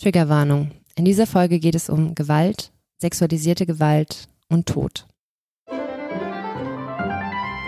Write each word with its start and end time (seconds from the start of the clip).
Triggerwarnung. 0.00 0.70
In 0.94 1.04
dieser 1.04 1.26
Folge 1.26 1.58
geht 1.58 1.74
es 1.74 1.90
um 1.90 2.14
Gewalt, 2.14 2.72
sexualisierte 2.98 3.66
Gewalt 3.66 4.28
und 4.48 4.66
Tod. 4.66 5.06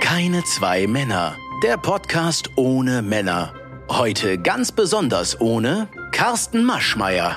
Keine 0.01 0.43
zwei 0.45 0.87
Männer. 0.87 1.37
Der 1.63 1.77
Podcast 1.77 2.49
ohne 2.57 3.03
Männer. 3.03 3.53
Heute 3.91 4.39
ganz 4.39 4.73
besonders 4.73 5.41
ohne 5.41 5.89
Carsten 6.11 6.65
Maschmeyer. 6.65 7.37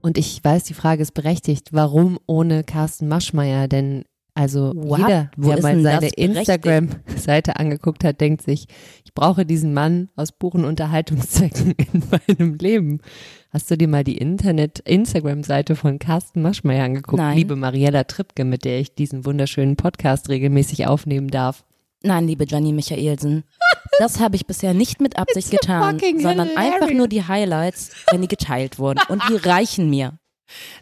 Und 0.00 0.18
ich 0.18 0.42
weiß, 0.42 0.64
die 0.64 0.74
Frage 0.74 1.02
ist 1.02 1.14
berechtigt, 1.14 1.68
warum 1.72 2.18
ohne 2.26 2.64
Carsten 2.64 3.06
Maschmeyer? 3.06 3.68
Denn 3.68 4.04
also 4.34 4.72
What? 4.74 5.00
jeder, 5.00 5.30
der 5.36 5.56
ist 5.56 5.62
mal 5.62 5.82
seine? 5.82 6.08
Instagram-Seite 6.08 7.56
angeguckt 7.56 8.02
hat, 8.04 8.20
denkt 8.20 8.42
sich, 8.42 8.66
ich 9.04 9.12
brauche 9.14 9.44
diesen 9.44 9.74
Mann 9.74 10.08
aus 10.16 10.32
puren 10.32 10.64
Unterhaltungszwecken 10.64 11.72
in 11.92 12.02
meinem 12.10 12.54
Leben. 12.54 13.00
Hast 13.50 13.70
du 13.70 13.76
dir 13.76 13.88
mal 13.88 14.04
die 14.04 14.16
Internet-Instagram-Seite 14.16 15.76
von 15.76 15.98
Carsten 15.98 16.40
Maschmeyer 16.40 16.84
angeguckt? 16.84 17.18
Nein. 17.18 17.36
Liebe 17.36 17.56
Mariella 17.56 18.04
Trippke, 18.04 18.44
mit 18.44 18.64
der 18.64 18.80
ich 18.80 18.94
diesen 18.94 19.26
wunderschönen 19.26 19.76
Podcast 19.76 20.28
regelmäßig 20.30 20.86
aufnehmen 20.86 21.28
darf. 21.28 21.64
Nein, 22.02 22.26
liebe 22.26 22.46
Gianni 22.46 22.72
Michaelsen. 22.72 23.44
Das 23.98 24.18
habe 24.18 24.36
ich 24.36 24.46
bisher 24.46 24.74
nicht 24.74 25.00
mit 25.00 25.18
Absicht 25.18 25.50
getan, 25.50 25.98
sondern 26.00 26.48
hilarious. 26.48 26.56
einfach 26.74 26.90
nur 26.92 27.06
die 27.08 27.26
Highlights, 27.28 27.90
wenn 28.10 28.22
die 28.22 28.28
geteilt 28.28 28.78
wurden. 28.78 29.00
Und 29.08 29.22
die 29.28 29.36
reichen 29.48 29.90
mir. 29.90 30.18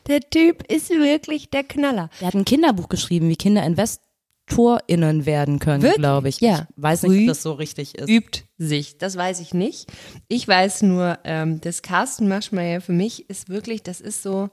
Der 0.06 0.20
Typ 0.20 0.70
ist 0.70 0.90
wirklich 0.90 1.50
der 1.50 1.64
Knaller. 1.64 2.10
Er 2.20 2.28
hat 2.28 2.34
ein 2.34 2.44
Kinderbuch 2.44 2.88
geschrieben, 2.88 3.28
wie 3.28 3.36
Kinder 3.36 3.64
InvestorInnen 3.64 5.26
werden 5.26 5.58
können, 5.58 5.92
glaube 5.94 6.28
ich. 6.28 6.40
Ja. 6.40 6.66
Ich 6.76 6.82
weiß 6.82 7.02
nicht, 7.02 7.12
Früh 7.12 7.22
ob 7.22 7.28
das 7.28 7.42
so 7.42 7.52
richtig 7.52 7.96
ist. 7.96 8.08
übt 8.08 8.42
sich. 8.58 8.98
Das 8.98 9.16
weiß 9.16 9.40
ich 9.40 9.54
nicht. 9.54 9.90
Ich 10.28 10.46
weiß 10.46 10.82
nur, 10.82 11.18
ähm, 11.24 11.60
das 11.60 11.82
Carsten 11.82 12.28
Maschmeyer 12.28 12.80
für 12.80 12.92
mich 12.92 13.28
ist 13.28 13.48
wirklich, 13.48 13.82
das 13.82 14.00
ist 14.00 14.22
so. 14.22 14.50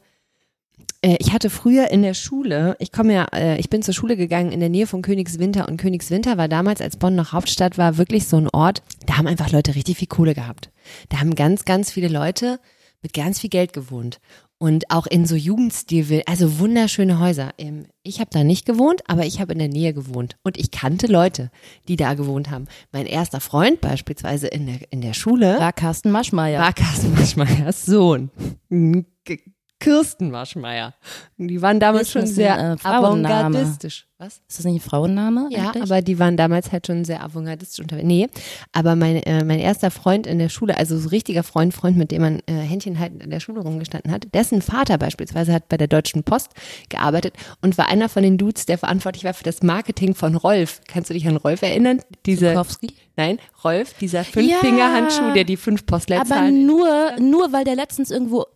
Äh, 1.01 1.17
ich 1.19 1.33
hatte 1.33 1.49
früher 1.49 1.89
in 1.89 2.01
der 2.01 2.13
Schule, 2.13 2.75
ich 2.79 2.91
komme 2.91 3.13
ja, 3.13 3.25
äh, 3.33 3.59
ich 3.59 3.69
bin 3.69 3.81
zur 3.81 3.93
Schule 3.93 4.15
gegangen 4.17 4.51
in 4.51 4.59
der 4.59 4.69
Nähe 4.69 4.87
von 4.87 5.01
Königswinter 5.01 5.67
und 5.67 5.77
Königswinter 5.77 6.37
war 6.37 6.47
damals, 6.47 6.81
als 6.81 6.97
Bonn 6.97 7.15
noch 7.15 7.33
Hauptstadt 7.33 7.77
war, 7.77 7.97
wirklich 7.97 8.27
so 8.27 8.37
ein 8.37 8.49
Ort, 8.49 8.81
da 9.05 9.17
haben 9.17 9.27
einfach 9.27 9.51
Leute 9.51 9.75
richtig 9.75 9.97
viel 9.97 10.07
Kohle 10.07 10.33
gehabt. 10.33 10.71
Da 11.09 11.19
haben 11.19 11.35
ganz, 11.35 11.65
ganz 11.65 11.91
viele 11.91 12.07
Leute 12.07 12.59
mit 13.01 13.13
ganz 13.13 13.39
viel 13.39 13.49
Geld 13.49 13.73
gewohnt. 13.73 14.19
Und 14.59 14.89
auch 14.89 15.05
in 15.05 15.25
so 15.25 15.35
Jugendstil, 15.35 16.23
also 16.25 16.57
wunderschöne 16.59 17.19
Häuser. 17.19 17.51
Ähm, 17.59 17.85
Ich 18.03 18.19
habe 18.19 18.29
da 18.31 18.43
nicht 18.43 18.65
gewohnt, 18.65 19.01
aber 19.07 19.25
ich 19.25 19.39
habe 19.39 19.53
in 19.53 19.59
der 19.59 19.67
Nähe 19.67 19.93
gewohnt. 19.93 20.35
Und 20.43 20.57
ich 20.57 20.71
kannte 20.71 21.05
Leute, 21.07 21.51
die 21.87 21.95
da 21.95 22.15
gewohnt 22.15 22.49
haben. 22.49 22.65
Mein 22.91 23.05
erster 23.05 23.39
Freund 23.39 23.81
beispielsweise 23.81 24.47
in 24.47 24.65
der, 24.65 24.79
in 24.91 25.01
der 25.01 25.13
Schule 25.13 25.59
War 25.59 25.73
Carsten 25.73 26.09
Maschmeyer. 26.09 26.59
war 26.59 26.73
Carsten 26.73 27.13
Maschmeyers 27.13 27.85
Sohn. 27.85 28.31
Kirsten 29.79 30.31
Maschmeyer. 30.31 30.95
Die 31.37 31.61
waren 31.61 31.79
damals 31.79 32.09
schon 32.09 32.23
ein, 32.23 32.27
sehr 32.27 32.57
äh, 32.57 32.87
avantgardistisch. 32.87 34.07
Was? 34.17 34.41
Ist 34.47 34.57
das 34.57 34.65
nicht 34.65 34.83
ein 34.83 34.89
Frauenname? 34.89 35.49
Ja, 35.51 35.69
eigentlich? 35.69 35.83
aber 35.83 36.01
die 36.01 36.17
waren 36.17 36.37
damals 36.37 36.71
halt 36.71 36.87
schon 36.87 37.05
sehr 37.05 37.23
avantgardistisch 37.23 37.81
unterwegs. 37.81 38.07
Nee, 38.07 38.27
aber 38.71 38.95
mein, 38.95 39.17
äh, 39.17 39.43
mein 39.43 39.59
erster 39.59 39.91
Freund 39.91 40.25
in 40.25 40.39
der 40.39 40.49
Schule, 40.49 40.75
also 40.75 40.97
so 40.97 41.09
richtiger 41.09 41.43
Freund, 41.43 41.75
Freund, 41.75 41.95
mit 41.95 42.09
dem 42.09 42.23
man 42.23 42.39
äh, 42.47 42.53
Händchen 42.53 42.97
haltend 42.97 43.21
in 43.21 43.29
der 43.29 43.39
Schule 43.39 43.61
rumgestanden 43.61 44.11
hat, 44.11 44.25
dessen 44.33 44.63
Vater 44.63 44.97
beispielsweise 44.97 45.53
hat 45.53 45.69
bei 45.69 45.77
der 45.77 45.87
Deutschen 45.87 46.23
Post 46.23 46.53
gearbeitet 46.89 47.35
und 47.61 47.77
war 47.77 47.87
einer 47.87 48.09
von 48.09 48.23
den 48.23 48.39
Dudes, 48.39 48.65
der 48.65 48.79
verantwortlich 48.79 49.23
war 49.23 49.35
für 49.35 49.43
das 49.43 49.61
Marketing 49.61 50.15
von 50.15 50.35
Rolf. 50.35 50.81
Kannst 50.87 51.11
du 51.11 51.13
dich 51.13 51.27
an 51.27 51.37
Rolf 51.37 51.61
erinnern? 51.61 52.01
Diese, 52.25 52.49
Zukowski? 52.49 52.93
nein, 53.15 53.37
Rolf, 53.63 53.93
dieser 53.99 54.23
Fünffingerhandschuh, 54.23 55.33
der 55.35 55.43
die 55.43 55.57
fünf 55.57 55.81
Aber 55.83 55.97
Postleitzahlen 55.97 56.65
nur, 56.65 57.19
nur 57.19 57.53
weil 57.53 57.65
der 57.65 57.75
letztens 57.75 58.09
irgendwo 58.09 58.47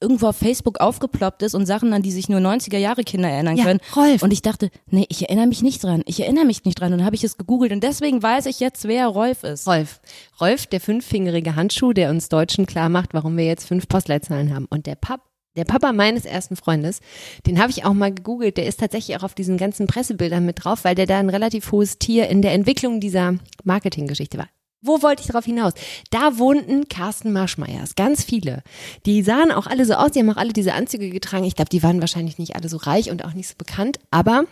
irgendwo 0.00 0.26
auf 0.28 0.36
Facebook 0.36 0.80
aufgeploppt 0.80 1.42
ist 1.42 1.54
und 1.54 1.66
Sachen, 1.66 1.92
an 1.92 2.02
die 2.02 2.12
sich 2.12 2.28
nur 2.28 2.40
90er 2.40 2.76
Jahre 2.76 3.02
Kinder 3.02 3.28
erinnern 3.28 3.56
Ja, 3.56 3.64
können. 3.64 3.80
Rolf. 3.94 4.22
Und 4.22 4.32
ich 4.32 4.42
dachte, 4.42 4.70
nee, 4.90 5.06
ich 5.08 5.22
erinnere 5.22 5.46
mich 5.46 5.62
nicht 5.62 5.82
dran. 5.82 6.02
Ich 6.06 6.20
erinnere 6.20 6.44
mich 6.44 6.64
nicht 6.64 6.78
dran. 6.78 6.92
Und 6.92 6.98
dann 6.98 7.06
habe 7.06 7.16
ich 7.16 7.24
es 7.24 7.38
gegoogelt 7.38 7.72
und 7.72 7.82
deswegen 7.82 8.22
weiß 8.22 8.46
ich 8.46 8.60
jetzt, 8.60 8.86
wer 8.86 9.06
Rolf 9.06 9.42
ist. 9.42 9.66
Rolf. 9.66 10.00
Rolf, 10.40 10.66
der 10.66 10.80
fünffingerige 10.80 11.56
Handschuh, 11.56 11.92
der 11.92 12.10
uns 12.10 12.28
Deutschen 12.28 12.66
klar 12.66 12.88
macht, 12.88 13.14
warum 13.14 13.36
wir 13.36 13.46
jetzt 13.46 13.66
fünf 13.66 13.88
Postleitzahlen 13.88 14.54
haben. 14.54 14.66
Und 14.68 14.86
der 14.86 14.96
Pap, 14.96 15.22
der 15.56 15.64
Papa 15.64 15.92
meines 15.92 16.26
ersten 16.26 16.56
Freundes, 16.56 17.00
den 17.46 17.58
habe 17.58 17.70
ich 17.70 17.86
auch 17.86 17.94
mal 17.94 18.12
gegoogelt, 18.12 18.58
der 18.58 18.66
ist 18.66 18.80
tatsächlich 18.80 19.16
auch 19.16 19.22
auf 19.22 19.34
diesen 19.34 19.56
ganzen 19.56 19.86
Pressebildern 19.86 20.44
mit 20.44 20.62
drauf, 20.64 20.84
weil 20.84 20.94
der 20.94 21.06
da 21.06 21.18
ein 21.18 21.30
relativ 21.30 21.72
hohes 21.72 21.98
Tier 21.98 22.28
in 22.28 22.42
der 22.42 22.52
Entwicklung 22.52 23.00
dieser 23.00 23.36
Marketinggeschichte 23.64 24.36
war. 24.36 24.48
Wo 24.86 25.02
wollte 25.02 25.22
ich 25.22 25.28
darauf 25.28 25.44
hinaus? 25.44 25.72
Da 26.10 26.38
wohnten 26.38 26.88
Carsten 26.88 27.32
Marschmeyers, 27.32 27.94
ganz 27.94 28.24
viele. 28.24 28.62
Die 29.04 29.22
sahen 29.22 29.52
auch 29.52 29.66
alle 29.66 29.84
so 29.84 29.94
aus, 29.94 30.12
die 30.12 30.20
haben 30.20 30.30
auch 30.30 30.36
alle 30.36 30.52
diese 30.52 30.74
Anzüge 30.74 31.10
getragen. 31.10 31.44
Ich 31.44 31.56
glaube, 31.56 31.68
die 31.68 31.82
waren 31.82 32.00
wahrscheinlich 32.00 32.38
nicht 32.38 32.56
alle 32.56 32.68
so 32.68 32.76
reich 32.76 33.10
und 33.10 33.24
auch 33.24 33.34
nicht 33.34 33.48
so 33.48 33.54
bekannt, 33.56 33.98
aber 34.10 34.44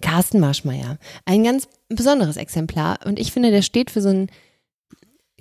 Carsten 0.00 0.40
Marschmeyer, 0.40 0.98
ein 1.24 1.44
ganz 1.44 1.68
besonderes 1.88 2.36
Exemplar 2.36 2.98
und 3.04 3.18
ich 3.18 3.32
finde, 3.32 3.50
der 3.50 3.62
steht 3.62 3.90
für 3.90 4.00
so 4.00 4.08
einen 4.08 4.30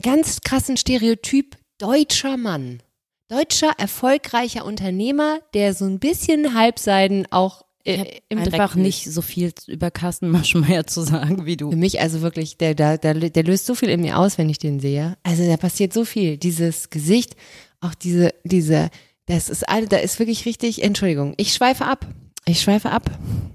ganz 0.01 0.41
krassen 0.41 0.78
Stereotyp 0.78 1.57
deutscher 1.78 2.38
Mann. 2.38 2.81
Deutscher, 3.28 3.72
erfolgreicher 3.78 4.66
Unternehmer, 4.66 5.39
der 5.53 5.73
so 5.73 5.85
ein 5.85 6.00
bisschen 6.00 6.53
Halbseiden 6.53 7.28
auch 7.31 7.65
äh, 7.85 8.22
im 8.29 8.40
Dreck 8.40 8.53
einfach 8.53 8.75
wühlt. 8.75 8.85
nicht 8.85 9.06
so 9.06 9.22
viel 9.22 9.53
über 9.68 9.91
Carsten 9.91 10.29
Maschmeyer 10.31 10.88
zu 10.88 11.01
sagen 11.01 11.46
wie 11.46 11.51
Für 11.51 11.57
du. 11.57 11.72
mich 11.72 12.01
also 12.01 12.22
wirklich, 12.22 12.57
der, 12.57 12.73
der, 12.73 12.97
der, 12.97 13.44
löst 13.44 13.66
so 13.66 13.75
viel 13.75 13.90
in 13.90 14.01
mir 14.01 14.18
aus, 14.18 14.38
wenn 14.38 14.50
ich 14.50 14.57
den 14.57 14.79
sehe. 14.79 15.18
Also 15.23 15.46
da 15.47 15.57
passiert 15.57 15.94
so 15.94 16.03
viel. 16.06 16.38
Dieses 16.38 16.90
Gesicht, 16.90 17.35
auch 17.81 17.94
diese, 17.94 18.34
diese, 18.44 18.90
das 19.28 19.50
ist 19.50 19.68
all, 19.69 19.88
da 19.88 19.97
ist 19.97 20.19
wirklich 20.19 20.46
richtig, 20.46 20.84
Entschuldigung, 20.84 21.34
ich 21.38 21.53
schweife 21.53 21.85
ab. 21.85 22.07
Ich 22.47 22.61
schweife 22.61 22.91
ab. 22.91 23.09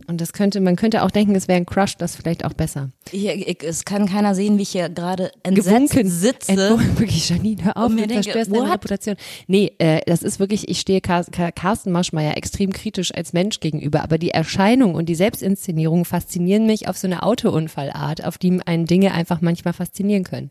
Und 0.09 0.21
das 0.21 0.33
könnte, 0.33 0.61
man 0.61 0.75
könnte 0.75 1.05
auch 1.05 1.13
denken, 1.13 1.37
es 1.37 1.47
wäre 1.47 1.59
ein 1.59 1.67
Crush, 1.67 1.97
das 1.97 2.17
vielleicht 2.17 2.45
auch 2.45 2.53
besser. 2.53 2.91
Hier, 3.09 3.37
ich, 3.37 3.63
es 3.63 3.85
kann 3.85 4.09
keiner 4.09 4.35
sehen, 4.35 4.59
wie 4.59 4.63
ich 4.63 4.71
hier 4.71 4.89
gerade 4.89 5.31
entsetzt 5.45 5.93
Gewunken. 5.93 6.11
sitze. 6.11 6.51
Entwurren, 6.51 6.99
wirklich, 6.99 7.29
Janine, 7.29 7.65
hör 7.67 7.77
auf, 7.77 7.91
du 7.91 7.97
denke, 7.99 8.15
zerstörst 8.15 8.51
deine 8.51 8.65
what? 8.65 8.73
Reputation. 8.73 9.15
Nee, 9.47 9.71
äh, 9.79 10.01
das 10.07 10.25
ist 10.25 10.41
wirklich, 10.41 10.69
ich 10.69 10.81
stehe 10.81 11.01
Car 11.01 11.23
Car 11.23 11.53
Carsten 11.53 11.93
Maschmeyer 11.93 12.37
extrem 12.37 12.73
kritisch 12.73 13.15
als 13.15 13.33
Mensch 13.33 13.61
gegenüber, 13.61 14.03
aber 14.03 14.19
die 14.19 14.31
Erscheinung 14.31 14.97
und 14.97 15.09
die 15.09 15.15
Selbstinszenierung 15.15 16.05
faszinieren 16.05 16.67
mich 16.67 16.89
auf 16.89 16.99
so 16.99 17.07
eine 17.07 17.23
Autounfallart, 17.23 18.25
auf 18.25 18.39
die 18.39 18.61
einen 18.67 18.87
Dinge 18.87 19.13
einfach 19.15 19.41
manchmal 19.41 19.75
faszinieren 19.75 20.25
können. 20.25 20.51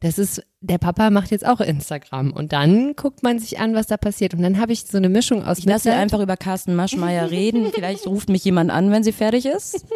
Das 0.00 0.18
ist, 0.18 0.42
der 0.60 0.78
Papa 0.78 1.10
macht 1.10 1.30
jetzt 1.30 1.46
auch 1.46 1.60
Instagram 1.60 2.32
und 2.32 2.52
dann 2.52 2.94
guckt 2.96 3.22
man 3.22 3.38
sich 3.38 3.58
an, 3.58 3.74
was 3.74 3.86
da 3.86 3.96
passiert. 3.96 4.34
Und 4.34 4.42
dann 4.42 4.60
habe 4.60 4.72
ich 4.72 4.82
so 4.82 4.98
eine 4.98 5.08
Mischung 5.08 5.44
aus 5.44 5.58
Ich 5.58 5.64
lasse 5.64 5.92
einfach 5.92 6.20
über 6.20 6.36
Carsten 6.36 6.74
Maschmeyer 6.74 7.30
reden. 7.30 7.70
Vielleicht 7.74 8.06
ruft 8.06 8.28
mich 8.28 8.44
jemand 8.44 8.70
an, 8.70 8.90
wenn 8.90 9.04
sie 9.04 9.12
fertig 9.12 9.46
ist. 9.46 9.86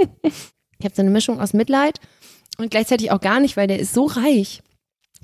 Ich 0.79 0.85
habe 0.85 0.95
so 0.95 1.03
eine 1.03 1.11
Mischung 1.11 1.41
aus 1.41 1.53
Mitleid 1.53 2.01
und 2.59 2.71
gleichzeitig 2.71 3.11
auch 3.13 3.21
gar 3.21 3.41
nicht, 3.41 3.57
weil 3.57 3.67
der 3.67 3.79
ist 3.79 3.93
so 3.93 4.07
reich. 4.07 4.63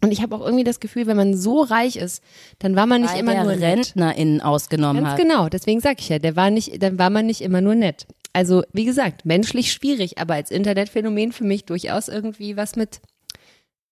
Und 0.02 0.12
ich 0.12 0.20
habe 0.20 0.36
auch 0.36 0.44
irgendwie 0.44 0.64
das 0.64 0.80
Gefühl, 0.80 1.06
wenn 1.06 1.16
man 1.16 1.34
so 1.34 1.62
reich 1.62 1.96
ist, 1.96 2.22
dann 2.58 2.76
war 2.76 2.84
man 2.84 3.00
nicht 3.00 3.14
Weil 3.14 3.20
immer 3.20 3.42
nur 3.42 3.56
nett. 3.56 3.62
RentnerInnen 3.62 4.42
ausgenommen 4.42 5.02
Ganz 5.02 5.14
hat. 5.14 5.18
genau, 5.22 5.48
deswegen 5.48 5.80
sag 5.80 6.00
ich 6.00 6.10
ja, 6.10 6.18
der 6.18 6.36
war 6.36 6.50
nicht, 6.50 6.82
dann 6.82 6.98
war 6.98 7.08
man 7.08 7.24
nicht 7.24 7.40
immer 7.40 7.62
nur 7.62 7.74
nett. 7.74 8.06
Also, 8.34 8.62
wie 8.74 8.84
gesagt, 8.84 9.24
menschlich 9.24 9.72
schwierig, 9.72 10.18
aber 10.18 10.34
als 10.34 10.50
Internetphänomen 10.50 11.32
für 11.32 11.44
mich 11.44 11.64
durchaus 11.64 12.08
irgendwie 12.08 12.58
was 12.58 12.76
mit 12.76 13.00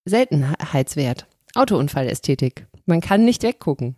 Seltenheitswert. 0.05 1.27
Autounfallästhetik. 1.55 2.67
Man 2.85 3.01
kann 3.01 3.25
nicht 3.25 3.43
weggucken. 3.43 3.95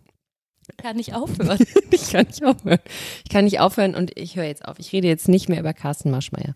Kann 0.76 0.96
nicht 0.96 1.14
aufhören. 1.14 1.58
Ich 1.90 2.12
kann 2.12 2.26
nicht 2.26 2.44
aufhören. 2.44 2.78
Ich 3.24 3.30
kann 3.30 3.44
nicht 3.44 3.60
aufhören 3.60 3.94
und 3.94 4.16
ich 4.16 4.36
höre 4.36 4.44
jetzt 4.44 4.64
auf. 4.64 4.78
Ich 4.78 4.92
rede 4.92 5.08
jetzt 5.08 5.28
nicht 5.28 5.48
mehr 5.48 5.60
über 5.60 5.72
Carsten 5.72 6.10
Maschmeyer. 6.10 6.54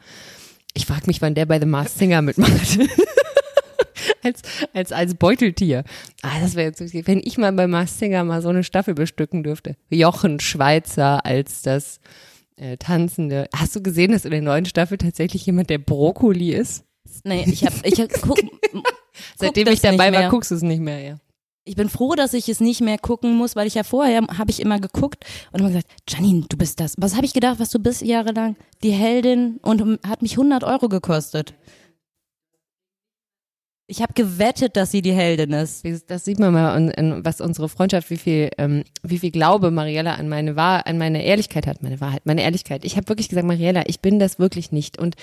Ich 0.75 0.87
frage 0.87 1.07
mich, 1.07 1.21
wann 1.21 1.35
der 1.35 1.47
bei 1.47 1.59
The 1.59 1.67
Masked 1.67 1.99
Singer 1.99 2.23
mitmacht. 2.23 2.79
als, 4.23 4.43
als, 4.73 4.93
als 4.93 5.15
Beuteltier. 5.15 5.85
Ah, 6.23 6.41
das 6.41 6.55
wäre 6.55 6.69
jetzt, 6.69 6.81
wenn 7.07 7.21
ich 7.25 7.39
mal 7.39 7.53
bei 7.53 7.67
Masked 7.67 7.99
Singer 7.99 8.25
mal 8.25 8.43
so 8.43 8.49
eine 8.51 8.65
Staffel 8.65 8.95
bestücken 8.95 9.43
dürfte. 9.43 9.77
Jochen 9.91 10.41
Schweizer 10.41 11.25
als 11.25 11.63
das 11.63 12.01
äh, 12.57 12.77
Tanzende. 12.77 13.49
Hast 13.55 13.75
du 13.75 13.83
gesehen, 13.83 14.13
dass 14.13 14.25
in 14.25 14.31
der 14.31 14.43
neuen 14.43 14.67
Staffel 14.67 14.99
tatsächlich 14.99 15.45
jemand 15.47 15.71
der 15.71 15.79
Brokkoli 15.79 16.53
ist? 16.53 16.85
Nee, 17.25 17.45
ich 17.47 17.65
hab, 17.65 17.75
ich 17.85 18.01
hab, 18.01 18.11
guck, 18.23 18.39
Seitdem 19.37 19.69
ich 19.69 19.81
dabei 19.81 20.13
war, 20.13 20.29
guckst 20.31 20.51
du 20.51 20.55
es 20.55 20.63
nicht 20.63 20.81
mehr, 20.81 21.01
ja. 21.01 21.17
Ich 21.65 21.77
bin 21.77 21.89
froh, 21.89 22.17
dass 22.17 22.35
ich 22.35 22.49
es 22.49 22.59
nicht 22.59 22.81
mehr 22.81 22.99
gucken 22.99 23.37
muss, 23.37 23.55
weil 23.55 23.69
ich 23.69 23.75
ja 23.75 23.85
vorher 23.85 24.21
habe 24.37 24.51
ich 24.51 24.59
immer 24.59 24.81
geguckt 24.81 25.25
und 25.53 25.61
immer 25.61 25.69
gesagt, 25.69 25.87
Janine, 26.09 26.45
du 26.49 26.57
bist 26.57 26.81
das. 26.81 26.95
Was 26.99 27.15
habe 27.15 27.25
ich 27.25 27.33
gedacht, 27.33 27.61
was 27.61 27.71
du 27.71 27.79
bist 27.79 28.03
jahrelang? 28.03 28.57
Die 28.83 28.91
Heldin 28.91 29.61
und 29.63 30.01
hat 30.05 30.23
mich 30.23 30.33
100 30.33 30.65
Euro 30.65 30.89
gekostet. 30.89 31.55
Ich 33.93 34.01
habe 34.01 34.15
gewettet, 34.15 34.79
dass 34.79 34.91
sie 34.91 35.03
die 35.03 35.13
Heldin 35.13 35.53
ist. 35.53 35.85
Das 36.07 36.25
sieht 36.25 36.39
man 36.39 36.55
mal, 36.55 36.75
in, 36.79 36.89
in, 36.93 37.25
was 37.27 37.43
unsere 37.43 37.69
Freundschaft, 37.69 38.09
wie 38.09 38.17
viel, 38.17 38.49
ähm, 38.57 38.85
wie 39.03 39.19
viel 39.19 39.31
Glaube 39.31 39.71
Mariella 39.71 40.15
an 40.15 40.31
meine 40.31 40.57
Wahr, 40.57 40.87
an 40.87 40.97
meine 40.97 41.23
Ehrlichkeit 41.23 41.67
hat, 41.67 41.83
meine 41.83 42.01
Wahrheit, 42.01 42.25
meine 42.25 42.43
Ehrlichkeit. 42.43 42.87
Ich 42.87 42.97
habe 42.97 43.11
wirklich 43.11 43.29
gesagt, 43.29 43.47
Mariella, 43.47 43.83
ich 43.89 44.01
bin 44.01 44.19
das 44.19 44.39
wirklich 44.39 44.73
nicht 44.73 44.99
und 44.99 45.17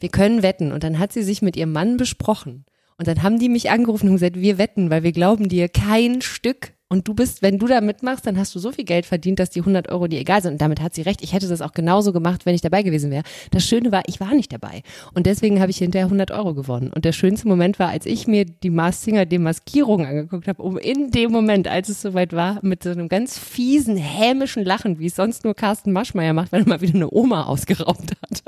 wir 0.00 0.10
können 0.10 0.42
wetten. 0.42 0.70
Und 0.70 0.84
dann 0.84 0.98
hat 0.98 1.14
sie 1.14 1.22
sich 1.22 1.40
mit 1.40 1.56
ihrem 1.56 1.72
Mann 1.72 1.96
besprochen. 1.96 2.66
Und 2.98 3.08
dann 3.08 3.22
haben 3.22 3.38
die 3.38 3.48
mich 3.48 3.70
angerufen 3.70 4.08
und 4.08 4.16
gesagt, 4.16 4.38
wir 4.38 4.58
wetten, 4.58 4.90
weil 4.90 5.02
wir 5.02 5.12
glauben 5.12 5.48
dir 5.48 5.70
kein 5.70 6.20
Stück. 6.20 6.74
Und 6.92 7.06
du 7.06 7.14
bist, 7.14 7.40
wenn 7.40 7.56
du 7.56 7.68
da 7.68 7.80
mitmachst, 7.80 8.26
dann 8.26 8.36
hast 8.36 8.52
du 8.52 8.58
so 8.58 8.72
viel 8.72 8.84
Geld 8.84 9.06
verdient, 9.06 9.38
dass 9.38 9.50
die 9.50 9.60
100 9.60 9.90
Euro 9.90 10.08
dir 10.08 10.18
egal 10.18 10.42
sind. 10.42 10.54
Und 10.54 10.60
damit 10.60 10.80
hat 10.80 10.92
sie 10.92 11.02
recht. 11.02 11.22
Ich 11.22 11.32
hätte 11.32 11.46
das 11.46 11.62
auch 11.62 11.70
genauso 11.70 12.12
gemacht, 12.12 12.46
wenn 12.46 12.54
ich 12.56 12.62
dabei 12.62 12.82
gewesen 12.82 13.12
wäre. 13.12 13.22
Das 13.52 13.64
Schöne 13.64 13.92
war, 13.92 14.02
ich 14.06 14.18
war 14.18 14.34
nicht 14.34 14.52
dabei. 14.52 14.82
Und 15.14 15.26
deswegen 15.26 15.60
habe 15.60 15.70
ich 15.70 15.78
hinterher 15.78 16.06
100 16.06 16.32
Euro 16.32 16.52
gewonnen. 16.52 16.92
Und 16.92 17.04
der 17.04 17.12
schönste 17.12 17.46
Moment 17.46 17.78
war, 17.78 17.90
als 17.90 18.06
ich 18.06 18.26
mir 18.26 18.44
die 18.44 18.70
Mars 18.70 19.04
Demaskierung 19.04 20.04
angeguckt 20.04 20.48
habe, 20.48 20.60
um 20.60 20.78
in 20.78 21.12
dem 21.12 21.30
Moment, 21.30 21.68
als 21.68 21.88
es 21.90 22.02
soweit 22.02 22.32
war, 22.32 22.58
mit 22.62 22.82
so 22.82 22.90
einem 22.90 23.08
ganz 23.08 23.38
fiesen, 23.38 23.96
hämischen 23.96 24.64
Lachen, 24.64 24.98
wie 24.98 25.06
es 25.06 25.14
sonst 25.14 25.44
nur 25.44 25.54
Carsten 25.54 25.92
Maschmeyer 25.92 26.32
macht, 26.32 26.50
wenn 26.50 26.62
er 26.62 26.68
mal 26.68 26.80
wieder 26.80 26.94
eine 26.94 27.10
Oma 27.12 27.44
ausgeraubt 27.44 28.16
hat, 28.20 28.42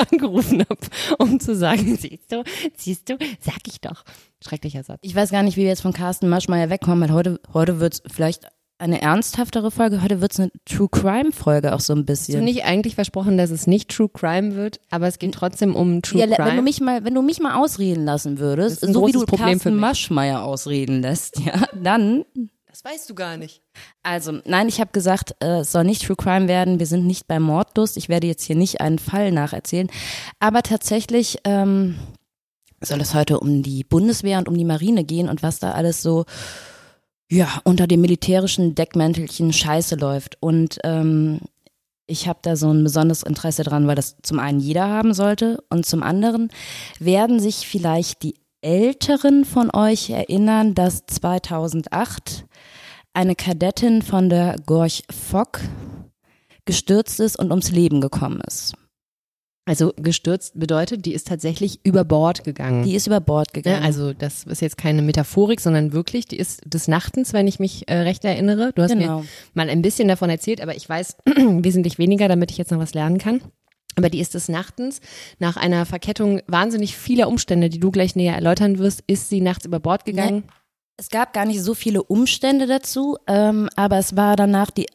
angerufen 0.10 0.64
habe, 0.68 0.80
um 1.18 1.38
zu 1.38 1.54
sagen, 1.54 1.96
siehst 1.96 2.32
du, 2.32 2.42
siehst 2.76 3.08
du, 3.08 3.18
sag 3.38 3.68
ich 3.68 3.80
doch. 3.80 4.04
Schrecklicher 4.42 4.82
Satz. 4.82 5.00
Ich 5.02 5.14
weiß 5.14 5.30
gar 5.30 5.42
nicht, 5.42 5.56
wie 5.56 5.62
wir 5.62 5.68
jetzt 5.68 5.82
von 5.82 5.92
Carsten 5.92 6.28
Maschmeyer 6.28 6.70
wegkommen, 6.70 7.08
weil 7.08 7.14
heute, 7.14 7.40
heute 7.52 7.80
wird 7.80 7.94
es 7.94 8.02
vielleicht 8.12 8.46
eine 8.82 9.00
ernsthaftere 9.00 9.70
Folge, 9.70 10.02
heute 10.02 10.20
wird 10.20 10.32
es 10.32 10.40
eine 10.40 10.50
True 10.64 10.88
Crime 10.90 11.30
Folge 11.30 11.72
auch 11.72 11.80
so 11.80 11.94
ein 11.94 12.04
bisschen. 12.04 12.34
Hast 12.34 12.40
du 12.40 12.44
nicht 12.44 12.64
eigentlich 12.64 12.96
versprochen, 12.96 13.38
dass 13.38 13.50
es 13.50 13.68
nicht 13.68 13.90
True 13.90 14.08
Crime 14.08 14.56
wird, 14.56 14.80
aber 14.90 15.06
es 15.06 15.20
geht 15.20 15.34
trotzdem 15.34 15.76
um 15.76 16.02
True 16.02 16.20
ja, 16.20 16.26
Crime? 16.26 16.48
wenn 16.48 16.56
du 16.56 16.62
mich 16.62 16.80
mal, 16.80 17.04
wenn 17.04 17.14
du 17.14 17.22
mich 17.22 17.38
mal 17.38 17.54
ausreden 17.54 18.04
lassen 18.04 18.38
würdest, 18.38 18.80
so 18.80 19.06
wie 19.06 19.12
du 19.12 19.24
Problem 19.24 19.60
für 19.60 19.68
Carsten. 19.68 19.76
Maschmeyer 19.76 20.42
ausreden 20.42 21.00
lässt, 21.00 21.38
ja, 21.38 21.64
dann 21.80 22.24
das 22.72 22.84
weißt 22.86 23.10
du 23.10 23.14
gar 23.14 23.36
nicht. 23.36 23.60
Also, 24.02 24.40
nein, 24.46 24.66
ich 24.66 24.80
habe 24.80 24.92
gesagt, 24.92 25.36
äh, 25.40 25.60
es 25.60 25.72
soll 25.72 25.84
nicht 25.84 26.06
True 26.06 26.16
Crime 26.16 26.48
werden. 26.48 26.78
Wir 26.78 26.86
sind 26.86 27.06
nicht 27.06 27.28
bei 27.28 27.38
Mordlust. 27.38 27.98
Ich 27.98 28.08
werde 28.08 28.26
jetzt 28.26 28.44
hier 28.44 28.56
nicht 28.56 28.80
einen 28.80 28.98
Fall 28.98 29.30
nacherzählen. 29.30 29.90
Aber 30.40 30.62
tatsächlich 30.62 31.36
ähm, 31.44 31.96
soll 32.82 33.00
es 33.00 33.14
heute 33.14 33.40
um 33.40 33.62
die 33.62 33.84
Bundeswehr 33.84 34.38
und 34.38 34.48
um 34.48 34.56
die 34.56 34.64
Marine 34.64 35.04
gehen 35.04 35.28
und 35.28 35.42
was 35.42 35.58
da 35.58 35.72
alles 35.72 36.02
so 36.02 36.24
ja 37.30 37.60
unter 37.64 37.86
dem 37.86 38.00
militärischen 38.00 38.74
Deckmäntelchen 38.74 39.52
Scheiße 39.52 39.96
läuft. 39.96 40.36
Und 40.40 40.78
ähm, 40.84 41.40
ich 42.06 42.28
habe 42.28 42.40
da 42.42 42.56
so 42.56 42.70
ein 42.70 42.84
besonderes 42.84 43.22
Interesse 43.22 43.62
dran, 43.62 43.86
weil 43.86 43.94
das 43.94 44.16
zum 44.22 44.38
einen 44.38 44.60
jeder 44.60 44.88
haben 44.88 45.14
sollte 45.14 45.62
und 45.70 45.86
zum 45.86 46.02
anderen 46.02 46.50
werden 46.98 47.40
sich 47.40 47.66
vielleicht 47.66 48.22
die 48.22 48.34
Älteren 48.60 49.44
von 49.44 49.74
euch 49.74 50.10
erinnern, 50.10 50.74
dass 50.74 51.06
2008 51.06 52.44
eine 53.14 53.34
Kadettin 53.34 54.02
von 54.02 54.28
der 54.28 54.56
Gorch 54.66 55.04
Fock 55.10 55.60
gestürzt 56.64 57.18
ist 57.18 57.38
und 57.38 57.50
ums 57.50 57.70
Leben 57.70 58.00
gekommen 58.00 58.40
ist. 58.46 58.74
Also 59.64 59.92
gestürzt 59.96 60.58
bedeutet, 60.58 61.06
die 61.06 61.14
ist 61.14 61.28
tatsächlich 61.28 61.78
über 61.84 62.02
Bord 62.04 62.42
gegangen. 62.42 62.82
Die 62.82 62.96
ist 62.96 63.06
über 63.06 63.20
Bord 63.20 63.48
Ja, 63.50 63.62
gegangen. 63.62 63.84
also 63.84 64.12
das 64.12 64.42
ist 64.42 64.60
jetzt 64.60 64.76
keine 64.76 65.02
Metaphorik, 65.02 65.60
sondern 65.60 65.92
wirklich, 65.92 66.26
die 66.26 66.36
ist 66.36 66.62
des 66.66 66.88
Nachtens, 66.88 67.32
wenn 67.32 67.46
ich 67.46 67.60
mich 67.60 67.88
äh, 67.88 67.98
recht 67.98 68.24
erinnere. 68.24 68.72
Du 68.74 68.82
hast 68.82 68.90
Genau. 68.92 69.20
mir 69.20 69.26
mal 69.54 69.70
ein 69.70 69.80
bisschen 69.82 70.08
davon 70.08 70.30
erzählt, 70.30 70.60
aber 70.60 70.74
ich 70.74 70.88
weiß 70.88 71.16
wesentlich 71.36 71.98
weniger, 71.98 72.26
damit 72.26 72.50
ich 72.50 72.58
jetzt 72.58 72.72
noch 72.72 72.80
was 72.80 72.92
lernen 72.94 73.18
kann. 73.18 73.40
Aber 73.94 74.10
die 74.10 74.18
ist 74.20 74.34
des 74.34 74.48
Nachtens 74.48 75.00
nach 75.38 75.56
einer 75.56 75.86
Verkettung 75.86 76.40
wahnsinnig 76.48 76.96
vieler 76.96 77.28
Umstände, 77.28 77.68
die 77.68 77.78
du 77.78 77.92
gleich 77.92 78.16
näher 78.16 78.34
erläutern 78.34 78.78
wirst, 78.78 79.04
ist 79.06 79.28
sie 79.28 79.40
nachts 79.42 79.64
über 79.64 79.78
Bord 79.78 80.04
gegangen. 80.04 80.44
es 80.96 81.08
gab 81.08 81.32
gar 81.32 81.44
nicht 81.44 81.62
so 81.62 81.74
viele 81.74 82.02
Umstände 82.02 82.66
dazu, 82.66 83.16
ähm, 83.28 83.68
aber 83.76 83.98
es 83.98 84.16
war 84.16 84.34
danach 84.34 84.70
die, 84.72 84.86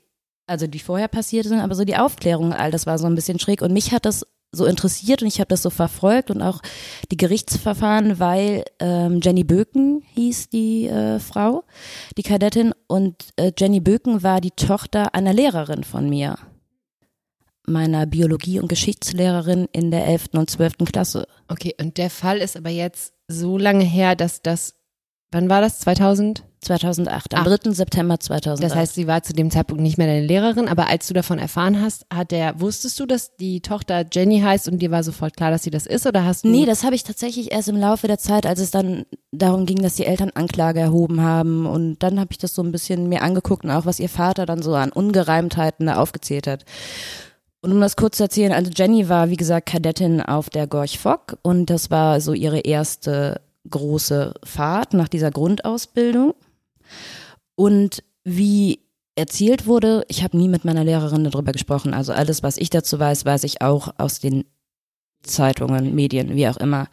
also 0.46 0.68
die 0.68 0.80
vorher 0.80 1.08
passiert 1.08 1.46
sind, 1.46 1.60
aber 1.60 1.76
so 1.76 1.86
die 1.86 1.96
Aufklärung, 1.96 2.52
all 2.54 2.72
das 2.72 2.86
war 2.86 2.98
so 2.98 3.06
ein 3.08 3.16
bisschen 3.16 3.40
schräg 3.40 3.62
und 3.62 3.72
mich 3.72 3.92
hat 3.94 4.06
das 4.06 4.26
so 4.52 4.66
interessiert 4.66 5.22
und 5.22 5.28
ich 5.28 5.40
habe 5.40 5.50
das 5.50 5.62
so 5.62 5.70
verfolgt 5.70 6.32
und 6.32 6.42
auch 6.42 6.62
die 7.12 7.18
Gerichtsverfahren, 7.18 8.20
weil 8.20 8.66
ähm, 8.80 9.20
Jenny 9.22 9.44
Böken 9.44 10.04
hieß 10.16 10.50
die 10.50 10.88
äh, 10.88 11.20
Frau, 11.20 11.64
die 12.18 12.24
Kadettin 12.24 12.74
und 12.88 13.16
äh, 13.36 13.52
Jenny 13.58 13.80
Böken 13.80 14.24
war 14.24 14.42
die 14.42 14.52
Tochter 14.52 15.14
einer 15.14 15.34
Lehrerin 15.34 15.84
von 15.84 16.10
mir, 16.10 16.38
meiner 17.66 18.06
Biologie- 18.06 18.60
und 18.60 18.70
Geschichtslehrerin 18.70 19.68
in 19.74 19.92
der 19.92 20.08
11. 20.08 20.30
und 20.34 20.50
12. 20.50 20.78
Klasse. 20.86 21.28
Okay, 21.50 21.76
und 21.80 21.98
der 21.98 22.10
Fall 22.10 22.38
ist 22.38 22.56
aber 22.56 22.70
jetzt 22.70 23.14
so 23.28 23.58
lange 23.58 23.84
her, 23.84 24.16
dass 24.16 24.42
das, 24.42 24.76
wann 25.32 25.50
war 25.50 25.62
das? 25.62 25.80
2000? 25.80 26.44
2008, 26.60 27.36
am 27.36 27.46
Ach. 27.48 27.58
3. 27.58 27.72
September 27.72 28.20
2008. 28.20 28.72
Das 28.72 28.78
heißt, 28.78 28.96
sie 28.96 29.08
war 29.08 29.22
zu 29.22 29.34
dem 29.34 29.52
Zeitpunkt 29.52 29.82
nicht 29.82 29.98
mehr 29.98 30.08
deine 30.08 30.26
Lehrerin, 30.26 30.68
aber 30.68 30.88
als 30.88 31.08
du 31.08 31.14
davon 31.14 31.40
erfahren 31.40 31.82
hast, 31.82 32.06
hat 32.12 32.32
der, 32.32 32.60
wusstest 32.60 33.00
du, 33.00 33.06
dass 33.06 33.36
die 33.36 33.62
Tochter 33.62 34.06
Jenny 34.12 34.42
heißt 34.42 34.68
und 34.68 34.80
dir 34.80 34.92
war 34.92 35.04
sofort 35.04 35.38
klar, 35.38 35.52
dass 35.52 35.64
sie 35.64 35.70
das 35.70 35.86
ist 35.86 36.08
oder 36.08 36.26
hast 36.26 36.44
du? 36.44 36.50
Nee, 36.50 36.66
das 36.66 36.84
habe 36.84 36.96
ich 36.96 37.04
tatsächlich 37.04 37.52
erst 37.52 37.70
im 37.70 37.78
Laufe 37.78 38.08
der 38.08 38.18
Zeit, 38.18 38.46
als 38.46 38.60
es 38.60 38.72
dann 38.72 39.06
darum 39.32 39.66
ging, 39.66 39.82
dass 39.82 39.96
die 39.96 40.06
Eltern 40.06 40.32
Anklage 40.34 40.80
erhoben 40.80 41.22
haben. 41.22 41.66
Und 41.68 42.00
dann 42.00 42.20
habe 42.20 42.32
ich 42.32 42.38
das 42.38 42.56
so 42.56 42.64
ein 42.64 42.72
bisschen 42.72 43.08
mir 43.08 43.22
angeguckt 43.22 43.64
und 43.64 43.72
auch, 43.72 43.86
was 43.86 44.00
ihr 44.00 44.10
Vater 44.10 44.46
dann 44.46 44.62
so 44.62 44.74
an 44.74 44.92
Ungereimtheiten 44.92 45.86
da 45.86 45.98
aufgezählt 45.98 46.48
hat. 46.48 46.66
Und 47.62 47.72
um 47.72 47.82
das 47.82 47.96
kurz 47.96 48.18
zu 48.18 48.24
erzählen, 48.24 48.52
also 48.52 48.72
Jenny 48.74 49.10
war, 49.10 49.30
wie 49.30 49.36
gesagt, 49.36 49.70
Kadettin 49.70 50.22
auf 50.22 50.50
der 50.50 50.68
Gorch 50.68 51.00
Fock 51.00 51.38
und 51.42 51.70
das 51.70 51.92
war 51.92 52.22
so 52.22 52.34
ihre 52.34 52.60
erste 52.60 53.42
große 53.70 54.34
Fahrt 54.44 54.94
nach 54.94 55.08
dieser 55.08 55.32
Grundausbildung. 55.32 56.34
Und 57.56 58.04
wie 58.24 58.80
erzählt 59.16 59.66
wurde, 59.66 60.04
ich 60.08 60.24
habe 60.24 60.38
nie 60.38 60.48
mit 60.48 60.64
meiner 60.64 60.84
Lehrerin 60.84 61.24
darüber 61.24 61.52
gesprochen, 61.52 61.94
also 61.94 62.14
alles, 62.14 62.44
was 62.44 62.58
ich 62.58 62.70
dazu 62.70 63.00
weiß, 63.00 63.26
weiß 63.26 63.44
ich 63.44 63.62
auch 63.62 63.94
aus 63.98 64.20
den 64.20 64.46
Zeitungen, 65.24 65.96
Medien, 65.96 66.36
wie 66.36 66.48
auch 66.48 66.58
immer, 66.58 66.88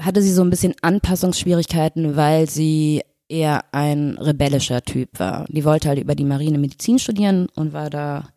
hatte 0.00 0.22
sie 0.22 0.32
so 0.32 0.42
ein 0.42 0.50
bisschen 0.50 0.74
Anpassungsschwierigkeiten, 0.82 2.16
weil 2.16 2.48
sie 2.48 3.02
eher 3.28 3.64
ein 3.72 4.16
rebellischer 4.18 4.82
Typ 4.82 5.18
war. 5.18 5.46
Die 5.48 5.64
wollte 5.64 5.88
halt 5.88 5.98
über 5.98 6.14
die 6.14 6.24
Marine 6.24 6.58
Medizin 6.58 6.98
studieren 6.98 7.48
und 7.54 7.72
war 7.72 7.90
da 7.90 8.28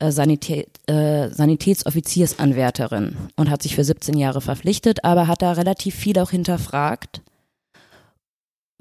äh, 0.00 0.10
Sanität, 0.10 0.68
äh, 0.88 1.28
Sanitätsoffiziersanwärterin 1.30 3.16
und 3.36 3.50
hat 3.50 3.62
sich 3.62 3.74
für 3.74 3.84
17 3.84 4.16
Jahre 4.16 4.40
verpflichtet, 4.40 5.04
aber 5.04 5.28
hat 5.28 5.42
da 5.42 5.52
relativ 5.52 5.94
viel 5.94 6.18
auch 6.18 6.30
hinterfragt, 6.30 7.22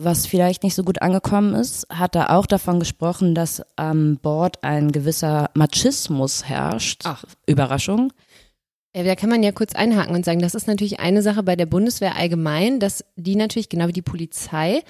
was 0.02 0.26
vielleicht 0.26 0.64
nicht 0.64 0.76
so 0.76 0.84
gut 0.84 1.02
angekommen 1.02 1.54
ist, 1.56 1.86
hat 1.90 2.16
da 2.16 2.30
auch 2.30 2.46
davon 2.46 2.80
gesprochen, 2.80 3.36
dass 3.36 3.62
an 3.76 4.18
Bord 4.18 4.64
ein 4.64 4.94
gewisser 4.94 5.50
Machismus 5.54 6.46
herrscht. 6.46 7.02
Ach. 7.04 7.26
Überraschung. 7.46 8.14
Ja, 8.96 9.04
da 9.04 9.16
kann 9.16 9.30
man 9.30 9.44
ja 9.44 9.52
kurz 9.52 9.76
einhaken 9.76 10.16
und 10.16 10.26
sagen, 10.26 10.40
das 10.40 10.56
ist 10.56 10.68
natürlich 10.68 11.00
eine 11.00 11.22
Sache 11.22 11.44
bei 11.44 11.56
der 11.56 11.68
Bundeswehr 11.68 12.16
allgemein, 12.16 12.80
dass 12.80 13.06
die 13.16 13.36
natürlich, 13.36 13.70
genau 13.70 13.88
wie 13.88 13.94
die 13.94 14.02
Polizei, 14.02 14.82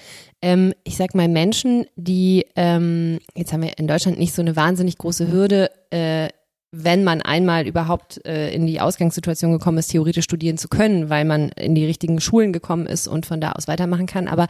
ähm, 0.41 0.73
ich 0.85 0.95
sag 0.95 1.15
mal 1.15 1.27
Menschen, 1.27 1.85
die, 1.97 2.45
ähm, 2.55 3.19
jetzt 3.35 3.51
haben 3.51 3.61
wir 3.61 3.77
in 3.77 3.87
Deutschland 3.87 4.17
nicht 4.17 4.33
so 4.33 4.41
eine 4.41 4.55
wahnsinnig 4.55 4.97
große 4.97 5.29
Hürde, 5.29 5.69
äh, 5.91 6.29
wenn 6.71 7.03
man 7.03 7.21
einmal 7.21 7.65
überhaupt 7.65 8.23
äh, 8.25 8.53
in 8.53 8.67
die 8.67 8.79
Ausgangssituation 8.79 9.51
gekommen 9.51 9.79
ist, 9.79 9.87
theoretisch 9.87 10.25
studieren 10.25 10.57
zu 10.57 10.67
können, 10.67 11.09
weil 11.09 11.25
man 11.25 11.49
in 11.49 11.73
die 11.73 11.85
richtigen 11.85 12.21
Schulen 12.21 12.53
gekommen 12.53 12.85
ist 12.85 13.07
und 13.07 13.25
von 13.25 13.41
da 13.41 13.53
aus 13.53 13.67
weitermachen 13.67 14.05
kann. 14.05 14.27
Aber 14.27 14.47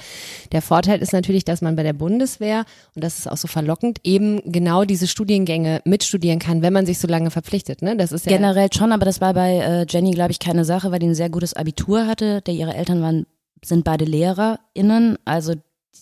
der 0.52 0.62
Vorteil 0.62 1.02
ist 1.02 1.14
natürlich, 1.14 1.46
dass 1.46 1.62
man 1.62 1.78
bei 1.78 1.84
der 1.84 1.94
Bundeswehr, 1.94 2.66
und 2.94 3.04
das 3.04 3.20
ist 3.20 3.32
auch 3.32 3.38
so 3.38 3.48
verlockend, 3.48 4.00
eben 4.04 4.42
genau 4.52 4.84
diese 4.84 5.08
Studiengänge 5.08 5.82
mitstudieren 5.86 6.40
kann, 6.40 6.62
wenn 6.62 6.74
man 6.74 6.86
sich 6.86 7.00
so 7.00 7.08
lange 7.08 7.32
verpflichtet. 7.32 7.82
Ne? 7.82 7.96
Das 7.96 8.12
ist 8.12 8.26
ja 8.26 8.34
Generell 8.34 8.70
schon, 8.74 8.92
aber 8.92 9.06
das 9.06 9.22
war 9.22 9.34
bei 9.34 9.58
äh, 9.58 9.86
Jenny, 9.88 10.12
glaube 10.12 10.32
ich, 10.32 10.40
keine 10.40 10.66
Sache, 10.66 10.92
weil 10.92 11.00
die 11.00 11.08
ein 11.08 11.16
sehr 11.16 11.30
gutes 11.30 11.54
Abitur 11.54 12.06
hatte. 12.06 12.42
Der 12.42 12.54
ihre 12.54 12.74
Eltern 12.74 13.02
waren, 13.02 13.26
sind 13.64 13.86
beide 13.86 14.04
LehrerInnen, 14.04 15.18
also 15.24 15.54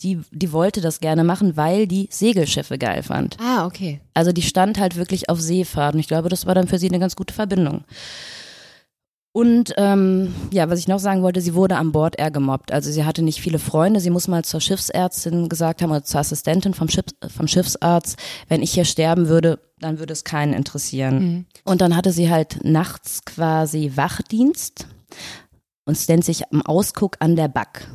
die, 0.03 0.21
die 0.31 0.51
wollte 0.51 0.81
das 0.81 0.99
gerne 0.99 1.23
machen, 1.23 1.57
weil 1.57 1.87
die 1.87 2.07
Segelschiffe 2.11 2.77
geil 2.77 3.03
fand. 3.03 3.37
Ah, 3.39 3.65
okay. 3.65 4.01
Also 4.13 4.31
die 4.31 4.41
stand 4.41 4.79
halt 4.79 4.95
wirklich 4.95 5.29
auf 5.29 5.41
Seefahrt 5.41 5.95
und 5.95 5.99
ich 5.99 6.07
glaube, 6.07 6.29
das 6.29 6.45
war 6.45 6.55
dann 6.55 6.67
für 6.67 6.79
sie 6.79 6.89
eine 6.89 6.99
ganz 6.99 7.15
gute 7.15 7.33
Verbindung. 7.33 7.83
Und 9.37 9.75
ähm, 9.77 10.33
ja, 10.51 10.67
was 10.67 10.79
ich 10.79 10.87
noch 10.87 10.97
sagen 10.97 11.21
wollte, 11.21 11.41
sie 11.41 11.53
wurde 11.53 11.77
an 11.77 11.91
Bord 11.91 12.17
eher 12.17 12.31
gemobbt. 12.31 12.71
Also 12.71 12.91
sie 12.91 13.05
hatte 13.05 13.21
nicht 13.21 13.39
viele 13.39 13.59
Freunde. 13.59 13.99
Sie 13.99 14.09
muss 14.09 14.27
mal 14.27 14.43
zur 14.43 14.61
Schiffsärztin 14.61 15.47
gesagt 15.47 15.83
haben 15.83 15.91
oder 15.91 16.03
zur 16.03 16.21
Assistentin 16.21 16.73
vom, 16.73 16.89
Schiff, 16.89 17.05
vom 17.35 17.47
Schiffsarzt, 17.47 18.17
wenn 18.47 18.63
ich 18.63 18.71
hier 18.71 18.85
sterben 18.85 19.27
würde, 19.27 19.59
dann 19.79 19.99
würde 19.99 20.13
es 20.13 20.23
keinen 20.23 20.53
interessieren. 20.53 21.45
Und 21.65 21.81
dann 21.81 21.95
hatte 21.95 22.11
sie 22.11 22.31
halt 22.31 22.63
nachts 22.63 23.25
quasi 23.25 23.91
Wachdienst 23.93 24.87
und 25.85 26.09
nennt 26.09 26.25
sich 26.25 26.51
am 26.51 26.63
Ausguck 26.63 27.17
an 27.19 27.35
der 27.35 27.47
Back. 27.47 27.87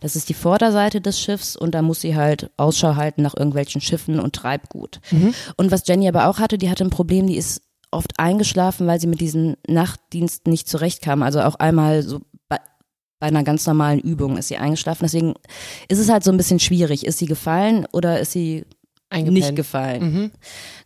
Das 0.00 0.16
ist 0.16 0.28
die 0.28 0.34
Vorderseite 0.34 1.00
des 1.00 1.20
Schiffs 1.20 1.56
und 1.56 1.74
da 1.74 1.82
muss 1.82 2.00
sie 2.00 2.14
halt 2.16 2.50
Ausschau 2.56 2.96
halten 2.96 3.22
nach 3.22 3.36
irgendwelchen 3.36 3.80
Schiffen 3.80 4.20
und 4.20 4.34
Treibgut. 4.34 5.00
Und 5.56 5.70
was 5.70 5.86
Jenny 5.86 6.08
aber 6.08 6.28
auch 6.28 6.38
hatte, 6.38 6.58
die 6.58 6.70
hatte 6.70 6.84
ein 6.84 6.90
Problem, 6.90 7.26
die 7.26 7.36
ist 7.36 7.62
oft 7.90 8.18
eingeschlafen, 8.18 8.86
weil 8.86 9.00
sie 9.00 9.06
mit 9.06 9.20
diesen 9.20 9.56
Nachtdiensten 9.68 10.50
nicht 10.50 10.68
zurechtkam. 10.68 11.22
Also 11.22 11.40
auch 11.42 11.54
einmal 11.54 12.02
so 12.02 12.20
bei, 12.48 12.58
bei 13.20 13.28
einer 13.28 13.44
ganz 13.44 13.66
normalen 13.66 14.00
Übung 14.00 14.36
ist 14.36 14.48
sie 14.48 14.56
eingeschlafen. 14.56 15.04
Deswegen 15.04 15.34
ist 15.88 15.98
es 16.00 16.08
halt 16.10 16.24
so 16.24 16.30
ein 16.32 16.36
bisschen 16.36 16.58
schwierig. 16.58 17.06
Ist 17.06 17.18
sie 17.18 17.26
gefallen 17.26 17.86
oder 17.92 18.18
ist 18.18 18.32
sie 18.32 18.64
nicht 19.30 19.54
gefallen? 19.56 20.32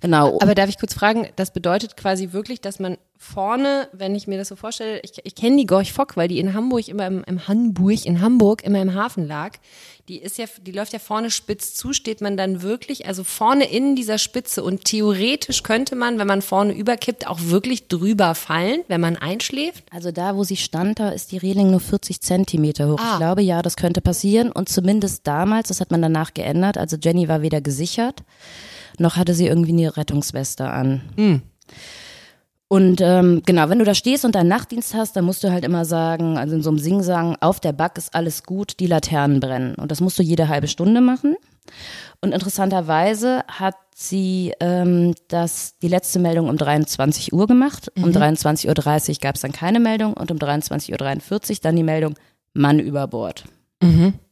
Genau. 0.01 0.39
Aber 0.43 0.55
darf 0.55 0.69
ich 0.69 0.79
kurz 0.79 0.93
fragen, 0.93 1.29
das 1.37 1.53
bedeutet 1.53 1.97
quasi 1.97 2.33
wirklich, 2.33 2.61
dass 2.61 2.79
man 2.79 2.99
vorne, 3.21 3.89
wenn 3.93 4.15
ich 4.15 4.29
mir 4.29 4.39
das 4.39 4.49
so 4.49 4.57
vorstelle, 4.57 5.01
ich, 5.03 5.13
ich 5.25 5.35
kenne 5.35 5.57
die 5.57 5.67
Gorch 5.67 5.93
Fock, 5.93 6.17
weil 6.17 6.29
die 6.29 6.39
in 6.39 6.55
Hamburg 6.55 6.87
immer 6.87 7.07
im, 7.09 7.25
im 7.25 7.49
Hamburg, 7.49 8.07
in 8.07 8.21
Hamburg 8.21 8.63
immer 8.63 8.81
im 8.81 8.95
Hafen 8.95 9.27
lag. 9.27 9.57
Die 10.09 10.19
ist 10.19 10.39
ja, 10.39 10.47
die 10.63 10.71
läuft 10.71 10.93
ja 10.93 11.01
vorne 11.01 11.31
spitz 11.31 11.75
zu, 11.75 11.93
steht 11.93 12.21
man 12.21 12.37
dann 12.37 12.63
wirklich, 12.63 13.07
also 13.07 13.25
vorne 13.25 13.69
in 13.69 13.97
dieser 13.97 14.19
Spitze 14.19 14.63
und 14.63 14.85
theoretisch 14.85 15.65
könnte 15.65 15.97
man, 15.97 16.19
wenn 16.19 16.29
man 16.29 16.43
vorne 16.43 16.73
überkippt, 16.73 17.27
auch 17.27 17.41
wirklich 17.43 17.89
drüber 17.89 18.37
fallen, 18.37 18.83
wenn 18.87 19.01
man 19.01 19.17
einschläft. 19.17 19.85
Also 19.91 20.13
da, 20.13 20.37
wo 20.37 20.45
sie 20.45 20.57
stand, 20.57 21.01
da 21.01 21.11
ist 21.11 21.33
die 21.33 21.39
Reling 21.39 21.73
nur 21.73 21.81
40 21.81 22.21
Zentimeter 22.23 22.89
hoch. 22.89 23.01
Ah. 23.01 23.15
Ich 23.15 23.19
glaube, 23.19 23.43
ja, 23.43 23.61
das 23.63 23.77
könnte 23.77 24.01
passieren. 24.01 24.53
Und 24.53 24.69
zumindest 24.69 25.27
damals, 25.27 25.69
das 25.69 25.81
hat 25.81 25.91
man 25.91 26.01
danach 26.01 26.33
geändert, 26.35 26.79
also 26.79 26.97
Jenny 26.97 27.29
war 27.29 27.43
weder 27.43 27.61
gesichert, 27.61 28.23
noch 28.99 29.17
hatte 29.17 29.35
sie 29.35 29.49
irgendwie 29.49 29.73
eine 29.73 29.97
Rettungsweste 29.97 30.71
an. 30.71 31.03
Und 32.69 33.01
ähm, 33.01 33.43
genau, 33.47 33.71
wenn 33.71 33.79
du 33.79 33.85
da 33.87 33.95
stehst 33.95 34.27
und 34.27 34.35
deinen 34.35 34.49
Nachtdienst 34.49 34.95
hast, 34.95 35.17
dann 35.17 35.25
musst 35.25 35.43
du 35.43 35.51
halt 35.51 35.65
immer 35.65 35.87
sagen, 35.87 36.37
also 36.37 36.55
in 36.55 36.63
so 36.63 36.69
einem 36.69 36.79
Singsang, 36.79 37.37
auf 37.41 37.61
der 37.61 37.73
Back 37.73 37.97
ist 37.97 38.15
alles 38.15 38.43
gut, 38.43 38.79
die 38.79 38.87
Laternen 38.87 39.41
brennen. 39.41 39.75
Und 39.77 39.91
das 39.91 40.03
musst 40.03 40.19
du 40.19 40.23
jede 40.23 40.49
halbe 40.49 40.69
Stunde 40.69 41.01
machen. 41.01 41.37
Und 42.21 42.33
interessanterweise 42.33 43.43
hat 43.49 43.77
sie 43.95 44.53
ähm, 44.61 45.15
das, 45.29 45.79
die 45.79 45.89
letzte 45.89 46.19
Meldung 46.19 46.49
um 46.51 46.59
23 46.59 47.33
Uhr 47.33 47.47
gemacht. 47.47 47.91
Um 47.97 48.11
23.30 48.11 49.09
Uhr 49.09 49.15
gab 49.21 49.37
es 49.37 49.41
dann 49.41 49.53
keine 49.53 49.81
Meldung 49.81 50.13
und 50.15 50.31
um 50.31 50.37
23.43 50.37 51.51
Uhr 51.51 51.57
dann 51.63 51.77
die 51.77 51.83
Meldung 51.83 52.15
Mann 52.53 52.81
über 52.81 53.07
Bord. 53.07 53.45
Ja. 53.83 54.28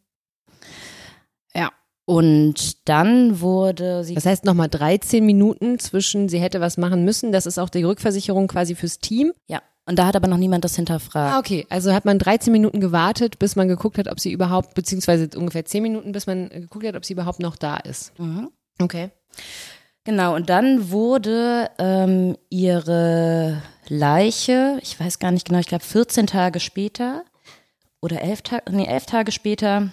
Und 2.07 2.89
dann 2.89 3.41
wurde 3.41 4.05
sie. 4.05 4.15
Das 4.15 4.27
heißt 4.27 4.45
nochmal 4.45 4.69
13 4.69 5.27
Minuten 5.27 5.79
zwischen, 5.81 6.29
sie 6.29 6.39
hätte 6.39 6.61
was 6.61 6.79
machen 6.79 7.05
müssen. 7.05 7.33
Das 7.33 7.47
ist 7.47 7.59
auch 7.59 7.69
die 7.69 7.83
Rückversicherung 7.83 8.47
quasi 8.47 8.75
fürs 8.77 9.01
Team. 9.01 9.33
Ja. 9.49 9.61
Und 9.89 9.99
da 9.99 10.07
hat 10.07 10.17
aber 10.17 10.29
noch 10.29 10.37
niemand 10.37 10.65
das 10.65 10.77
hinterfragt. 10.77 11.35
Ah, 11.35 11.39
okay. 11.39 11.67
Also 11.69 11.93
hat 11.93 12.05
man 12.05 12.19
13 12.19 12.53
Minuten 12.53 12.81
gewartet, 12.81 13.39
bis 13.39 13.55
man 13.55 13.69
geguckt 13.69 13.99
hat, 13.99 14.09
ob 14.09 14.19
sie 14.19 14.33
überhaupt, 14.33 14.75
beziehungsweise 14.75 15.29
ungefähr 15.37 15.65
10 15.65 15.83
Minuten, 15.83 16.13
bis 16.13 16.27
man 16.27 16.49
geguckt 16.49 16.87
hat, 16.87 16.97
ob 16.97 17.05
sie 17.05 17.13
überhaupt 17.13 17.41
noch 17.41 17.57
da 17.57 17.77
ist. 17.77 18.19
Mhm. 18.19 18.51
Okay. 18.81 19.11
Genau, 20.05 20.37
und 20.37 20.49
dann 20.49 20.91
wurde 20.91 21.71
ähm, 21.79 22.37
ihre 22.49 23.63
Leiche, 23.89 24.79
ich 24.81 24.99
weiß 24.99 25.19
gar 25.19 25.33
nicht 25.33 25.47
genau, 25.47 25.59
ich 25.59 25.67
glaube 25.67 25.85
14 25.85 26.29
Tage 26.29 26.61
später 26.61 27.25
oder 28.01 28.23
elf 28.23 28.43
Tage, 28.43 28.71
nee, 28.71 28.87
elf 28.87 29.07
Tage 29.07 29.33
später 29.33 29.91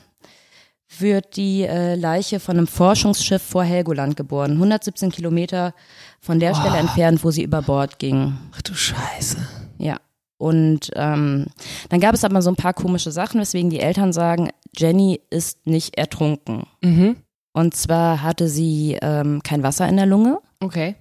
wird 1.01 1.35
die 1.35 1.63
äh, 1.63 1.95
Leiche 1.95 2.39
von 2.39 2.57
einem 2.57 2.67
Forschungsschiff 2.67 3.41
vor 3.41 3.63
Helgoland 3.63 4.15
geboren. 4.15 4.51
117 4.53 5.11
Kilometer 5.11 5.73
von 6.19 6.39
der 6.39 6.55
Stelle 6.55 6.77
entfernt, 6.77 7.23
wo 7.23 7.31
sie 7.31 7.43
über 7.43 7.61
Bord 7.61 7.99
ging. 7.99 8.37
Ach 8.55 8.61
du 8.61 8.73
Scheiße. 8.73 9.37
Ja. 9.77 9.97
Und 10.37 10.91
ähm, 10.95 11.47
dann 11.89 11.99
gab 11.99 12.15
es 12.15 12.23
aber 12.23 12.41
so 12.41 12.49
ein 12.49 12.55
paar 12.55 12.73
komische 12.73 13.11
Sachen, 13.11 13.39
weswegen 13.39 13.69
die 13.69 13.79
Eltern 13.79 14.11
sagen, 14.11 14.49
Jenny 14.75 15.21
ist 15.29 15.65
nicht 15.65 15.97
ertrunken. 15.97 16.63
Mhm. 16.81 17.17
Und 17.53 17.75
zwar 17.75 18.21
hatte 18.23 18.49
sie 18.49 18.97
ähm, 19.01 19.41
kein 19.43 19.63
Wasser 19.63 19.87
in 19.87 19.95
der 19.95 20.05
Lunge. 20.05 20.39
Okay. 20.59 20.95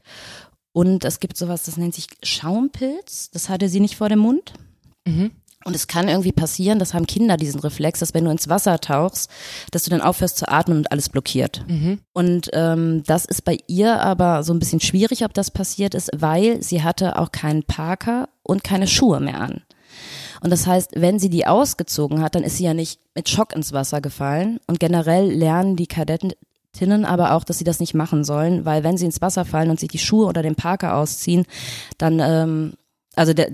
Und 0.72 1.04
es 1.04 1.20
gibt 1.20 1.36
sowas, 1.36 1.64
das 1.64 1.76
nennt 1.76 1.94
sich 1.94 2.06
Schaumpilz. 2.22 3.30
Das 3.30 3.48
hatte 3.48 3.68
sie 3.68 3.80
nicht 3.80 3.96
vor 3.96 4.08
dem 4.08 4.20
Mund. 4.20 4.52
Mhm. 5.06 5.32
Und 5.64 5.76
es 5.76 5.86
kann 5.86 6.08
irgendwie 6.08 6.32
passieren, 6.32 6.78
das 6.78 6.94
haben 6.94 7.06
Kinder 7.06 7.36
diesen 7.36 7.60
Reflex, 7.60 8.00
dass 8.00 8.14
wenn 8.14 8.24
du 8.24 8.30
ins 8.30 8.48
Wasser 8.48 8.80
tauchst, 8.80 9.30
dass 9.70 9.84
du 9.84 9.90
dann 9.90 10.00
aufhörst 10.00 10.36
zu 10.38 10.48
atmen 10.48 10.78
und 10.78 10.92
alles 10.92 11.08
blockiert. 11.08 11.64
Und 12.12 12.50
ähm, 12.52 13.02
das 13.06 13.24
ist 13.24 13.44
bei 13.44 13.58
ihr 13.66 14.00
aber 14.00 14.42
so 14.42 14.52
ein 14.52 14.58
bisschen 14.58 14.80
schwierig, 14.80 15.24
ob 15.24 15.34
das 15.34 15.50
passiert 15.50 15.94
ist, 15.94 16.10
weil 16.14 16.62
sie 16.62 16.82
hatte 16.82 17.18
auch 17.18 17.32
keinen 17.32 17.62
Parker 17.62 18.28
und 18.42 18.64
keine 18.64 18.86
Schuhe 18.86 19.20
mehr 19.20 19.40
an. 19.40 19.62
Und 20.42 20.50
das 20.50 20.66
heißt, 20.66 20.92
wenn 20.96 21.18
sie 21.18 21.30
die 21.30 21.46
ausgezogen 21.46 22.20
hat, 22.20 22.34
dann 22.34 22.42
ist 22.42 22.56
sie 22.56 22.64
ja 22.64 22.74
nicht 22.74 22.98
mit 23.14 23.28
Schock 23.28 23.54
ins 23.54 23.72
Wasser 23.72 24.00
gefallen. 24.00 24.58
Und 24.66 24.80
generell 24.80 25.30
lernen 25.30 25.76
die 25.76 25.86
Kadettinnen 25.86 27.04
aber 27.04 27.34
auch, 27.34 27.44
dass 27.44 27.58
sie 27.58 27.64
das 27.64 27.78
nicht 27.78 27.94
machen 27.94 28.24
sollen, 28.24 28.64
weil 28.64 28.82
wenn 28.82 28.96
sie 28.96 29.04
ins 29.04 29.20
Wasser 29.20 29.44
fallen 29.44 29.70
und 29.70 29.78
sich 29.78 29.90
die 29.90 29.98
Schuhe 29.98 30.26
oder 30.26 30.42
den 30.42 30.56
Parker 30.56 30.96
ausziehen, 30.96 31.46
dann, 31.98 32.18
ähm, 32.18 32.72
also 33.14 33.34
der, 33.34 33.50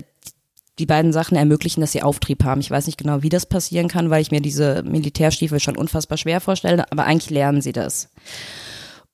die 0.79 0.85
beiden 0.85 1.11
Sachen 1.11 1.37
ermöglichen, 1.37 1.81
dass 1.81 1.91
sie 1.91 2.01
Auftrieb 2.01 2.43
haben. 2.43 2.61
Ich 2.61 2.71
weiß 2.71 2.87
nicht 2.87 2.97
genau, 2.97 3.21
wie 3.21 3.29
das 3.29 3.45
passieren 3.45 3.89
kann, 3.89 4.09
weil 4.09 4.21
ich 4.21 4.31
mir 4.31 4.41
diese 4.41 4.81
Militärstiefel 4.83 5.59
schon 5.59 5.77
unfassbar 5.77 6.17
schwer 6.17 6.39
vorstelle, 6.39 6.89
aber 6.91 7.05
eigentlich 7.05 7.29
lernen 7.29 7.61
sie 7.61 7.73
das. 7.73 8.09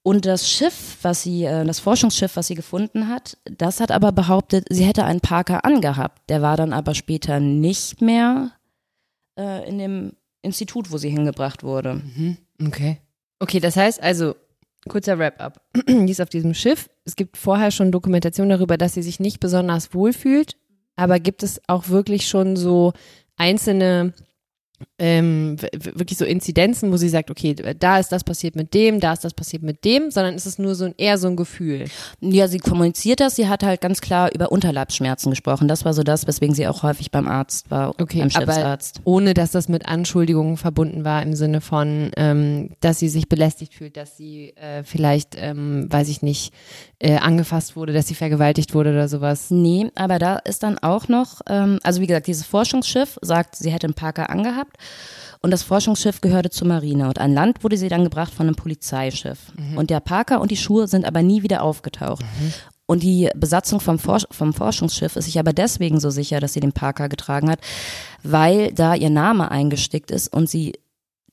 Und 0.03 0.27
das 0.27 0.47
Schiff, 0.47 0.97
was 1.01 1.23
sie, 1.23 1.45
äh, 1.45 1.65
das 1.65 1.79
Forschungsschiff, 1.79 2.35
was 2.35 2.45
sie 2.45 2.53
gefunden 2.53 3.09
hat, 3.09 3.39
das 3.45 3.79
hat 3.79 3.91
aber 3.91 4.11
behauptet, 4.11 4.67
sie 4.69 4.85
hätte 4.85 5.03
einen 5.03 5.19
Parker 5.19 5.65
angehabt. 5.65 6.29
Der 6.29 6.43
war 6.43 6.57
dann 6.57 6.73
aber 6.73 6.93
später 6.93 7.39
nicht 7.39 8.01
mehr 8.01 8.51
äh, 9.35 9.67
in 9.67 9.79
dem 9.79 10.11
Institut, 10.43 10.91
wo 10.91 10.97
sie 10.97 11.09
hingebracht 11.09 11.63
wurde. 11.63 12.03
Okay. 12.63 12.99
Okay, 13.39 13.59
das 13.59 13.75
heißt 13.75 14.01
also, 14.01 14.35
kurzer 14.87 15.17
Wrap-up. 15.17 15.59
Die 15.87 16.11
ist 16.11 16.21
auf 16.21 16.29
diesem 16.29 16.53
Schiff. 16.53 16.87
Es 17.03 17.15
gibt 17.15 17.35
vorher 17.35 17.71
schon 17.71 17.91
Dokumentation 17.91 18.49
darüber, 18.49 18.77
dass 18.77 18.93
sie 18.93 19.01
sich 19.01 19.19
nicht 19.19 19.39
besonders 19.39 19.95
wohl 19.95 20.13
fühlt. 20.13 20.55
Aber 20.95 21.19
gibt 21.19 21.43
es 21.43 21.61
auch 21.67 21.89
wirklich 21.89 22.27
schon 22.27 22.55
so 22.55 22.93
einzelne 23.37 24.13
ähm, 24.97 25.57
wirklich 25.73 26.17
so 26.17 26.23
Inzidenzen, 26.23 26.91
wo 26.91 26.97
sie 26.97 27.09
sagt, 27.09 27.29
okay, 27.29 27.53
da 27.53 27.99
ist 27.99 28.11
das 28.13 28.23
passiert 28.23 28.55
mit 28.55 28.73
dem, 28.73 29.01
da 29.01 29.11
ist 29.13 29.25
das 29.25 29.33
passiert 29.33 29.61
mit 29.61 29.83
dem, 29.83 30.09
sondern 30.09 30.35
ist 30.35 30.45
es 30.45 30.57
nur 30.57 30.73
so 30.75 30.85
ein, 30.85 30.93
eher 30.97 31.17
so 31.17 31.27
ein 31.27 31.35
Gefühl. 31.35 31.85
Ja, 32.21 32.47
sie 32.47 32.59
kommuniziert 32.59 33.19
das. 33.19 33.35
Sie 33.35 33.49
hat 33.49 33.63
halt 33.63 33.81
ganz 33.81 33.99
klar 33.99 34.33
über 34.33 34.53
Unterleibsschmerzen 34.53 35.31
gesprochen. 35.31 35.67
Das 35.67 35.83
war 35.83 35.93
so 35.93 36.03
das, 36.03 36.27
weswegen 36.27 36.55
sie 36.55 36.67
auch 36.67 36.83
häufig 36.83 37.11
beim 37.11 37.27
Arzt 37.27 37.69
war, 37.71 37.89
Okay, 37.99 38.19
beim 38.19 38.29
aber 38.35 38.53
Chefsarzt. 38.53 39.01
ohne 39.03 39.33
dass 39.33 39.51
das 39.51 39.67
mit 39.67 39.85
Anschuldigungen 39.85 40.55
verbunden 40.55 41.03
war 41.03 41.21
im 41.23 41.35
Sinne 41.35 41.59
von, 41.59 42.11
ähm, 42.15 42.69
dass 42.79 42.99
sie 42.99 43.09
sich 43.09 43.27
belästigt 43.27 43.73
fühlt, 43.73 43.97
dass 43.97 44.15
sie 44.15 44.53
äh, 44.55 44.83
vielleicht, 44.83 45.35
ähm, 45.37 45.87
weiß 45.89 46.07
ich 46.07 46.21
nicht, 46.21 46.53
äh, 46.99 47.17
angefasst 47.17 47.75
wurde, 47.75 47.91
dass 47.91 48.07
sie 48.07 48.15
vergewaltigt 48.15 48.73
wurde 48.73 48.91
oder 48.91 49.09
sowas. 49.09 49.51
Nee, 49.51 49.91
aber 49.95 50.19
da 50.19 50.37
ist 50.37 50.63
dann 50.63 50.77
auch 50.79 51.09
noch, 51.09 51.41
ähm, 51.49 51.79
also 51.83 51.99
wie 51.99 52.07
gesagt, 52.07 52.27
dieses 52.27 52.45
Forschungsschiff 52.45 53.17
sagt, 53.21 53.57
sie 53.57 53.71
hätte 53.71 53.87
einen 53.87 53.93
Parker 53.93 54.29
angehabt 54.29 54.77
und 55.41 55.51
das 55.51 55.63
Forschungsschiff 55.63 56.21
gehörte 56.21 56.49
zur 56.49 56.67
Marine 56.67 57.07
und 57.07 57.19
an 57.19 57.33
Land 57.33 57.63
wurde 57.63 57.77
sie 57.77 57.87
dann 57.89 58.03
gebracht 58.03 58.33
von 58.33 58.47
einem 58.47 58.55
Polizeischiff. 58.55 59.37
Und 59.75 59.89
der 59.91 59.99
Parker 59.99 60.41
und 60.41 60.49
die 60.49 60.57
Schuhe 60.57 60.87
sind 60.87 61.05
aber 61.05 61.21
nie 61.21 61.43
wieder 61.43 61.61
aufgetaucht. 61.61 62.23
Und 62.87 63.03
die 63.03 63.29
Besatzung 63.35 63.79
vom, 63.79 63.99
Forsch 63.99 64.25
vom 64.31 64.53
Forschungsschiff 64.53 65.15
ist 65.15 65.25
sich 65.25 65.39
aber 65.39 65.53
deswegen 65.53 65.99
so 65.99 66.09
sicher, 66.09 66.39
dass 66.39 66.53
sie 66.53 66.59
den 66.59 66.71
Parker 66.71 67.09
getragen 67.09 67.49
hat, 67.49 67.59
weil 68.23 68.71
da 68.73 68.95
ihr 68.95 69.09
Name 69.09 69.51
eingestickt 69.51 70.11
ist 70.11 70.33
und 70.33 70.49
sie 70.49 70.73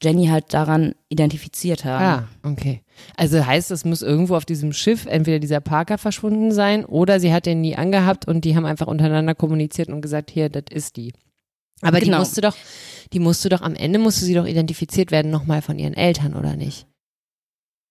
Jenny 0.02 0.26
halt 0.26 0.52
daran 0.52 0.94
identifiziert 1.08 1.84
haben. 1.84 2.26
Ah, 2.42 2.48
okay. 2.50 2.82
Also 3.16 3.46
heißt, 3.46 3.70
es 3.70 3.84
muss 3.84 4.02
irgendwo 4.02 4.34
auf 4.34 4.44
diesem 4.44 4.72
Schiff 4.72 5.06
entweder 5.06 5.38
dieser 5.38 5.60
Parker 5.60 5.96
verschwunden 5.96 6.52
sein 6.52 6.84
oder 6.84 7.20
sie 7.20 7.32
hat 7.32 7.46
den 7.46 7.60
nie 7.60 7.76
angehabt 7.76 8.26
und 8.26 8.44
die 8.44 8.56
haben 8.56 8.66
einfach 8.66 8.88
untereinander 8.88 9.34
kommuniziert 9.34 9.88
und 9.90 10.00
gesagt, 10.00 10.30
hier, 10.30 10.48
das 10.48 10.64
ist 10.70 10.96
die. 10.96 11.12
Aber 11.82 12.00
die 12.00 12.06
Genau. 12.06 12.18
musste 12.18 12.40
doch, 12.40 12.56
die 13.12 13.18
musste 13.20 13.48
doch 13.48 13.60
am 13.62 13.74
Ende 13.74 13.98
musste 13.98 14.24
sie 14.24 14.34
doch 14.34 14.46
identifiziert 14.46 15.10
werden 15.10 15.30
nochmal 15.30 15.62
von 15.62 15.78
ihren 15.78 15.94
Eltern 15.94 16.34
oder 16.34 16.56
nicht? 16.56 16.86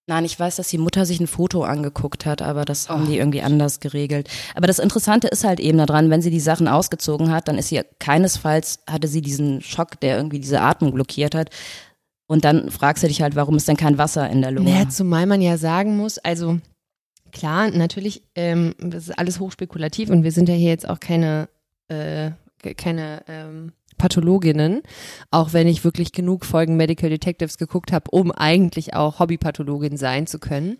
Nein, 0.08 0.26
ich 0.26 0.38
weiß, 0.38 0.56
dass 0.58 0.68
die 0.68 0.80
Mutter 0.80 1.06
sich 1.06 1.20
ein 1.20 1.28
Foto 1.28 1.64
angeguckt 1.64 2.26
hat, 2.26 2.42
aber 2.42 2.66
das 2.66 2.90
haben 2.90 3.04
Oh. 3.04 3.06
die 3.08 3.18
irgendwie 3.18 3.44
anders 3.44 3.80
geregelt. 3.80 4.30
Aber 4.56 4.68
das 4.68 4.80
Interessante 4.80 5.28
ist 5.28 5.44
halt 5.44 5.60
eben 5.60 5.78
daran, 5.78 6.10
wenn 6.10 6.22
sie 6.24 6.32
die 6.32 6.40
Sachen 6.40 6.68
ausgezogen 6.68 7.32
hat, 7.32 7.48
dann 7.48 7.58
ist 7.58 7.70
sie 7.70 7.82
keinesfalls, 8.00 8.80
hatte 8.90 9.08
sie 9.08 9.22
diesen 9.22 9.62
Schock, 9.62 10.00
der 10.02 10.18
irgendwie 10.18 10.40
diese 10.40 10.62
Atmung 10.62 10.92
blockiert 10.94 11.36
hat. 11.36 11.50
Und 12.28 12.46
dann 12.46 12.72
fragst 12.72 13.04
du 13.04 13.08
dich 13.08 13.22
halt, 13.22 13.36
warum 13.36 13.56
ist 13.58 13.68
denn 13.68 13.78
kein 13.78 13.98
Wasser 13.98 14.30
in 14.30 14.42
der 14.42 14.52
Lunge? 14.52 14.72
Naja, 14.72 14.90
zumal 14.90 15.28
man 15.28 15.42
ja 15.42 15.58
sagen 15.58 15.96
muss, 15.98 16.18
also 16.18 16.60
klar, 17.32 17.70
natürlich, 17.70 18.24
ähm, 18.36 18.74
das 18.80 19.10
ist 19.10 19.20
alles 19.20 19.40
hochspekulativ 19.40 20.10
und 20.10 20.24
wir 20.24 20.32
sind 20.32 20.50
ja 20.50 20.56
hier 20.56 20.70
jetzt 20.70 20.90
auch 20.90 21.00
keine, 21.00 21.48
äh, 21.90 22.32
keine 22.76 23.24
ähm, 23.28 23.72
Pathologinnen, 24.02 24.82
auch 25.30 25.54
wenn 25.54 25.68
ich 25.68 25.84
wirklich 25.84 26.12
genug 26.12 26.44
Folgen 26.44 26.76
Medical 26.76 27.12
Detectives 27.12 27.60
geguckt 27.60 27.92
habe, 27.92 28.10
um 28.10 28.32
eigentlich 28.32 28.96
auch 28.96 29.20
Hobbypathologin 29.20 29.96
sein 29.96 30.26
zu 30.26 30.40
können. 30.40 30.78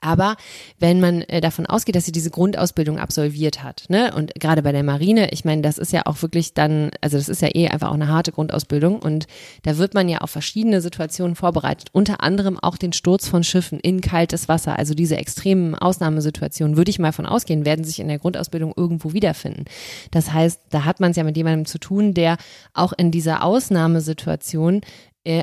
Aber 0.00 0.36
wenn 0.78 1.00
man 1.00 1.22
äh, 1.22 1.40
davon 1.40 1.66
ausgeht, 1.66 1.96
dass 1.96 2.04
sie 2.04 2.12
diese 2.12 2.30
Grundausbildung 2.30 2.98
absolviert 2.98 3.62
hat, 3.62 3.84
ne, 3.88 4.12
und 4.14 4.34
gerade 4.34 4.62
bei 4.62 4.72
der 4.72 4.82
Marine, 4.82 5.30
ich 5.32 5.44
meine, 5.44 5.62
das 5.62 5.78
ist 5.78 5.92
ja 5.92 6.02
auch 6.04 6.22
wirklich 6.22 6.54
dann, 6.54 6.90
also 7.00 7.16
das 7.16 7.28
ist 7.28 7.42
ja 7.42 7.48
eh 7.54 7.68
einfach 7.68 7.88
auch 7.88 7.94
eine 7.94 8.08
harte 8.08 8.32
Grundausbildung 8.32 8.98
und 9.00 9.26
da 9.62 9.78
wird 9.78 9.94
man 9.94 10.08
ja 10.08 10.18
auf 10.18 10.30
verschiedene 10.30 10.80
Situationen 10.80 11.36
vorbereitet, 11.36 11.88
unter 11.92 12.22
anderem 12.22 12.58
auch 12.58 12.76
den 12.76 12.92
Sturz 12.92 13.28
von 13.28 13.44
Schiffen 13.44 13.80
in 13.80 14.00
kaltes 14.00 14.48
Wasser, 14.48 14.78
also 14.78 14.94
diese 14.94 15.16
extremen 15.16 15.74
Ausnahmesituationen, 15.74 16.76
würde 16.76 16.90
ich 16.90 16.98
mal 16.98 17.12
von 17.12 17.26
ausgehen, 17.26 17.64
werden 17.64 17.84
sich 17.84 18.00
in 18.00 18.08
der 18.08 18.18
Grundausbildung 18.18 18.74
irgendwo 18.76 19.12
wiederfinden. 19.12 19.64
Das 20.10 20.32
heißt, 20.32 20.60
da 20.70 20.84
hat 20.84 21.00
man 21.00 21.12
es 21.12 21.16
ja 21.16 21.24
mit 21.24 21.36
jemandem 21.36 21.66
zu 21.66 21.78
tun, 21.78 22.14
der 22.14 22.36
auch 22.72 22.92
in 22.92 23.10
dieser 23.10 23.42
Ausnahmesituation 23.42 24.82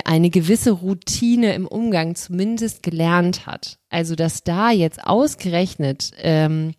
eine 0.04 0.30
gewisse 0.30 0.70
Routine 0.70 1.54
im 1.54 1.66
Umgang 1.66 2.14
zumindest 2.14 2.82
gelernt 2.82 3.46
hat. 3.46 3.78
Also 3.90 4.14
dass 4.14 4.44
da 4.44 4.70
jetzt 4.70 5.04
ausgerechnet, 5.04 6.12
ähm, 6.18 6.74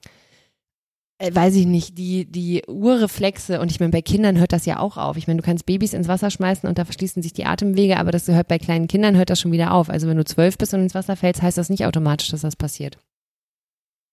äh, 1.17 1.33
weiß 1.33 1.55
ich 1.55 1.65
nicht, 1.65 1.97
die, 1.97 2.25
die 2.25 2.63
Urreflexe, 2.67 3.59
und 3.59 3.71
ich 3.71 3.79
meine, 3.79 3.91
bei 3.91 4.01
Kindern 4.01 4.39
hört 4.39 4.53
das 4.53 4.65
ja 4.65 4.79
auch 4.79 4.97
auf. 4.97 5.17
Ich 5.17 5.27
meine, 5.27 5.41
du 5.41 5.45
kannst 5.45 5.65
Babys 5.65 5.93
ins 5.93 6.07
Wasser 6.07 6.31
schmeißen 6.31 6.67
und 6.67 6.77
da 6.77 6.85
verschließen 6.85 7.21
sich 7.21 7.33
die 7.33 7.45
Atemwege, 7.45 7.97
aber 7.97 8.11
das 8.11 8.25
gehört 8.25 8.47
bei 8.47 8.57
kleinen 8.57 8.87
Kindern, 8.87 9.17
hört 9.17 9.29
das 9.29 9.39
schon 9.39 9.51
wieder 9.51 9.73
auf. 9.73 9.89
Also 9.89 10.07
wenn 10.07 10.17
du 10.17 10.25
zwölf 10.25 10.57
bist 10.57 10.73
und 10.73 10.81
ins 10.81 10.95
Wasser 10.95 11.15
fällst, 11.15 11.41
heißt 11.41 11.57
das 11.57 11.69
nicht 11.69 11.85
automatisch, 11.85 12.29
dass 12.29 12.41
das 12.41 12.55
passiert. 12.55 12.97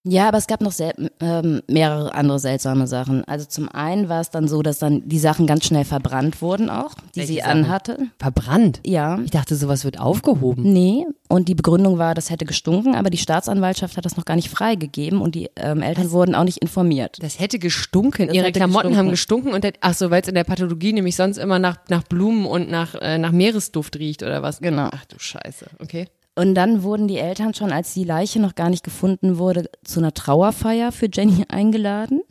Ja, 0.03 0.29
aber 0.29 0.39
es 0.39 0.47
gab 0.47 0.63
noch 0.63 0.73
sehr, 0.73 0.95
ähm, 1.21 1.61
mehrere 1.69 2.15
andere 2.15 2.39
seltsame 2.39 2.87
Sachen. 2.87 3.23
Also 3.25 3.45
zum 3.45 3.69
einen 3.69 4.09
war 4.09 4.23
es 4.23 4.31
dann 4.31 4.49
so, 4.49 4.63
dass 4.63 4.79
dann 4.79 5.07
die 5.07 5.19
Sachen 5.19 5.47
ganz 5.47 5.67
schnell 5.67 5.85
verbrannt 5.85 6.41
wurden 6.41 6.71
auch, 6.71 6.95
die 7.15 7.21
Welche 7.21 7.33
sie 7.35 7.39
Sachen? 7.41 7.51
anhatte. 7.51 7.99
Verbrannt? 8.19 8.81
Ja. 8.87 9.19
Ich 9.23 9.31
dachte, 9.31 9.57
sowas 9.57 9.85
wird 9.85 10.01
aufgehoben. 10.01 10.63
Nee, 10.73 11.07
und 11.29 11.49
die 11.49 11.55
Begründung 11.55 11.99
war, 11.99 12.15
das 12.15 12.31
hätte 12.31 12.47
gestunken, 12.47 12.95
aber 12.95 13.11
die 13.11 13.19
Staatsanwaltschaft 13.19 13.99
hat 13.99 14.07
das 14.07 14.17
noch 14.17 14.25
gar 14.25 14.37
nicht 14.37 14.49
freigegeben 14.49 15.21
und 15.21 15.35
die 15.35 15.51
ähm, 15.57 15.83
Eltern 15.83 16.11
wurden 16.13 16.35
auch 16.35 16.45
nicht 16.45 16.59
informiert. 16.59 17.19
Das 17.21 17.39
hätte 17.39 17.59
gestunken. 17.59 18.29
Das 18.29 18.35
Ihre 18.37 18.47
hätte 18.47 18.59
Klamotten 18.59 18.89
gestunken. 18.89 18.99
haben 18.99 19.11
gestunken 19.11 19.53
und 19.53 19.65
der, 19.65 19.73
ach 19.83 19.95
so, 19.95 20.11
weil 20.11 20.23
es 20.23 20.29
in 20.29 20.35
der 20.35 20.45
Pathologie 20.45 20.95
nämlich 20.95 21.15
sonst 21.15 21.37
immer 21.37 21.59
nach, 21.59 21.77
nach 21.91 22.05
Blumen 22.05 22.47
und 22.47 22.71
nach, 22.71 22.95
äh, 22.95 23.19
nach 23.19 23.33
Meeresduft 23.33 23.97
riecht 23.99 24.23
oder 24.23 24.43
was? 24.43 24.61
Genau. 24.61 24.89
Ach 24.93 25.05
du 25.05 25.19
Scheiße. 25.19 25.67
Okay. 25.79 26.07
Und 26.41 26.55
dann 26.55 26.83
wurden 26.83 27.07
die 27.07 27.19
Eltern 27.19 27.53
schon, 27.53 27.71
als 27.71 27.93
die 27.93 28.05
Leiche 28.05 28.41
noch 28.41 28.55
gar 28.55 28.71
nicht 28.71 28.83
gefunden 28.83 29.37
wurde, 29.37 29.69
zu 29.85 30.01
einer 30.01 30.15
Trauerfeier 30.15 30.91
für 30.91 31.11
Jenny 31.13 31.45
eingeladen, 31.51 32.23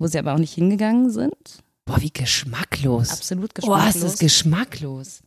wo 0.00 0.08
sie 0.08 0.18
aber 0.18 0.34
auch 0.34 0.38
nicht 0.38 0.54
hingegangen 0.54 1.10
sind. 1.10 1.62
Boah, 1.84 2.02
wie 2.02 2.12
geschmacklos. 2.12 3.10
Absolut 3.10 3.54
Boah, 3.54 3.60
geschmacklos. 3.60 3.94
ist 3.94 4.04
das 4.04 4.18
geschmacklos. 4.18 5.22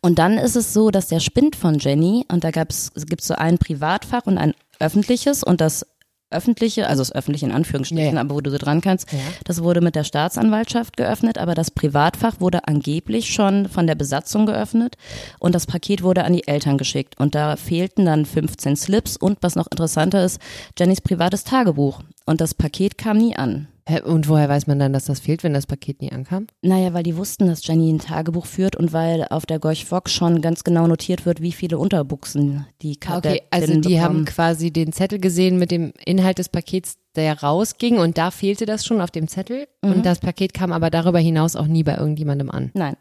Und 0.00 0.20
dann 0.20 0.38
ist 0.38 0.54
es 0.54 0.72
so, 0.72 0.92
dass 0.92 1.08
der 1.08 1.18
Spind 1.18 1.56
von 1.56 1.80
Jenny, 1.80 2.24
und 2.30 2.44
da 2.44 2.52
gab's, 2.52 2.92
es 2.94 3.04
gibt 3.06 3.24
so 3.24 3.34
ein 3.34 3.58
Privatfach 3.58 4.26
und 4.26 4.38
ein 4.38 4.54
öffentliches, 4.78 5.42
und 5.42 5.60
das 5.60 5.84
öffentliche, 6.32 6.86
also 6.88 7.00
das 7.00 7.12
öffentliche 7.12 7.46
in 7.46 7.52
Anführungsstrichen, 7.52 8.14
Ja, 8.14 8.20
aber 8.20 8.34
wo 8.34 8.40
du 8.40 8.50
so 8.50 8.58
dran 8.58 8.80
kannst, 8.80 9.12
Ja. 9.12 9.18
das 9.44 9.62
wurde 9.62 9.80
mit 9.80 9.94
der 9.94 10.04
Staatsanwaltschaft 10.04 10.96
geöffnet, 10.96 11.38
aber 11.38 11.54
das 11.54 11.70
Privatfach 11.70 12.40
wurde 12.40 12.66
angeblich 12.68 13.32
schon 13.32 13.68
von 13.68 13.86
der 13.86 13.94
Besatzung 13.94 14.46
geöffnet 14.46 14.96
und 15.38 15.54
das 15.54 15.66
Paket 15.66 16.02
wurde 16.02 16.24
an 16.24 16.32
die 16.32 16.46
Eltern 16.48 16.78
geschickt. 16.78 17.14
Und 17.18 17.34
da 17.34 17.56
fehlten 17.56 18.04
dann 18.06 18.24
15 18.26 18.76
Slips 18.76 19.16
und 19.16 19.38
was 19.42 19.54
noch 19.56 19.66
interessanter 19.70 20.24
ist, 20.24 20.40
Jennys 20.78 21.00
privates 21.00 21.44
Tagebuch. 21.44 22.00
Und 22.24 22.40
das 22.40 22.54
Paket 22.54 22.98
kam 22.98 23.18
nie 23.18 23.36
an. 23.36 23.68
Und 24.04 24.28
woher 24.28 24.48
weiß 24.48 24.68
man 24.68 24.78
dann, 24.78 24.92
dass 24.92 25.06
das 25.06 25.18
fehlt, 25.20 25.42
wenn 25.42 25.54
das 25.54 25.66
Paket 25.66 26.00
nie 26.00 26.12
ankam? 26.12 26.46
Naja, 26.62 26.94
weil 26.94 27.02
die 27.02 27.16
wussten, 27.16 27.46
dass 27.48 27.66
Jenny 27.66 27.92
ein 27.92 27.98
Tagebuch 27.98 28.46
führt 28.46 28.76
und 28.76 28.92
weil 28.92 29.26
auf 29.28 29.44
der 29.44 29.58
Gorch 29.58 29.84
Fox 29.86 30.12
schon 30.12 30.40
ganz 30.40 30.62
genau 30.62 30.86
notiert 30.86 31.26
wird, 31.26 31.40
wie 31.42 31.50
viele 31.52 31.78
Unterbuchsen 31.78 32.64
die 32.80 32.96
Kadettin 32.96 33.32
Okay, 33.38 33.42
also 33.50 33.80
die 33.80 34.00
haben 34.00 34.08
bekommen. 34.18 34.24
quasi 34.26 34.70
den 34.72 34.92
Zettel 34.92 35.18
gesehen 35.18 35.58
mit 35.58 35.70
dem 35.72 35.92
Inhalt 36.04 36.38
des 36.38 36.48
Pakets, 36.48 36.96
der 37.16 37.42
rausging 37.42 37.98
und 37.98 38.16
da 38.18 38.30
fehlte 38.30 38.66
das 38.66 38.86
schon 38.86 39.00
auf 39.00 39.10
dem 39.10 39.26
Zettel 39.26 39.66
Mhm. 39.82 39.92
und 39.92 40.06
das 40.06 40.20
Paket 40.20 40.54
kam 40.54 40.72
aber 40.72 40.88
darüber 40.88 41.18
hinaus 41.18 41.56
auch 41.56 41.66
nie 41.66 41.82
bei 41.82 41.96
irgendjemandem 41.96 42.50
an. 42.50 42.70
Nein. 42.74 42.96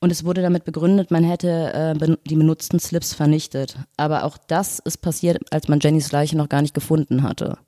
Und 0.00 0.10
es 0.12 0.24
wurde 0.24 0.40
damit 0.42 0.64
begründet, 0.64 1.10
man 1.10 1.24
hätte 1.24 1.72
äh, 1.74 1.98
ben 1.98 2.16
die 2.26 2.36
benutzten 2.36 2.78
Slips 2.80 3.12
vernichtet. 3.14 3.76
Aber 3.98 4.24
auch 4.24 4.36
das 4.38 4.78
ist 4.78 4.98
passiert, 4.98 5.38
als 5.50 5.68
man 5.68 5.80
Jennys 5.80 6.10
Leiche 6.12 6.36
noch 6.36 6.48
gar 6.48 6.62
nicht 6.62 6.72
gefunden 6.74 7.22
hatte. 7.22 7.58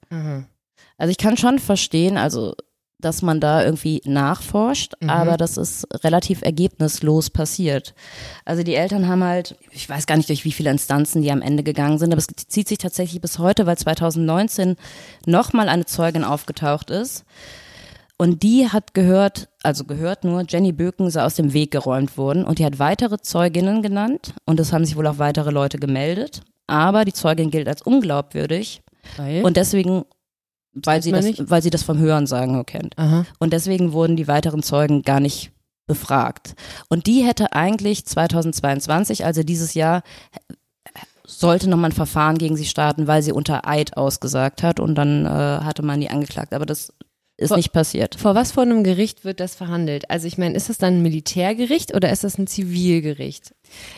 Also 1.00 1.11
ich 1.11 1.19
kann 1.19 1.37
schon 1.37 1.59
verstehen, 1.59 2.16
also 2.16 2.54
dass 2.99 3.23
man 3.23 3.40
da 3.40 3.64
irgendwie 3.64 4.02
nachforscht, 4.04 4.92
Mhm. 5.00 5.09
aber 5.09 5.37
das 5.38 5.57
ist 5.57 5.87
relativ 6.04 6.42
ergebnislos 6.42 7.30
passiert. 7.30 7.95
Also 8.45 8.62
die 8.62 8.75
Eltern 8.75 9.09
haben 9.09 9.25
halt, 9.25 9.57
ich 9.71 9.88
weiß 9.88 10.04
gar 10.07 10.19
nicht 10.19 10.28
durch 10.28 10.45
wie 10.45 10.52
viele 10.52 10.71
Instanzen 10.71 11.23
die 11.23 11.33
am 11.33 11.40
Ende 11.40 11.62
gegangen 11.62 11.99
sind, 11.99 12.12
aber 12.12 12.19
es 12.19 12.26
zieht 12.26 12.69
sich 12.69 12.76
tatsächlich 12.76 13.23
bis 13.23 13.38
heute, 13.38 13.64
weil 13.64 13.78
2019 13.78 14.76
nochmal 15.25 15.71
eine 15.71 15.87
Zeugin 15.87 16.25
aufgetaucht 16.25 16.90
ist. 16.90 17.25
Und 18.19 18.42
die 18.42 18.69
hat 18.69 18.92
gehört, 18.92 19.49
also 19.62 19.85
gehört 19.85 20.25
nur, 20.25 20.45
Jenny 20.47 20.73
Böken 20.73 21.11
sei 21.11 21.25
aus 21.25 21.37
dem 21.37 21.54
Weg 21.54 21.71
geräumt 21.71 22.19
worden. 22.19 22.45
Und 22.45 22.59
die 22.59 22.66
hat 22.66 22.78
weitere 22.78 23.16
Zeuginnen 23.23 23.80
genannt. 23.80 24.35
Und 24.45 24.61
es 24.61 24.75
haben 24.75 24.85
sich 24.85 24.95
wohl 24.97 25.07
auch 25.07 25.16
weitere 25.16 25.50
Leute 25.50 25.78
gemeldet. 25.78 26.42
Aber 26.66 27.07
die 27.07 27.14
Zeugin 27.14 27.50
gilt 27.50 27.66
als 27.66 27.80
unglaubwürdig. 27.80 28.83
Weil? 29.16 29.42
Und 29.42 29.56
deswegen, 29.56 30.04
weil 30.73 31.02
sie, 31.02 31.13
das, 31.13 31.25
nicht? 31.25 31.50
weil 31.50 31.63
sie 31.63 31.71
das 31.71 31.83
vom 31.83 31.99
Hörensagen 31.99 32.65
kennt. 32.67 32.99
Aha. 32.99 33.26
Und 33.39 33.52
deswegen 33.52 33.93
wurden 33.93 34.17
die 34.17 34.28
weiteren 34.28 34.63
Zeugen 34.63 35.02
gar 35.02 35.21
nicht 35.21 35.52
befragt. 35.87 36.54
Und 36.89 37.06
die 37.06 37.25
hätte 37.25 37.52
eigentlich 37.52 38.06
2022, 38.06 39.25
also 39.25 39.43
dieses 39.43 39.75
Jahr, 39.75 40.02
sollte 41.26 41.69
nochmal 41.69 41.91
ein 41.91 41.95
Verfahren 41.95 42.39
gegen 42.39 42.56
sie 42.56 42.65
starten, 42.65 43.06
weil 43.06 43.23
sie 43.23 43.33
unter 43.33 43.67
Eid 43.67 43.97
ausgesagt 43.97 44.63
hat. 44.63 44.80
Und 44.80 44.95
dann 44.95 45.26
äh, 45.26 45.28
hatte 45.28 45.83
man 45.83 46.00
die 46.00 46.11
angeklagt. 46.11 46.54
Aber 46.54 46.67
das 46.67 46.93
ist 47.37 47.49
Vor- 47.49 47.56
nicht 47.56 47.73
passiert. 47.73 48.17
Vor 48.17 48.35
was 48.35 48.52
für 48.52 48.63
einem 48.63 48.85
Gericht 48.85 49.25
wird 49.25 49.41
das 49.41 49.54
verhandelt? 49.54 50.11
Also 50.11 50.26
ich 50.26 50.39
meine, 50.39 50.54
ist 50.54 50.69
das 50.69 50.78
dann 50.78 50.95
ein 50.99 51.02
Militärgericht 51.02 51.95
oder 51.95 52.11
ist 52.11 52.23
das 52.23 52.39
ein 52.39 52.47
Zivilgericht? 52.47 53.54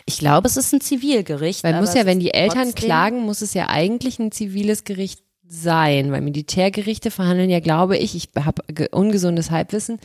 Ich 0.07 0.19
glaube, 0.19 0.47
es 0.47 0.57
ist 0.57 0.73
ein 0.73 0.81
Zivilgericht. 0.81 1.65
Weil 1.65 1.79
muss 1.81 1.95
ja, 1.95 2.07
wenn 2.07 2.21
die 2.21 2.33
Eltern 2.35 2.75
klagen, 2.75 3.23
muss 3.23 3.43
es 3.43 3.53
ja 3.55 3.69
eigentlich 3.69 4.19
ein 4.19 4.31
ziviles 4.31 4.85
Gericht 4.85 5.23
sein, 5.53 6.12
weil 6.12 6.23
Militärgerichte 6.23 7.11
verhandeln 7.11 7.51
ja, 7.51 7.61
glaube 7.61 7.99
ich, 7.99 8.15
ich 8.15 8.29
habe 8.45 8.62
ungesundes 8.91 9.51
Halbwissen, 9.51 9.99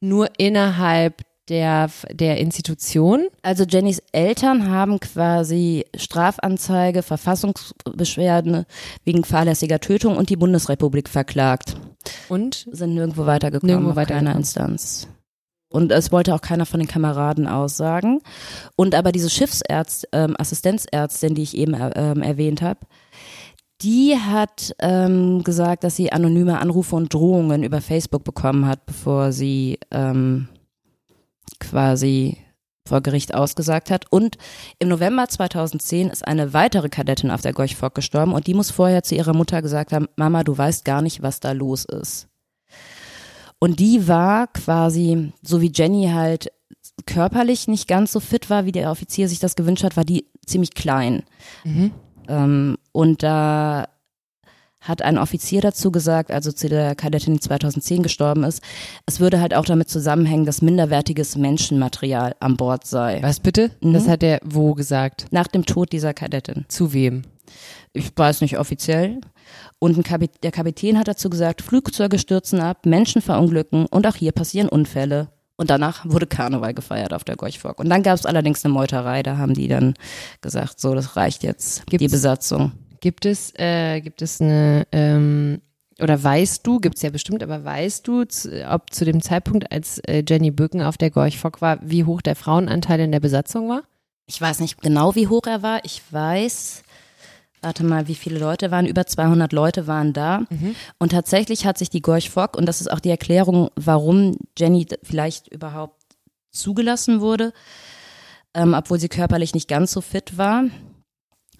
nur 0.00 0.28
innerhalb 0.38 1.22
der, 1.48 1.90
der 2.12 2.38
Institution. 2.38 3.26
Also 3.42 3.64
Jennys 3.64 4.02
Eltern 4.12 4.68
haben 4.70 5.00
quasi 5.00 5.84
Strafanzeige, 5.96 7.02
Verfassungsbeschwerden 7.02 8.66
wegen 9.04 9.24
fahrlässiger 9.24 9.80
Tötung 9.80 10.16
und 10.16 10.30
die 10.30 10.36
Bundesrepublik 10.36 11.08
verklagt. 11.08 11.76
Und 12.28 12.66
Sind 12.70 12.94
nirgendwo 12.94 13.26
weitergekommen, 13.26 13.74
Nirgendwo 13.74 14.00
auf 14.00 14.06
keiner. 14.06 14.36
Instanz. 14.36 15.08
Und 15.72 15.92
es 15.92 16.10
wollte 16.10 16.34
auch 16.34 16.40
keiner 16.40 16.66
von 16.66 16.80
den 16.80 16.88
Kameraden 16.88 17.46
aussagen. 17.46 18.20
Und 18.76 18.94
aber 18.94 19.12
diese 19.12 19.30
Schiffsärzt, 19.30 20.08
ähm, 20.12 20.34
Assistenzärztin, 20.38 21.34
die 21.34 21.42
ich 21.42 21.56
eben 21.56 21.74
äh, 21.74 21.90
ähm, 21.94 22.22
erwähnt 22.22 22.60
habe, 22.60 22.80
die 23.82 24.16
hat 24.16 24.74
ähm, 24.78 25.42
gesagt, 25.42 25.84
dass 25.84 25.96
sie 25.96 26.12
anonyme 26.12 26.58
Anrufe 26.58 26.96
und 26.96 27.12
Drohungen 27.12 27.62
über 27.62 27.80
Facebook 27.80 28.24
bekommen 28.24 28.66
hat, 28.66 28.84
bevor 28.86 29.32
sie 29.32 29.78
ähm, 29.90 30.48
quasi 31.58 32.38
vor 32.86 33.00
Gericht 33.00 33.34
ausgesagt 33.34 33.90
hat. 33.90 34.06
Und 34.10 34.36
im 34.78 34.88
November 34.88 35.28
2010 35.28 36.08
ist 36.08 36.26
eine 36.26 36.52
weitere 36.52 36.88
Kadettin 36.88 37.30
auf 37.30 37.40
der 37.40 37.52
Gorch 37.52 37.76
Fock 37.76 37.94
gestorben 37.94 38.32
und 38.32 38.46
die 38.46 38.54
muss 38.54 38.70
vorher 38.70 39.02
zu 39.02 39.14
ihrer 39.14 39.34
Mutter 39.34 39.62
gesagt 39.62 39.92
haben, 39.92 40.08
Mama, 40.16 40.44
du 40.44 40.56
weißt 40.56 40.84
gar 40.84 41.00
nicht, 41.02 41.22
was 41.22 41.40
da 41.40 41.52
los 41.52 41.84
ist. 41.84 42.28
Und 43.58 43.78
die 43.78 44.08
war 44.08 44.46
quasi, 44.48 45.32
so 45.42 45.60
wie 45.60 45.72
Jenny 45.74 46.08
halt 46.12 46.50
körperlich 47.06 47.68
nicht 47.68 47.88
ganz 47.88 48.12
so 48.12 48.20
fit 48.20 48.50
war, 48.50 48.64
wie 48.64 48.72
der 48.72 48.90
Offizier 48.90 49.28
sich 49.28 49.38
das 49.38 49.56
gewünscht 49.56 49.84
hat, 49.84 49.96
war 49.96 50.04
die 50.04 50.26
ziemlich 50.46 50.74
klein. 50.74 51.22
Mhm. 51.64 51.92
Ähm, 52.30 52.76
und 52.92 53.22
da 53.22 53.88
hat 54.80 55.02
ein 55.02 55.18
Offizier 55.18 55.60
dazu 55.60 55.90
gesagt, 55.90 56.30
also 56.30 56.52
zu 56.52 56.68
der 56.68 56.94
Kadettin, 56.94 57.34
die 57.34 57.40
2010 57.40 58.02
gestorben 58.02 58.44
ist, 58.44 58.62
es 59.04 59.20
würde 59.20 59.40
halt 59.40 59.54
auch 59.54 59.66
damit 59.66 59.90
zusammenhängen, 59.90 60.46
dass 60.46 60.62
minderwertiges 60.62 61.36
Menschenmaterial 61.36 62.34
an 62.40 62.56
Bord 62.56 62.86
sei. 62.86 63.18
was 63.22 63.40
bitte? 63.40 63.70
Mhm. 63.80 63.92
Das 63.92 64.08
hat 64.08 64.22
er 64.22 64.40
wo 64.42 64.74
gesagt? 64.74 65.26
Nach 65.32 65.46
dem 65.46 65.66
Tod 65.66 65.92
dieser 65.92 66.14
Kadettin. 66.14 66.64
Zu 66.68 66.94
wem? 66.94 67.22
Ich 67.92 68.10
weiß 68.16 68.40
nicht 68.40 68.58
offiziell. 68.58 69.20
Und 69.78 70.02
Kapit 70.04 70.30
der 70.42 70.52
Kapitän 70.52 70.98
hat 70.98 71.08
dazu 71.08 71.28
gesagt, 71.28 71.62
Flugzeuge 71.62 72.18
stürzen 72.18 72.60
ab, 72.60 72.86
Menschen 72.86 73.20
verunglücken 73.20 73.86
und 73.86 74.06
auch 74.06 74.14
hier 74.14 74.32
passieren 74.32 74.68
Unfälle. 74.68 75.28
Und 75.60 75.68
danach 75.68 76.06
wurde 76.06 76.26
Karneval 76.26 76.72
gefeiert 76.72 77.12
auf 77.12 77.22
der 77.22 77.36
Gorchfork. 77.36 77.78
Und 77.80 77.90
dann 77.90 78.02
gab 78.02 78.14
es 78.14 78.24
allerdings 78.24 78.64
eine 78.64 78.72
Meuterei, 78.72 79.22
da 79.22 79.36
haben 79.36 79.52
die 79.52 79.68
dann 79.68 79.92
gesagt, 80.40 80.80
so, 80.80 80.94
das 80.94 81.16
reicht 81.16 81.42
jetzt, 81.42 81.82
die 81.92 81.98
Gibt's- 81.98 82.12
Besatzung. 82.12 82.72
Gibt 83.02 83.26
es, 83.26 83.52
äh, 83.58 84.00
gibt 84.00 84.22
es 84.22 84.40
eine, 84.40 84.86
ähm, 84.90 85.60
oder 86.00 86.22
weißt 86.22 86.66
du, 86.66 86.80
gibt 86.80 86.96
es 86.96 87.02
ja 87.02 87.10
bestimmt, 87.10 87.42
aber 87.42 87.62
weißt 87.62 88.08
du, 88.08 88.24
ob 88.70 88.90
zu 88.90 89.04
dem 89.04 89.20
Zeitpunkt, 89.20 89.70
als 89.70 89.98
äh, 89.98 90.24
Jenny 90.26 90.50
Bücken 90.50 90.80
auf 90.80 90.96
der 90.96 91.10
Gorch 91.10 91.36
Fock 91.38 91.60
war, 91.60 91.78
wie 91.82 92.04
hoch 92.04 92.22
der 92.22 92.36
Frauenanteil 92.36 93.00
in 93.00 93.12
der 93.12 93.20
Besatzung 93.20 93.68
war? 93.68 93.82
Ich 94.26 94.40
weiß 94.40 94.60
nicht 94.60 94.80
genau, 94.80 95.14
wie 95.14 95.26
hoch 95.28 95.46
er 95.46 95.62
war. 95.62 95.84
Ich 95.84 96.00
weiß, 96.10 96.84
warte 97.62 97.84
mal, 97.84 98.08
wie 98.08 98.14
viele 98.14 98.38
Leute 98.38 98.70
waren, 98.70 98.86
über 98.86 99.06
200 99.06 99.52
Leute 99.52 99.86
waren 99.86 100.12
da. 100.12 100.46
Und 100.98 101.12
tatsächlich 101.12 101.66
hat 101.66 101.78
sich 101.78 101.90
die 101.90 102.02
Gorch 102.02 102.30
Fock, 102.30 102.56
und 102.56 102.66
das 102.66 102.80
ist 102.80 102.90
auch 102.90 103.00
die 103.00 103.10
Erklärung, 103.10 103.70
warum 103.76 104.36
Jenny 104.58 104.86
vielleicht 105.02 105.48
überhaupt 105.48 106.00
zugelassen 106.50 107.20
wurde, 107.20 107.52
ähm, 108.54 108.74
obwohl 108.74 108.98
sie 108.98 109.08
körperlich 109.08 109.54
nicht 109.54 109.68
ganz 109.68 109.92
so 109.92 110.00
fit 110.00 110.36
war, 110.38 110.64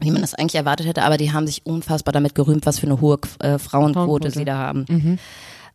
wie 0.00 0.10
man 0.10 0.22
das 0.22 0.34
eigentlich 0.34 0.56
erwartet 0.56 0.86
hätte, 0.86 1.02
aber 1.02 1.16
die 1.16 1.32
haben 1.32 1.46
sich 1.46 1.66
unfassbar 1.66 2.12
damit 2.12 2.34
gerühmt, 2.34 2.66
was 2.66 2.78
für 2.78 2.86
eine 2.86 3.00
hohe 3.00 3.18
äh, 3.38 3.58
Frauenquote 3.58 3.60
Frauenquote. 3.60 4.30
sie 4.30 4.44
da 4.44 4.56
haben. 4.56 4.86
Mhm. 4.88 5.18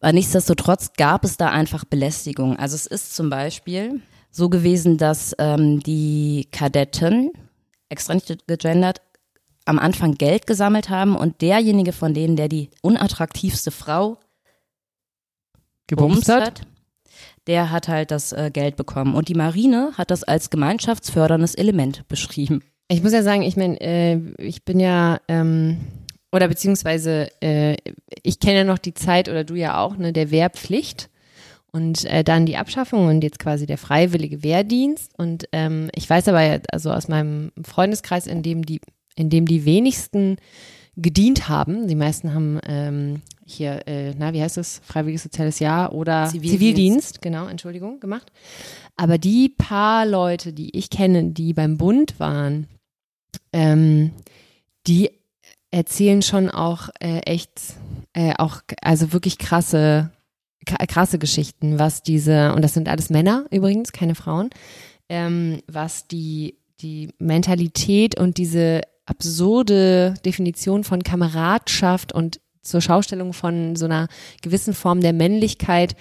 Aber 0.01 0.11
nichtsdestotrotz 0.13 0.93
gab 0.97 1.23
es 1.23 1.37
da 1.37 1.49
einfach 1.49 1.85
Belästigung. 1.85 2.57
Also 2.57 2.75
es 2.75 2.85
ist 2.85 3.15
zum 3.15 3.29
Beispiel 3.29 4.01
so 4.29 4.49
gewesen, 4.49 4.97
dass 4.97 5.33
ähm, 5.39 5.79
die 5.79 6.47
Kadetten, 6.51 7.31
extra 7.89 8.13
nicht 8.15 8.47
gegendert, 8.47 9.01
am 9.65 9.79
Anfang 9.79 10.15
Geld 10.15 10.47
gesammelt 10.47 10.89
haben 10.89 11.15
und 11.15 11.41
derjenige 11.41 11.91
von 11.91 12.13
denen, 12.13 12.35
der 12.35 12.47
die 12.47 12.69
unattraktivste 12.81 13.71
Frau 13.71 14.19
gebumst 15.87 16.29
hat. 16.29 16.61
der 17.47 17.71
hat 17.71 17.87
halt 17.87 18.11
das 18.11 18.31
äh, 18.31 18.49
Geld 18.51 18.75
bekommen. 18.75 19.13
Und 19.13 19.27
die 19.27 19.35
Marine 19.35 19.91
hat 19.97 20.11
das 20.11 20.23
als 20.23 20.49
gemeinschaftsförderndes 20.49 21.55
Element 21.55 22.07
beschrieben. 22.07 22.63
Ich 22.87 23.01
muss 23.03 23.13
ja 23.13 23.23
sagen, 23.23 23.41
ich 23.41 23.57
meine, 23.57 23.79
äh, 23.81 24.19
ich 24.37 24.63
bin 24.63 24.79
ja, 24.79 25.19
ähm, 25.27 25.77
oder 26.31 26.47
beziehungsweise 26.47 27.29
äh, 27.41 27.77
ich 28.23 28.39
kenne 28.39 28.59
ja 28.59 28.63
noch 28.63 28.77
die 28.77 28.93
Zeit, 28.93 29.29
oder 29.29 29.43
du 29.43 29.55
ja 29.55 29.79
auch, 29.79 29.97
ne, 29.97 30.13
der 30.13 30.31
Wehrpflicht 30.31 31.09
und 31.71 32.05
äh, 32.05 32.23
dann 32.23 32.45
die 32.45 32.57
Abschaffung 32.57 33.07
und 33.07 33.23
jetzt 33.23 33.39
quasi 33.39 33.65
der 33.65 33.77
freiwillige 33.77 34.43
Wehrdienst. 34.43 35.11
Und 35.17 35.47
ähm, 35.51 35.89
ich 35.95 36.09
weiß 36.09 36.27
aber 36.27 36.41
ja, 36.41 36.59
also 36.71 36.91
aus 36.91 37.07
meinem 37.07 37.51
Freundeskreis, 37.63 38.27
in 38.27 38.43
dem 38.43 38.65
die, 38.65 38.81
in 39.15 39.29
dem 39.29 39.45
die 39.45 39.65
wenigsten 39.65 40.37
gedient 40.97 41.49
haben, 41.49 41.87
die 41.87 41.95
meisten 41.95 42.33
haben 42.33 42.59
ähm, 42.67 43.21
hier, 43.45 43.87
äh, 43.87 44.13
na, 44.17 44.33
wie 44.33 44.41
heißt 44.41 44.57
das, 44.57 44.81
freiwilliges 44.83 45.23
soziales 45.23 45.59
Jahr 45.59 45.93
oder 45.93 46.25
Zivildienst. 46.25 46.51
Zivildienst, 46.51 47.21
genau, 47.21 47.47
Entschuldigung, 47.47 47.99
gemacht. 47.99 48.31
Aber 48.95 49.17
die 49.17 49.49
paar 49.49 50.05
Leute, 50.05 50.53
die 50.53 50.75
ich 50.75 50.89
kenne, 50.89 51.31
die 51.31 51.53
beim 51.53 51.77
Bund 51.77 52.19
waren, 52.19 52.67
ähm, 53.51 54.11
die 54.87 55.11
erzählen 55.69 56.21
schon 56.21 56.49
auch 56.49 56.89
äh, 57.01 57.19
echt, 57.19 57.75
äh, 58.13 58.33
auch, 58.37 58.61
also 58.81 59.11
wirklich 59.11 59.37
krasse, 59.37 60.11
krasse 60.65 61.19
Geschichten, 61.19 61.77
was 61.77 62.01
diese, 62.01 62.53
und 62.53 62.61
das 62.61 62.73
sind 62.73 62.87
alles 62.87 63.09
Männer 63.09 63.45
übrigens, 63.51 63.91
keine 63.91 64.15
Frauen, 64.15 64.49
ähm, 65.09 65.61
was 65.67 66.07
die, 66.07 66.55
die 66.79 67.09
Mentalität 67.19 68.17
und 68.17 68.37
diese 68.37 68.81
absurde 69.05 70.15
Definition 70.25 70.83
von 70.83 71.03
Kameradschaft 71.03 72.11
und 72.11 72.39
zur 72.61 72.81
Schaustellung 72.81 73.33
von 73.33 73.75
so 73.75 73.85
einer 73.85 74.07
gewissen 74.41 74.73
Form 74.73 75.01
der 75.01 75.13
Männlichkeit, 75.13 75.95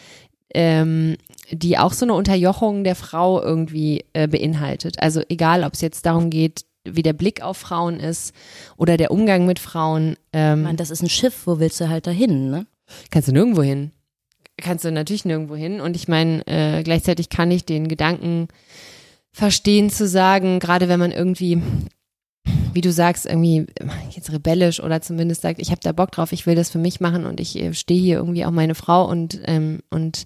ähm, 0.55 1.17
die 1.51 1.77
auch 1.79 1.93
so 1.93 2.07
eine 2.07 2.14
Unterjochung 2.14 2.85
der 2.85 2.95
Frau 2.95 3.43
irgendwie 3.43 4.05
äh, 4.14 4.27
beinhaltet. 4.27 5.01
Also 5.01 5.23
egal, 5.29 5.64
ob 5.64 5.75
es 5.75 5.83
jetzt 5.83 6.07
darum 6.07 6.31
geht, 6.31 6.64
wie 6.85 7.03
der 7.03 7.12
Blick 7.12 7.43
auf 7.43 7.57
Frauen 7.57 7.99
ist 7.99 8.35
oder 8.77 8.97
der 8.97 9.11
Umgang 9.11 9.47
mit 9.47 9.59
Frauen, 9.59 10.12
Ich 10.12 10.19
ähm, 10.33 10.62
meine, 10.62 10.77
das 10.77 10.90
ist 10.90 11.03
ein 11.03 11.09
Schiff, 11.09 11.47
wo 11.47 11.59
willst 11.59 11.81
du 11.81 11.88
halt 11.88 12.07
dahin, 12.07 12.51
ne? 12.51 12.67
kannst 13.11 13.29
du 13.29 13.33
nirgendwo 13.33 13.62
hin. 13.62 13.90
Kannst 14.57 14.85
du 14.85 14.93
natürlich 14.93 15.25
nirgendwo 15.25 15.57
hin. 15.57 15.81
Und 15.81 15.97
ich 15.97 16.09
meine, 16.09 16.47
äh, 16.47 16.83
gleichzeitig 16.83 17.29
kann 17.29 17.51
ich 17.51 17.64
den 17.64 17.88
Gedanken 17.88 18.49
verstehen 19.33 19.90
zu 19.90 20.07
sagen, 20.07 20.61
gerade 20.61 20.88
wenn 20.88 21.01
man 21.01 21.11
irgendwie, 21.11 21.61
wie 22.74 22.80
du 22.80 22.92
sagst, 22.92 23.26
irgendwie 23.26 23.66
jetzt 24.10 24.32
rebellisch 24.32 24.80
oder 24.80 25.00
zumindest 25.00 25.42
sagt, 25.42 25.60
ich 25.60 25.70
habe 25.70 25.80
da 25.82 25.92
Bock 25.92 26.10
drauf, 26.12 26.32
ich 26.32 26.46
will 26.46 26.54
das 26.54 26.70
für 26.70 26.78
mich 26.78 27.00
machen 27.00 27.26
und 27.26 27.40
ich 27.40 27.56
äh, 27.56 27.74
stehe 27.74 28.00
hier 28.00 28.16
irgendwie 28.16 28.44
auch 28.44 28.50
meine 28.50 28.74
Frau 28.74 29.08
und 29.08 29.40
ähm, 29.44 29.80
und 29.90 30.24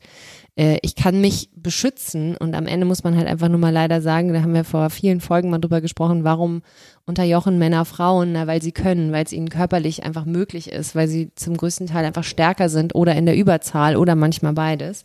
äh, 0.58 0.78
ich 0.82 0.96
kann 0.96 1.20
mich 1.20 1.50
beschützen 1.54 2.37
und 2.37 2.54
am 2.54 2.66
Ende 2.66 2.84
muss 2.84 3.04
man 3.04 3.16
halt 3.16 3.28
einfach 3.28 3.48
nur 3.48 3.61
mal 3.61 3.72
leider 3.72 4.02
sagen, 4.02 4.32
da 4.32 4.42
haben 4.42 4.54
wir 4.54 4.64
vor 4.64 4.90
vielen 4.90 5.20
Folgen 5.20 5.50
mal 5.50 5.58
drüber 5.58 5.80
gesprochen, 5.80 6.24
warum 6.24 6.62
unterjochen 7.06 7.58
Männer 7.58 7.84
Frauen, 7.84 8.32
na, 8.32 8.46
weil 8.46 8.61
sie 8.61 8.72
können, 8.72 9.12
weil 9.12 9.24
es 9.24 9.32
ihnen 9.32 9.48
körperlich 9.48 10.02
einfach 10.02 10.24
möglich 10.24 10.70
ist, 10.70 10.94
weil 10.94 11.08
sie 11.08 11.30
zum 11.37 11.56
größten 11.56 11.87
Teil 11.87 12.04
einfach 12.04 12.24
stärker 12.24 12.68
sind 12.68 12.94
oder 12.94 13.14
in 13.14 13.24
der 13.24 13.37
Überzahl 13.37 13.96
oder 13.96 14.16
manchmal 14.16 14.52
beides. 14.52 15.04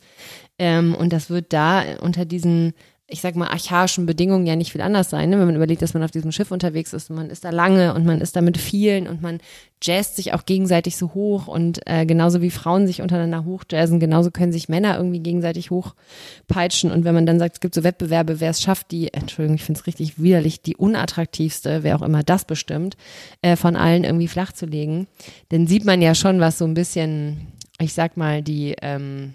Ähm, 0.58 0.96
und 0.96 1.14
das 1.14 1.30
wird 1.30 1.54
da 1.54 1.84
unter 2.02 2.26
diesen, 2.26 2.74
ich 3.08 3.20
sag 3.20 3.36
mal, 3.36 3.50
archaischen 3.50 4.06
Bedingungen 4.06 4.48
ja 4.48 4.56
nicht 4.56 4.72
viel 4.72 4.82
anders 4.82 5.10
sein, 5.10 5.30
ne? 5.30 5.38
wenn 5.38 5.46
man 5.46 5.58
überlegt, 5.58 5.82
dass 5.82 5.94
man 5.94 6.04
auf 6.04 6.12
diesem 6.12 6.32
Schiff 6.32 6.52
unterwegs 6.52 6.94
ist 6.94 7.10
und 7.10 7.18
man 7.18 7.30
ist 7.30 7.44
da 7.44 7.50
lange 7.50 7.94
und 7.94 8.06
man 8.06 8.22
ist 8.22 8.38
da 8.38 8.42
mit 8.42 8.58
vielen 8.58 9.08
und 9.08 9.22
man 9.22 9.40
jazzt 9.84 10.16
sich 10.16 10.34
auch 10.34 10.46
gegenseitig 10.46 10.96
so 10.96 11.14
hoch 11.14 11.48
und 11.48 11.82
äh, 11.86 12.06
genauso 12.06 12.42
wie 12.42 12.50
Frauen 12.50 12.88
sich 12.88 13.02
untereinander 13.02 13.44
hochjazzen, 13.44 14.00
genauso 14.00 14.32
können 14.32 14.54
sich 14.54 14.70
Männer 14.70 14.96
irgendwie 14.96 15.20
gegenseitig 15.20 15.70
hochpeitschen 15.70 16.92
und 16.92 17.04
wenn 17.04 17.14
man 17.14 17.26
dann 17.26 17.40
sagt, 17.40 17.56
es 17.56 17.60
gibt 17.60 17.76
so 17.76 17.84
Wettbewerbe, 17.84 18.40
wer 18.40 18.52
es 18.52 18.62
schafft, 18.62 18.92
die, 18.92 19.14
Entschuldigung, 19.14 19.56
ich 19.56 19.64
finde 19.64 19.82
es 19.82 19.88
richtig 19.88 20.22
widerlich, 20.22 20.62
die 20.62 20.78
unattraktivste, 20.78 21.84
wer 21.84 21.98
auch 21.98 22.04
immer 22.04 22.24
das 22.24 22.46
bestimmt, 22.46 22.96
äh, 23.42 23.58
von 23.58 23.76
allen 23.76 24.06
irgendwie 24.06 24.30
flach 24.30 24.54
zu 24.54 24.66
legen, 24.66 25.08
dann 25.50 25.68
sieht 25.68 25.84
man 25.84 26.02
ja 26.02 26.16
schon, 26.16 26.40
was 26.40 26.58
so 26.58 26.64
ein 26.64 26.74
bisschen, 26.74 27.48
ich 27.80 27.94
sag 27.94 28.16
mal, 28.16 28.42
die, 28.42 28.76
ähm, 28.82 29.34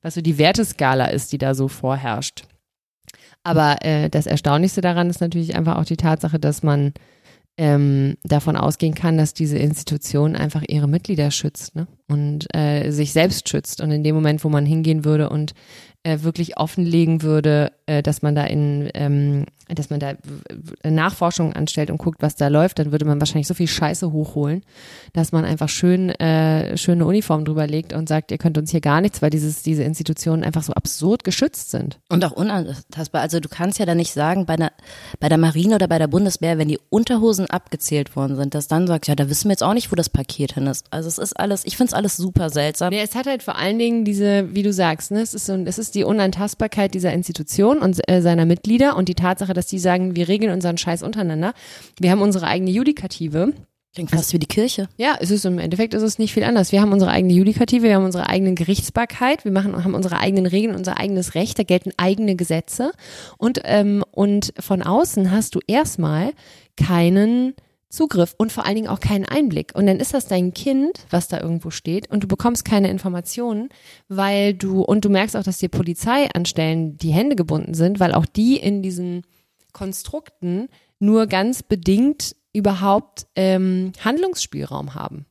was 0.00 0.14
so 0.14 0.22
die 0.22 0.38
Werteskala 0.38 1.08
ist, 1.08 1.32
die 1.32 1.38
da 1.38 1.54
so 1.54 1.68
vorherrscht. 1.68 2.44
Aber 3.42 3.84
äh, 3.84 4.10
das 4.10 4.26
Erstaunlichste 4.26 4.80
daran 4.80 5.08
ist 5.10 5.20
natürlich 5.20 5.56
einfach 5.56 5.76
auch 5.76 5.84
die 5.84 5.96
Tatsache, 5.96 6.38
dass 6.38 6.62
man 6.62 6.92
ähm, 7.56 8.16
davon 8.22 8.56
ausgehen 8.56 8.94
kann, 8.94 9.18
dass 9.18 9.34
diese 9.34 9.58
Institution 9.58 10.36
einfach 10.36 10.62
ihre 10.66 10.88
Mitglieder 10.88 11.30
schützt 11.30 11.74
ne? 11.74 11.86
und 12.08 12.46
äh, 12.54 12.90
sich 12.90 13.12
selbst 13.12 13.48
schützt. 13.48 13.80
Und 13.80 13.90
in 13.90 14.02
dem 14.02 14.14
Moment, 14.14 14.44
wo 14.44 14.48
man 14.48 14.64
hingehen 14.64 15.04
würde 15.04 15.28
und 15.28 15.52
äh, 16.02 16.20
wirklich 16.22 16.56
offenlegen 16.56 17.22
würde, 17.22 17.72
äh, 17.90 18.02
dass 18.02 18.22
man 18.22 18.36
da 18.36 18.44
in, 18.44 18.88
ähm, 18.94 19.46
dass 19.68 19.90
man 19.90 19.98
da 19.98 20.14
Nachforschungen 20.84 21.54
anstellt 21.54 21.90
und 21.90 21.98
guckt, 21.98 22.22
was 22.22 22.36
da 22.36 22.48
läuft, 22.48 22.78
dann 22.78 22.92
würde 22.92 23.04
man 23.04 23.20
wahrscheinlich 23.20 23.48
so 23.48 23.54
viel 23.54 23.66
Scheiße 23.66 24.12
hochholen, 24.12 24.62
dass 25.12 25.32
man 25.32 25.44
einfach 25.44 25.68
schön 25.68 26.10
äh, 26.10 26.76
schöne 26.76 27.04
Uniform 27.04 27.44
drüber 27.44 27.66
legt 27.66 27.92
und 27.92 28.08
sagt, 28.08 28.30
ihr 28.30 28.38
könnt 28.38 28.58
uns 28.58 28.70
hier 28.70 28.80
gar 28.80 29.00
nichts, 29.00 29.22
weil 29.22 29.30
dieses, 29.30 29.62
diese 29.62 29.82
Institutionen 29.82 30.44
einfach 30.44 30.62
so 30.62 30.72
absurd 30.72 31.24
geschützt 31.24 31.70
sind. 31.70 31.98
Und 32.08 32.24
auch 32.24 32.32
unantastbar. 32.32 33.22
Also 33.22 33.40
du 33.40 33.48
kannst 33.48 33.78
ja 33.80 33.86
dann 33.86 33.96
nicht 33.96 34.12
sagen, 34.12 34.46
bei 34.46 34.56
der, 34.56 34.72
bei 35.18 35.28
der 35.28 35.38
Marine 35.38 35.74
oder 35.74 35.88
bei 35.88 35.98
der 35.98 36.08
Bundeswehr, 36.08 36.58
wenn 36.58 36.68
die 36.68 36.78
Unterhosen 36.90 37.46
abgezählt 37.46 38.14
worden 38.14 38.36
sind, 38.36 38.54
dass 38.54 38.68
dann 38.68 38.86
sagst, 38.86 39.08
ja, 39.08 39.16
da 39.16 39.28
wissen 39.28 39.48
wir 39.48 39.52
jetzt 39.52 39.64
auch 39.64 39.74
nicht, 39.74 39.90
wo 39.90 39.96
das 39.96 40.08
Paket 40.08 40.54
hin 40.54 40.66
ist. 40.68 40.86
Also 40.90 41.08
es 41.08 41.18
ist 41.18 41.32
alles, 41.34 41.64
ich 41.64 41.76
finde 41.76 41.88
es 41.88 41.94
alles 41.94 42.16
super 42.16 42.50
seltsam. 42.50 42.90
Nee, 42.90 43.02
es 43.02 43.16
hat 43.16 43.26
halt 43.26 43.42
vor 43.42 43.56
allen 43.56 43.78
Dingen 43.78 44.04
diese, 44.04 44.54
wie 44.54 44.62
du 44.62 44.72
sagst, 44.72 45.10
ne, 45.10 45.20
es 45.20 45.34
ist 45.34 45.46
so, 45.46 45.54
es 45.54 45.78
ist 45.78 45.94
die 45.96 46.04
Unantastbarkeit 46.04 46.94
dieser 46.94 47.12
Institution 47.12 47.79
und 47.80 48.00
äh, 48.08 48.22
seiner 48.22 48.46
Mitglieder 48.46 48.96
und 48.96 49.08
die 49.08 49.14
Tatsache, 49.14 49.52
dass 49.52 49.66
die 49.66 49.78
sagen, 49.78 50.16
wir 50.16 50.28
regeln 50.28 50.52
unseren 50.52 50.78
Scheiß 50.78 51.02
untereinander. 51.02 51.52
Wir 51.98 52.10
haben 52.10 52.22
unsere 52.22 52.46
eigene 52.46 52.70
Judikative. 52.70 53.52
Klingt 53.92 54.10
fast 54.10 54.32
wie 54.32 54.38
die 54.38 54.46
Kirche. 54.46 54.88
Ja, 54.96 55.16
es 55.18 55.32
ist 55.32 55.44
im 55.44 55.58
Endeffekt 55.58 55.94
ist 55.94 56.02
es 56.02 56.20
nicht 56.20 56.32
viel 56.32 56.44
anders. 56.44 56.70
Wir 56.70 56.80
haben 56.80 56.92
unsere 56.92 57.10
eigene 57.10 57.32
Judikative, 57.32 57.82
wir 57.82 57.96
haben 57.96 58.04
unsere 58.04 58.28
eigene 58.28 58.54
Gerichtsbarkeit, 58.54 59.44
wir 59.44 59.50
machen, 59.50 59.82
haben 59.82 59.94
unsere 59.94 60.18
eigenen 60.18 60.46
Regeln, 60.46 60.76
unser 60.76 60.98
eigenes 60.98 61.34
Recht, 61.34 61.58
da 61.58 61.64
gelten 61.64 61.90
eigene 61.96 62.36
Gesetze 62.36 62.92
und 63.36 63.60
ähm, 63.64 64.04
und 64.12 64.52
von 64.60 64.82
außen 64.82 65.32
hast 65.32 65.56
du 65.56 65.60
erstmal 65.66 66.34
keinen 66.76 67.54
Zugriff 67.90 68.34
und 68.38 68.52
vor 68.52 68.64
allen 68.64 68.76
Dingen 68.76 68.88
auch 68.88 69.00
keinen 69.00 69.24
Einblick. 69.24 69.72
Und 69.74 69.86
dann 69.86 69.98
ist 69.98 70.14
das 70.14 70.26
dein 70.26 70.54
Kind, 70.54 71.04
was 71.10 71.28
da 71.28 71.40
irgendwo 71.40 71.70
steht, 71.70 72.08
und 72.08 72.22
du 72.22 72.28
bekommst 72.28 72.64
keine 72.64 72.88
Informationen, 72.88 73.68
weil 74.08 74.54
du, 74.54 74.82
und 74.82 75.04
du 75.04 75.10
merkst 75.10 75.36
auch, 75.36 75.42
dass 75.42 75.58
dir 75.58 75.68
Polizeianstellen 75.68 76.96
die 76.96 77.12
Hände 77.12 77.36
gebunden 77.36 77.74
sind, 77.74 78.00
weil 78.00 78.14
auch 78.14 78.26
die 78.26 78.56
in 78.56 78.82
diesen 78.82 79.22
Konstrukten 79.72 80.68
nur 81.00 81.26
ganz 81.26 81.62
bedingt 81.62 82.36
überhaupt 82.52 83.26
ähm, 83.34 83.92
Handlungsspielraum 84.04 84.94
haben. 84.94 85.26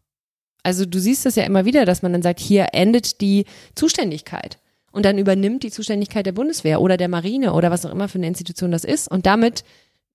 Also 0.63 0.85
du 0.85 0.99
siehst 0.99 1.25
das 1.25 1.35
ja 1.35 1.43
immer 1.43 1.65
wieder, 1.65 1.85
dass 1.85 2.01
man 2.01 2.11
dann 2.11 2.21
sagt, 2.21 2.39
hier 2.39 2.67
endet 2.73 3.21
die 3.21 3.45
Zuständigkeit. 3.75 4.59
Und 4.91 5.05
dann 5.05 5.17
übernimmt 5.17 5.63
die 5.63 5.71
Zuständigkeit 5.71 6.25
der 6.25 6.31
Bundeswehr 6.31 6.81
oder 6.81 6.97
der 6.97 7.09
Marine 7.09 7.53
oder 7.53 7.71
was 7.71 7.85
auch 7.85 7.91
immer 7.91 8.09
für 8.09 8.17
eine 8.17 8.27
Institution 8.27 8.71
das 8.71 8.83
ist. 8.83 9.09
Und 9.09 9.25
damit 9.25 9.63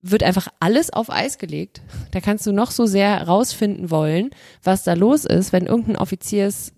wird 0.04 0.22
einfach 0.22 0.48
alles 0.60 0.92
auf 0.92 1.10
Eis 1.10 1.38
gelegt. 1.38 1.80
Da 2.10 2.20
kannst 2.20 2.46
du 2.46 2.52
noch 2.52 2.70
so 2.70 2.84
sehr 2.84 3.26
rausfinden 3.26 3.90
wollen, 3.90 4.30
was 4.62 4.84
da 4.84 4.92
los 4.92 5.24
ist, 5.24 5.52
wenn 5.52 5.64
irgendein 5.66 5.96
Offiziers 5.96 6.72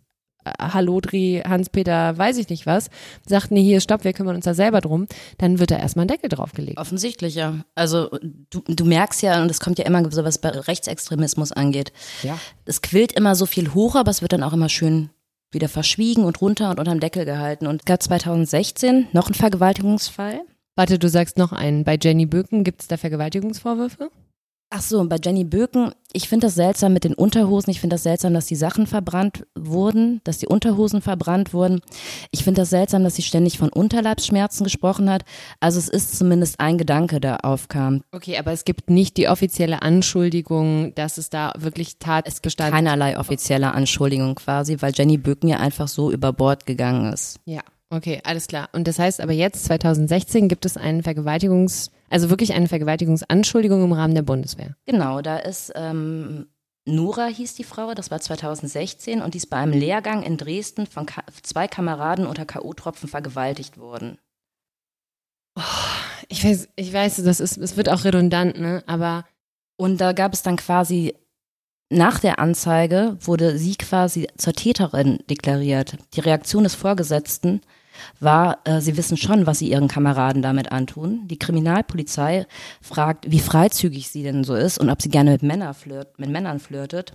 äh, 0.45 0.53
Hallodri, 0.61 1.43
Hans-Peter, 1.45 2.17
weiß 2.17 2.39
ich 2.39 2.49
nicht 2.49 2.67
was, 2.67 2.89
sagt, 3.27 3.51
nee, 3.51 3.65
hier, 3.65 3.81
stopp, 3.81 4.05
wir 4.05 4.13
kümmern 4.13 4.37
uns 4.37 4.45
da 4.45 4.55
selber 4.55 4.81
drum, 4.81 5.09
dann 5.39 5.59
wird 5.59 5.73
da 5.73 5.77
erstmal 5.77 6.05
ein 6.05 6.09
Deckel 6.09 6.29
draufgelegt. 6.29 6.79
Offensichtlich, 6.79 7.35
ja. 7.35 7.65
Also 7.75 8.11
du, 8.51 8.63
du 8.67 8.85
merkst 8.85 9.23
ja, 9.23 9.43
und 9.43 9.51
es 9.51 9.59
kommt 9.59 9.79
ja 9.81 9.87
immer 9.87 10.09
so, 10.13 10.23
was 10.23 10.39
bei 10.39 10.51
Rechtsextremismus 10.51 11.51
angeht. 11.51 11.93
Ja. 12.23 12.39
Es 12.65 12.81
quillt 12.81 13.13
immer 13.13 13.35
so 13.35 13.47
viel 13.47 13.75
hoch, 13.75 13.97
aber 13.97 14.13
es 14.13 14.23
wird 14.23 14.33
dann 14.33 14.45
auch 14.45 14.53
immer 14.53 14.69
schön 14.69 15.11
wieder 15.51 15.69
verschwiegen 15.69 16.25
und 16.25 16.41
runter 16.41 16.71
und 16.71 16.79
unterm 16.79 17.01
Deckel 17.01 17.25
gehalten. 17.25 17.67
Und 17.67 17.83
es 17.83 17.85
gab 17.87 18.03
2016 18.03 19.09
noch 19.13 19.27
einen 19.27 19.35
Vergewaltigungsfall. 19.35 20.43
Warte, 20.77 20.99
du 20.99 21.09
sagst 21.09 21.39
noch 21.39 21.53
einen. 21.53 21.85
Bei 21.85 21.99
Jenny 22.01 22.27
Böken 22.27 22.63
gibt 22.63 22.83
es 22.83 22.89
da 22.89 22.99
Vergewaltigungsvorwürfe? 22.99 24.11
Ach 24.69 24.83
so, 24.83 24.99
und 24.99 25.09
bei 25.09 25.17
Jenny 25.25 25.45
Böken, 25.45 25.93
ich 26.13 26.29
finde 26.29 26.49
das 26.49 26.57
seltsam 26.57 26.93
mit 26.93 27.05
den 27.05 27.15
Unterhosen. 27.15 27.71
Ich 27.71 27.81
finde 27.81 27.95
das 27.95 28.03
seltsam, 28.03 28.35
dass 28.35 28.47
die 28.47 28.57
Sachen 28.57 28.87
verbrannt 28.87 29.47
wurden, 29.57 30.21
dass 30.25 30.39
die 30.39 30.49
Unterhosen 30.49 31.01
verbrannt 31.01 31.55
wurden. 31.55 31.81
Ich 32.33 32.43
finde 32.43 32.63
das 32.63 32.71
seltsam, 32.71 33.05
dass 33.05 33.15
sie 33.15 33.23
ständig 33.23 33.59
von 33.59 33.69
Unterleibsschmerzen 33.69 34.65
gesprochen 34.65 35.09
hat. 35.09 35.25
Also 35.61 35.79
es 35.79 35.89
ist 35.89 36.19
zumindest 36.19 36.59
ein 36.59 36.79
Gedanke, 36.79 37.21
der 37.21 37.45
aufkam. 37.45 38.03
Okay, 38.11 38.37
aber 38.39 38.53
es 38.53 38.65
gibt 38.65 38.91
nicht 38.91 39.17
die 39.17 39.29
offizielle 39.29 39.83
Anschuldigung, 39.83 40.95
dass 40.97 41.17
es 41.17 41.31
da 41.31 41.53
wirklich 41.57 41.99
Tatbestand 41.99 42.75
Keinerlei 42.75 43.19
offizielle 43.19 43.73
Anschuldigung 43.73 44.35
quasi, 44.35 44.79
weil 44.81 44.93
Jenny 44.95 45.17
Böken 45.17 45.49
ja 45.49 45.59
einfach 45.59 45.87
so 45.87 46.11
über 46.11 46.33
Bord 46.33 46.67
gegangen 46.67 47.13
ist. 47.13 47.39
Ja, 47.45 47.63
okay, 47.91 48.21
alles 48.25 48.47
klar. 48.47 48.69
Und 48.73 48.89
das 48.89 48.99
heißt 48.99 49.21
aber 49.21 49.33
jetzt, 49.33 49.65
2016, 49.65 50.49
gibt 50.49 50.67
es 50.67 50.77
einen 50.77 51.03
Vergewaltigungs-, 51.03 51.91
also 52.11 52.31
wirklich 52.31 52.55
eine 52.55 52.69
Vergewaltigungsanschuldigung 52.69 53.85
im 53.85 53.93
Rahmen 53.93 54.15
der 54.15 54.23
Bundeswehr. 54.23 54.77
Genau, 54.87 55.23
da 55.23 55.39
ist 55.39 55.73
ähm, 55.75 56.47
Nora 56.85 57.27
hieß 57.27 57.55
die 57.55 57.65
Frau, 57.65 57.95
das 57.95 58.11
war 58.11 58.21
2016 58.21 59.21
und 59.21 59.35
die 59.35 59.39
ist 59.39 59.51
bei 59.51 59.57
einem 59.57 59.73
Lehrgang 59.73 60.23
in 60.23 60.37
Dresden 60.37 60.87
von 60.87 61.05
Ka 61.07 61.25
zwei 61.43 61.67
Kameraden 61.67 62.27
unter 62.27 62.47
K.O.-Tropfen 62.47 63.09
vergewaltigt 63.09 63.79
worden. 63.79 64.19
Ich 66.29 66.45
weiß, 66.45 66.69
ich 66.77 66.93
weiß, 66.93 67.23
das 67.25 67.41
ist, 67.41 67.57
es 67.57 67.77
wird 67.77 67.89
auch 67.89 68.05
redundant, 68.05 68.59
ne? 68.59 68.85
Aber 68.87 69.25
Und 69.77 70.01
da 70.01 70.13
gab 70.13 70.33
es 70.33 70.43
dann 70.43 70.57
quasi, 70.57 71.15
nach 71.91 72.19
der 72.19 72.39
Anzeige 72.39 73.17
wurde 73.21 73.59
sie 73.59 73.77
quasi 73.77 74.29
zur 74.37 74.53
Täterin 74.53 75.19
deklariert. 75.31 75.97
Die 76.15 76.21
Reaktion 76.21 76.65
des 76.65 76.75
Vorgesetzten 76.75 77.61
war, 78.21 78.59
äh, 78.65 78.81
sie 78.81 78.97
wissen 78.97 79.17
schon, 79.17 79.47
was 79.47 79.59
sie 79.59 79.71
ihren 79.71 79.89
Kameraden 79.89 80.43
damit 80.43 80.73
antun. 80.73 81.27
Die 81.29 81.39
Kriminalpolizei 81.39 82.47
fragt, 82.81 83.31
wie 83.31 83.41
freizügig 83.41 84.09
sie 84.09 84.23
denn 84.23 84.45
so 84.45 84.55
ist 84.55 84.79
und 84.79 84.91
ob 84.91 85.03
sie 85.03 85.09
gerne 85.09 85.33
mit, 85.33 85.43
Männer 85.43 85.75
flirt, 85.75 86.19
mit 86.19 86.31
Männern 86.31 86.61
flirtet. 86.61 87.15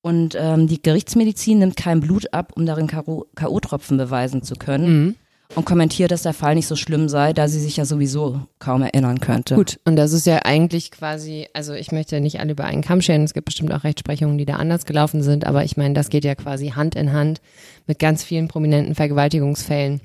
Und 0.00 0.36
ähm, 0.38 0.68
die 0.68 0.80
Gerichtsmedizin 0.80 1.58
nimmt 1.58 1.76
kein 1.76 2.00
Blut 2.00 2.32
ab, 2.32 2.52
um 2.54 2.66
darin 2.66 2.86
K.O.-Tropfen 2.86 3.96
beweisen 3.96 4.42
zu 4.42 4.54
können. 4.54 5.04
Mhm. 5.04 5.16
Und 5.54 5.64
kommentiert, 5.64 6.10
dass 6.10 6.22
der 6.22 6.34
Fall 6.34 6.54
nicht 6.54 6.66
so 6.66 6.76
schlimm 6.76 7.08
sei, 7.08 7.32
da 7.32 7.48
sie 7.48 7.58
sich 7.58 7.78
ja 7.78 7.86
sowieso 7.86 8.42
kaum 8.58 8.82
erinnern 8.82 9.18
könnte. 9.18 9.54
Gut, 9.54 9.80
und 9.86 9.96
das 9.96 10.12
ist 10.12 10.26
ja 10.26 10.40
eigentlich 10.44 10.90
quasi, 10.90 11.48
also 11.54 11.72
ich 11.72 11.90
möchte 11.90 12.16
ja 12.16 12.20
nicht 12.20 12.38
alle 12.38 12.52
über 12.52 12.64
einen 12.64 12.82
Kamm 12.82 13.00
scheren, 13.00 13.24
es 13.24 13.32
gibt 13.32 13.46
bestimmt 13.46 13.72
auch 13.72 13.82
Rechtsprechungen, 13.82 14.36
die 14.36 14.44
da 14.44 14.56
anders 14.56 14.84
gelaufen 14.84 15.22
sind, 15.22 15.46
aber 15.46 15.64
ich 15.64 15.76
meine, 15.76 15.94
das 15.94 16.10
geht 16.10 16.24
ja 16.24 16.34
quasi 16.34 16.70
Hand 16.70 16.94
in 16.96 17.12
Hand 17.12 17.40
mit 17.86 17.98
ganz 17.98 18.22
vielen 18.22 18.48
prominenten 18.48 18.94
Vergewaltigungsfällen. 18.94 20.02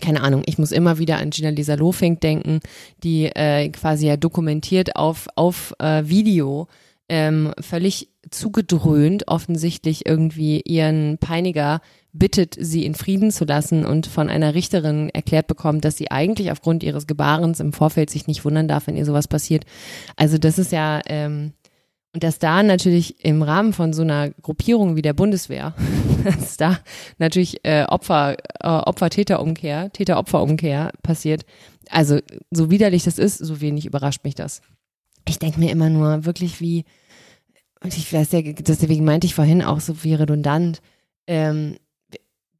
Keine 0.00 0.22
Ahnung, 0.22 0.42
ich 0.46 0.58
muss 0.58 0.72
immer 0.72 0.98
wieder 0.98 1.18
an 1.18 1.30
Gina 1.30 1.48
Lisa 1.48 1.74
Lofink 1.74 2.20
denken, 2.20 2.60
die 3.02 3.26
äh, 3.26 3.68
quasi 3.70 4.06
ja 4.06 4.16
dokumentiert 4.16 4.94
auf, 4.94 5.26
auf 5.34 5.74
äh, 5.78 6.06
Video 6.06 6.68
ähm, 7.08 7.52
völlig 7.60 8.08
zugedröhnt 8.30 9.28
offensichtlich 9.28 10.06
irgendwie 10.06 10.60
ihren 10.60 11.18
Peiniger 11.18 11.80
bittet, 12.12 12.56
sie 12.58 12.84
in 12.84 12.94
Frieden 12.94 13.30
zu 13.30 13.44
lassen 13.44 13.84
und 13.84 14.06
von 14.06 14.28
einer 14.28 14.54
Richterin 14.54 15.10
erklärt 15.10 15.46
bekommt, 15.46 15.84
dass 15.84 15.96
sie 15.96 16.10
eigentlich 16.10 16.50
aufgrund 16.50 16.82
ihres 16.82 17.06
Gebarens 17.06 17.60
im 17.60 17.72
Vorfeld 17.72 18.10
sich 18.10 18.26
nicht 18.26 18.44
wundern 18.44 18.68
darf, 18.68 18.86
wenn 18.86 18.96
ihr 18.96 19.04
sowas 19.04 19.28
passiert. 19.28 19.64
Also 20.16 20.38
das 20.38 20.58
ist 20.58 20.72
ja, 20.72 21.00
ähm, 21.06 21.52
und 22.14 22.22
dass 22.22 22.38
da 22.38 22.62
natürlich 22.62 23.22
im 23.24 23.42
Rahmen 23.42 23.74
von 23.74 23.92
so 23.92 24.00
einer 24.00 24.30
Gruppierung 24.30 24.96
wie 24.96 25.02
der 25.02 25.12
Bundeswehr, 25.12 25.74
dass 26.24 26.56
da 26.56 26.78
natürlich 27.18 27.62
äh, 27.64 27.84
Opfer, 27.84 28.36
äh, 28.60 28.66
Opfer-Täter-Umkehr, 28.66 29.92
Täter-Opfer-Umkehr 29.92 30.92
passiert. 31.02 31.44
Also 31.90 32.18
so 32.50 32.70
widerlich 32.70 33.04
das 33.04 33.18
ist, 33.18 33.38
so 33.38 33.60
wenig 33.60 33.84
überrascht 33.84 34.24
mich 34.24 34.34
das. 34.34 34.62
Ich 35.28 35.38
denke 35.38 35.60
mir 35.60 35.70
immer 35.70 35.90
nur 35.90 36.24
wirklich 36.24 36.60
wie, 36.60 36.84
und 37.82 37.96
ich 37.96 38.12
weiß 38.12 38.32
ja, 38.32 38.42
deswegen 38.42 39.04
meinte 39.04 39.26
ich 39.26 39.34
vorhin 39.34 39.62
auch 39.62 39.80
so 39.80 40.02
wie 40.04 40.14
redundant, 40.14 40.80
ähm, 41.26 41.76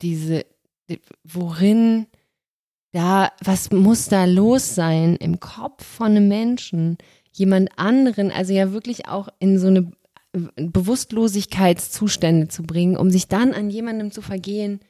diese, 0.02 0.44
worin 1.24 2.07
da, 2.92 3.33
was 3.42 3.70
muss 3.70 4.09
da 4.09 4.24
los 4.24 4.74
sein 4.74 5.16
im 5.16 5.40
Kopf 5.40 5.85
von 5.85 6.09
einem 6.09 6.29
Menschen, 6.29 6.96
jemand 7.33 7.70
anderen, 7.76 8.31
also 8.31 8.52
ja 8.52 8.72
wirklich 8.72 9.09
auch 9.09 9.29
in 9.38 9.59
so 9.59 9.66
eine 9.66 9.90
Bewusstlosigkeitszustände 10.57 12.48
zu 12.48 12.62
bringen, 12.62 12.96
um 12.96 13.11
sich 13.11 13.29
dann 13.29 13.52
an 13.52 13.70
jemandem 13.70 14.11
zu 14.11 14.22
vergehen. 14.22 14.81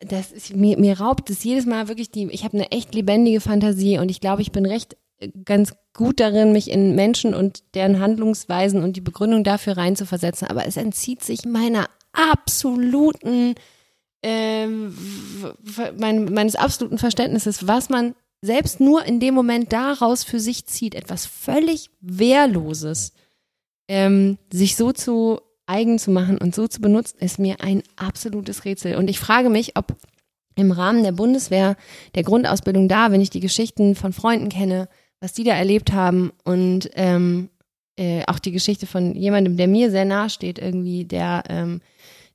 Das 0.00 0.30
ist, 0.30 0.54
mir, 0.54 0.78
mir 0.78 1.00
raubt 1.00 1.30
es 1.30 1.42
jedes 1.42 1.66
Mal 1.66 1.88
wirklich 1.88 2.10
die, 2.10 2.28
ich 2.30 2.44
habe 2.44 2.56
eine 2.56 2.70
echt 2.70 2.94
lebendige 2.94 3.40
Fantasie 3.40 3.98
und 3.98 4.10
ich 4.10 4.20
glaube, 4.20 4.42
ich 4.42 4.52
bin 4.52 4.64
recht 4.66 4.94
äh, 4.94 4.96
ganz 5.44 5.74
gut 5.94 6.20
darin, 6.20 6.52
mich 6.52 6.70
in 6.70 6.94
Menschen 6.94 7.34
und 7.34 7.62
deren 7.74 8.00
Handlungsweisen 8.00 8.82
und 8.82 8.96
die 8.96 9.00
Begründung 9.00 9.44
dafür 9.44 9.76
reinzuversetzen, 9.76 10.48
aber 10.48 10.66
es 10.66 10.76
entzieht 10.76 11.22
sich 11.22 11.44
meiner 11.44 11.86
absoluten 12.12 13.54
mein, 14.24 16.24
meines 16.32 16.54
absoluten 16.54 16.98
Verständnisses, 16.98 17.66
was 17.66 17.88
man 17.88 18.14
selbst 18.40 18.80
nur 18.80 19.04
in 19.04 19.20
dem 19.20 19.34
Moment 19.34 19.72
daraus 19.72 20.24
für 20.24 20.40
sich 20.40 20.66
zieht, 20.66 20.94
etwas 20.94 21.26
völlig 21.26 21.90
Wehrloses, 22.00 23.12
ähm, 23.88 24.38
sich 24.52 24.76
so 24.76 24.92
zu 24.92 25.40
eigen 25.66 25.98
zu 25.98 26.10
machen 26.10 26.38
und 26.38 26.54
so 26.54 26.68
zu 26.68 26.80
benutzen, 26.80 27.18
ist 27.18 27.38
mir 27.38 27.60
ein 27.60 27.82
absolutes 27.96 28.64
Rätsel. 28.64 28.96
Und 28.96 29.08
ich 29.08 29.18
frage 29.18 29.48
mich, 29.48 29.76
ob 29.76 29.96
im 30.54 30.70
Rahmen 30.70 31.02
der 31.02 31.12
Bundeswehr, 31.12 31.76
der 32.14 32.24
Grundausbildung 32.24 32.88
da, 32.88 33.10
wenn 33.10 33.20
ich 33.20 33.30
die 33.30 33.40
Geschichten 33.40 33.94
von 33.94 34.12
Freunden 34.12 34.50
kenne, 34.50 34.88
was 35.22 35.32
die 35.32 35.44
da 35.44 35.54
erlebt 35.54 35.92
haben 35.92 36.32
und 36.44 36.90
ähm, 36.94 37.48
äh, 37.96 38.24
auch 38.26 38.40
die 38.40 38.52
Geschichte 38.52 38.86
von 38.86 39.14
jemandem, 39.14 39.56
der 39.56 39.68
mir 39.68 39.90
sehr 39.90 40.04
nahe 40.04 40.28
steht, 40.28 40.58
irgendwie, 40.58 41.04
der 41.04 41.44
ähm, 41.48 41.80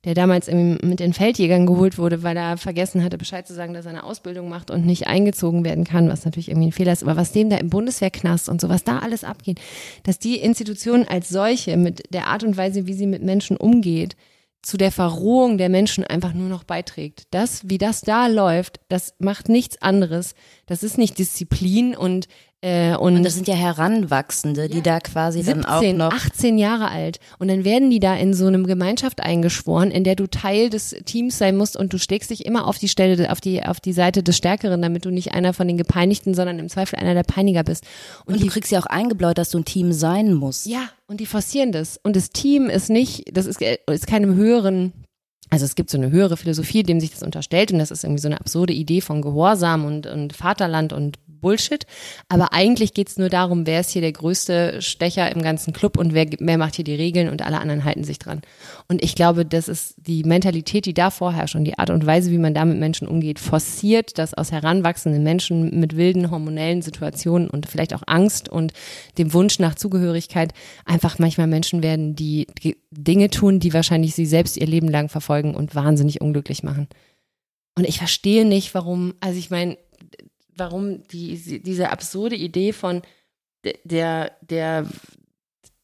der 0.04 0.14
damals 0.14 0.48
mit 0.48 1.00
den 1.00 1.12
Feldjägern 1.12 1.66
geholt 1.66 1.98
wurde, 1.98 2.22
weil 2.22 2.36
er 2.36 2.56
vergessen 2.56 3.02
hatte, 3.02 3.18
Bescheid 3.18 3.46
zu 3.46 3.54
sagen, 3.54 3.74
dass 3.74 3.84
er 3.84 3.90
eine 3.90 4.04
Ausbildung 4.04 4.48
macht 4.48 4.70
und 4.70 4.86
nicht 4.86 5.08
eingezogen 5.08 5.64
werden 5.64 5.84
kann, 5.84 6.08
was 6.08 6.24
natürlich 6.24 6.48
irgendwie 6.48 6.68
ein 6.68 6.72
Fehler 6.72 6.92
ist. 6.92 7.02
Aber 7.02 7.16
was 7.16 7.32
dem 7.32 7.50
da 7.50 7.56
im 7.56 7.68
Bundeswehrknast 7.68 8.48
und 8.48 8.60
so, 8.60 8.68
was 8.68 8.84
da 8.84 9.00
alles 9.00 9.24
abgeht, 9.24 9.60
dass 10.04 10.20
die 10.20 10.36
Institution 10.36 11.04
als 11.06 11.28
solche 11.28 11.76
mit 11.76 12.14
der 12.14 12.28
Art 12.28 12.44
und 12.44 12.56
Weise, 12.56 12.86
wie 12.86 12.94
sie 12.94 13.06
mit 13.06 13.22
Menschen 13.22 13.56
umgeht, 13.56 14.14
zu 14.62 14.76
der 14.76 14.92
Verrohung 14.92 15.58
der 15.58 15.68
Menschen 15.68 16.04
einfach 16.04 16.32
nur 16.32 16.48
noch 16.48 16.64
beiträgt. 16.64 17.26
Das, 17.30 17.68
wie 17.68 17.78
das 17.78 18.00
da 18.00 18.26
läuft, 18.26 18.80
das 18.88 19.14
macht 19.18 19.48
nichts 19.48 19.80
anderes. 19.82 20.34
Das 20.66 20.82
ist 20.82 20.98
nicht 20.98 21.18
Disziplin 21.18 21.96
und 21.96 22.28
äh, 22.60 22.96
und, 22.96 23.14
und 23.14 23.22
das 23.22 23.34
sind 23.34 23.46
ja 23.46 23.54
Heranwachsende, 23.54 24.68
die 24.68 24.82
da 24.82 24.98
quasi 24.98 25.42
17, 25.42 25.62
dann 25.62 25.70
auch 25.70 26.10
noch 26.10 26.12
18 26.12 26.58
Jahre 26.58 26.90
alt 26.90 27.20
und 27.38 27.46
dann 27.46 27.64
werden 27.64 27.88
die 27.88 28.00
da 28.00 28.16
in 28.16 28.34
so 28.34 28.46
einem 28.46 28.66
Gemeinschaft 28.66 29.20
eingeschworen, 29.20 29.92
in 29.92 30.02
der 30.02 30.16
du 30.16 30.26
Teil 30.26 30.68
des 30.68 30.90
Teams 31.04 31.38
sein 31.38 31.56
musst 31.56 31.76
und 31.76 31.92
du 31.92 31.98
schlägst 31.98 32.30
dich 32.30 32.44
immer 32.46 32.66
auf 32.66 32.78
die 32.78 32.88
Stelle 32.88 33.30
auf 33.30 33.40
die 33.40 33.62
auf 33.62 33.78
die 33.78 33.92
Seite 33.92 34.24
des 34.24 34.36
Stärkeren, 34.36 34.82
damit 34.82 35.04
du 35.04 35.10
nicht 35.10 35.34
einer 35.34 35.52
von 35.52 35.68
den 35.68 35.76
Gepeinigten, 35.76 36.34
sondern 36.34 36.58
im 36.58 36.68
Zweifel 36.68 36.98
einer 36.98 37.14
der 37.14 37.22
Peiniger 37.22 37.62
bist. 37.62 37.84
Und, 38.24 38.34
und 38.34 38.42
du 38.42 38.48
kriegst 38.48 38.72
ja 38.72 38.80
auch 38.80 38.86
eingebläut, 38.86 39.38
dass 39.38 39.50
du 39.50 39.58
ein 39.58 39.64
Team 39.64 39.92
sein 39.92 40.34
musst. 40.34 40.66
Ja, 40.66 40.88
und 41.06 41.20
die 41.20 41.26
forcieren 41.26 41.70
das 41.70 42.00
und 42.02 42.16
das 42.16 42.30
Team 42.30 42.68
ist 42.68 42.90
nicht, 42.90 43.36
das 43.36 43.46
ist 43.46 43.60
ist 43.62 44.06
keinem 44.08 44.34
höheren 44.34 44.92
also 45.50 45.64
es 45.64 45.74
gibt 45.74 45.90
so 45.90 45.98
eine 45.98 46.10
höhere 46.10 46.36
Philosophie, 46.36 46.82
dem 46.82 47.00
sich 47.00 47.10
das 47.10 47.22
unterstellt 47.22 47.72
und 47.72 47.78
das 47.78 47.90
ist 47.90 48.04
irgendwie 48.04 48.22
so 48.22 48.28
eine 48.28 48.40
absurde 48.40 48.72
Idee 48.72 49.00
von 49.00 49.22
Gehorsam 49.22 49.84
und, 49.84 50.06
und 50.06 50.34
Vaterland 50.34 50.92
und 50.92 51.18
Bullshit. 51.40 51.86
Aber 52.28 52.52
eigentlich 52.52 52.94
geht's 52.94 53.16
nur 53.16 53.28
darum, 53.28 53.66
wer 53.66 53.80
ist 53.80 53.90
hier 53.90 54.02
der 54.02 54.12
größte 54.12 54.82
Stecher 54.82 55.30
im 55.34 55.42
ganzen 55.42 55.72
Club 55.72 55.96
und 55.96 56.14
wer, 56.14 56.26
wer 56.38 56.58
macht 56.58 56.76
hier 56.76 56.84
die 56.84 56.94
Regeln 56.94 57.28
und 57.28 57.42
alle 57.42 57.60
anderen 57.60 57.84
halten 57.84 58.04
sich 58.04 58.18
dran. 58.18 58.42
Und 58.88 59.02
ich 59.02 59.14
glaube, 59.14 59.44
das 59.44 59.68
ist 59.68 59.94
die 59.98 60.24
Mentalität, 60.24 60.86
die 60.86 60.94
da 60.94 61.10
vorherrscht 61.10 61.54
und 61.54 61.64
die 61.64 61.78
Art 61.78 61.90
und 61.90 62.06
Weise, 62.06 62.30
wie 62.30 62.38
man 62.38 62.54
da 62.54 62.64
mit 62.64 62.78
Menschen 62.78 63.08
umgeht, 63.08 63.38
forciert, 63.38 64.18
dass 64.18 64.34
aus 64.34 64.52
heranwachsenden 64.52 65.22
Menschen 65.22 65.78
mit 65.78 65.96
wilden 65.96 66.30
hormonellen 66.30 66.82
Situationen 66.82 67.48
und 67.48 67.66
vielleicht 67.66 67.94
auch 67.94 68.02
Angst 68.06 68.48
und 68.48 68.72
dem 69.16 69.32
Wunsch 69.32 69.58
nach 69.58 69.74
Zugehörigkeit 69.74 70.52
einfach 70.84 71.18
manchmal 71.18 71.46
Menschen 71.46 71.82
werden, 71.82 72.14
die 72.14 72.46
Dinge 72.90 73.30
tun, 73.30 73.60
die 73.60 73.74
wahrscheinlich 73.74 74.14
sie 74.14 74.26
selbst 74.26 74.56
ihr 74.56 74.66
Leben 74.66 74.88
lang 74.88 75.08
verfolgen 75.08 75.37
und 75.54 75.74
wahnsinnig 75.74 76.20
unglücklich 76.20 76.62
machen. 76.62 76.88
Und 77.76 77.84
ich 77.88 77.98
verstehe 77.98 78.44
nicht, 78.44 78.74
warum, 78.74 79.14
also 79.20 79.38
ich 79.38 79.50
meine, 79.50 79.78
warum 80.56 81.06
die, 81.08 81.60
diese 81.62 81.90
absurde 81.90 82.36
Idee 82.36 82.72
von 82.72 83.02
der, 83.84 84.32
der 84.42 84.86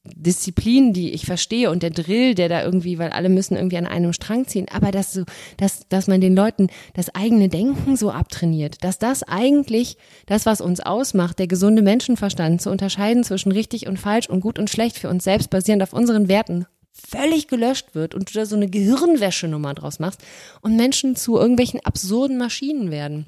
Disziplin, 0.04 0.92
die 0.92 1.12
ich 1.12 1.24
verstehe 1.24 1.70
und 1.70 1.82
der 1.82 1.90
Drill, 1.90 2.34
der 2.34 2.50
da 2.50 2.62
irgendwie, 2.62 2.98
weil 2.98 3.10
alle 3.10 3.30
müssen 3.30 3.56
irgendwie 3.56 3.78
an 3.78 3.86
einem 3.86 4.12
Strang 4.12 4.46
ziehen, 4.46 4.66
aber 4.70 4.90
dass 4.90 5.12
so, 5.12 5.24
dass, 5.56 5.88
dass 5.88 6.08
man 6.08 6.20
den 6.20 6.36
Leuten 6.36 6.68
das 6.92 7.14
eigene 7.14 7.48
Denken 7.48 7.96
so 7.96 8.10
abtrainiert, 8.10 8.84
dass 8.84 8.98
das 8.98 9.22
eigentlich 9.22 9.96
das, 10.26 10.44
was 10.44 10.60
uns 10.60 10.80
ausmacht, 10.80 11.38
der 11.38 11.46
gesunde 11.46 11.80
Menschenverstand 11.80 12.60
zu 12.60 12.70
unterscheiden 12.70 13.24
zwischen 13.24 13.50
richtig 13.50 13.86
und 13.86 13.98
falsch 13.98 14.28
und 14.28 14.40
gut 14.40 14.58
und 14.58 14.68
schlecht 14.68 14.98
für 14.98 15.08
uns 15.08 15.24
selbst 15.24 15.48
basierend 15.48 15.82
auf 15.82 15.94
unseren 15.94 16.28
Werten 16.28 16.66
völlig 17.06 17.48
gelöscht 17.48 17.94
wird 17.94 18.14
und 18.14 18.30
du 18.30 18.38
da 18.38 18.46
so 18.46 18.56
eine 18.56 18.68
Gehirnwäschenummer 18.68 19.74
draus 19.74 19.98
machst 19.98 20.20
und 20.60 20.76
Menschen 20.76 21.16
zu 21.16 21.38
irgendwelchen 21.38 21.80
absurden 21.84 22.38
Maschinen 22.38 22.90
werden 22.90 23.26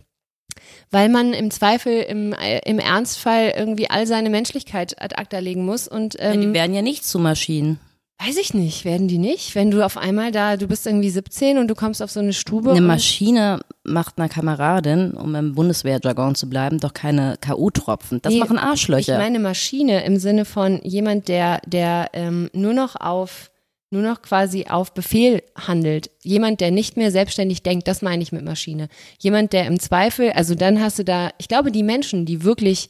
weil 0.91 1.09
man 1.09 1.33
im 1.33 1.51
Zweifel 1.51 2.03
im, 2.03 2.33
äh, 2.33 2.61
im 2.65 2.79
Ernstfall 2.79 3.53
irgendwie 3.57 3.91
all 3.91 4.07
seine 4.07 4.31
Menschlichkeit 4.31 5.01
ad 5.01 5.15
acta 5.17 5.39
legen 5.39 5.65
muss. 5.65 5.89
Und, 5.89 6.17
ähm, 6.19 6.41
ja, 6.41 6.49
die 6.49 6.55
werden 6.55 6.75
ja 6.75 6.83
nicht 6.83 7.05
zu 7.05 7.19
Maschinen. 7.19 7.79
Weiß 8.19 8.39
ich 8.39 8.55
nicht, 8.55 8.87
werden 8.87 9.09
die 9.09 9.19
nicht? 9.19 9.55
Wenn 9.55 9.71
du 9.71 9.85
auf 9.85 9.99
einmal 9.99 10.33
da, 10.33 10.57
du 10.57 10.67
bist 10.67 10.87
irgendwie 10.87 11.11
17 11.11 11.59
und 11.59 11.69
du 11.69 11.75
kommst 11.75 12.03
auf 12.03 12.11
so 12.11 12.21
eine 12.21 12.33
Stube. 12.33 12.71
Eine 12.71 12.81
Maschine 12.81 13.61
macht 13.85 14.17
einer 14.17 14.31
Kameradin, 14.31 15.11
um 15.11 15.35
im 15.35 15.55
Bundeswehrjargon 15.55 16.35
zu 16.35 16.49
bleiben, 16.49 16.81
doch 16.81 16.95
keine 16.95 17.37
K.O.-Tropfen. 17.43 18.23
Das 18.23 18.33
nee, 18.33 18.39
machen 18.39 18.57
Arschlöcher. 18.57 19.13
Ich 19.13 19.19
meine 19.19 19.39
Maschine 19.39 20.03
im 20.07 20.17
Sinne 20.17 20.47
von 20.47 20.81
jemand, 20.83 21.29
der, 21.29 21.61
der 21.67 22.09
ähm, 22.15 22.49
nur 22.55 22.73
noch 22.73 22.97
auf 22.99 23.51
nur 23.97 24.11
noch 24.11 24.23
quasi 24.23 24.67
auf 24.69 24.93
Befehl 24.93 25.43
handelt. 25.57 26.11
Jemand, 26.23 26.61
der 26.61 26.71
nicht 26.71 26.97
mehr 26.97 27.11
selbstständig 27.11 27.63
denkt, 27.63 27.89
das 27.89 28.03
meine 28.03 28.23
ich 28.23 28.33
mit 28.33 28.45
Maschine. 28.45 28.89
Jemand, 29.19 29.53
der 29.53 29.67
im 29.67 29.81
Zweifel, 29.81 30.31
also 30.33 30.55
dann 30.55 30.81
hast 30.81 30.99
du 30.99 31.05
da, 31.05 31.31
ich 31.39 31.49
glaube, 31.49 31.73
die 31.73 31.83
Menschen, 31.83 32.27
die 32.27 32.45
wirklich, 32.45 32.89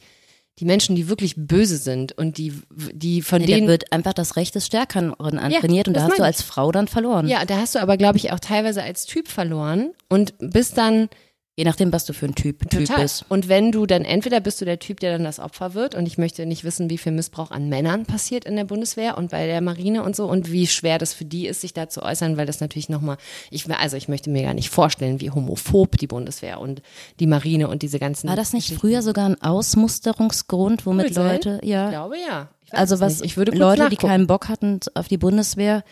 die 0.59 0.65
Menschen, 0.65 0.95
die 0.95 1.07
wirklich 1.09 1.35
böse 1.37 1.77
sind 1.77 2.17
und 2.17 2.37
die, 2.37 2.53
die 2.93 3.21
von 3.21 3.41
Nee, 3.41 3.47
denen 3.47 3.67
da 3.67 3.71
wird 3.71 3.91
einfach 3.91 4.13
das 4.13 4.35
Recht 4.35 4.55
des 4.55 4.65
Stärkeren 4.65 5.13
antrainiert 5.13 5.87
und 5.87 5.95
da 5.95 6.03
hast 6.03 6.19
du 6.19 6.23
als 6.23 6.41
Frau 6.41 6.71
dann 6.71 6.87
verloren. 6.87 7.27
Ja, 7.27 7.45
da 7.45 7.57
hast 7.57 7.75
du 7.75 7.79
aber, 7.79 7.97
glaube 7.97 8.17
ich, 8.17 8.31
auch 8.31 8.39
teilweise 8.39 8.83
als 8.83 9.05
Typ 9.05 9.27
verloren 9.27 9.91
und 10.09 10.33
bist 10.39 10.77
dann 10.77 11.09
Je 11.57 11.63
nachdem, 11.63 11.91
was 11.91 12.05
du 12.05 12.13
für 12.13 12.27
ein 12.27 12.35
Typ, 12.35 12.69
typ 12.69 12.95
bist. 12.95 13.25
Und 13.29 13.49
wenn 13.49 13.71
du 13.71 13.87
dann, 13.87 14.05
entweder 14.05 14.39
bist 14.39 14.61
du 14.61 14.65
der 14.65 14.77
Typ, 14.77 14.99
der 14.99 15.13
dann 15.13 15.23
das 15.23 15.39
Opfer 15.39 15.73
wird 15.73 15.95
und 15.95 16.05
ich 16.05 16.19
möchte 16.19 16.45
nicht 16.45 16.63
wissen, 16.63 16.91
wie 16.91 16.99
viel 16.99 17.11
Missbrauch 17.11 17.49
an 17.49 17.67
Männern 17.67 18.05
passiert 18.05 18.45
in 18.45 18.55
der 18.55 18.65
Bundeswehr 18.65 19.17
und 19.17 19.31
bei 19.31 19.47
der 19.47 19.59
Marine 19.61 20.03
und 20.03 20.15
so 20.15 20.27
und 20.27 20.51
wie 20.51 20.67
schwer 20.67 20.99
das 20.99 21.15
für 21.15 21.25
die 21.25 21.47
ist, 21.47 21.61
sich 21.61 21.73
da 21.73 21.89
zu 21.89 22.03
äußern, 22.03 22.37
weil 22.37 22.45
das 22.45 22.59
natürlich 22.59 22.89
nochmal, 22.89 23.17
ich, 23.49 23.67
also 23.75 23.97
ich 23.97 24.07
möchte 24.07 24.29
mir 24.29 24.43
gar 24.43 24.53
nicht 24.53 24.69
vorstellen, 24.69 25.19
wie 25.19 25.31
homophob 25.31 25.97
die 25.97 26.05
Bundeswehr 26.05 26.59
und 26.61 26.83
die 27.19 27.25
Marine 27.25 27.69
und 27.69 27.81
diese 27.81 27.97
ganzen. 27.97 28.29
War 28.29 28.35
das 28.35 28.53
nicht 28.53 28.71
früher 28.75 29.01
sogar 29.01 29.27
ein 29.27 29.41
Ausmusterungsgrund, 29.41 30.85
womit. 30.85 31.15
Leute, 31.15 31.59
Ich 31.63 31.69
ja, 31.69 31.89
glaube 31.89 32.17
ja. 32.19 32.49
Ich 32.67 32.73
also 32.73 32.99
was 32.99 33.21
nicht. 33.21 33.31
ich 33.31 33.37
würde 33.37 33.51
Leute, 33.53 33.83
die 33.83 33.95
nachgucken. 33.95 34.07
keinen 34.07 34.27
Bock 34.27 34.49
hatten 34.49 34.81
auf 34.93 35.07
die 35.07 35.17
Bundeswehr, 35.17 35.83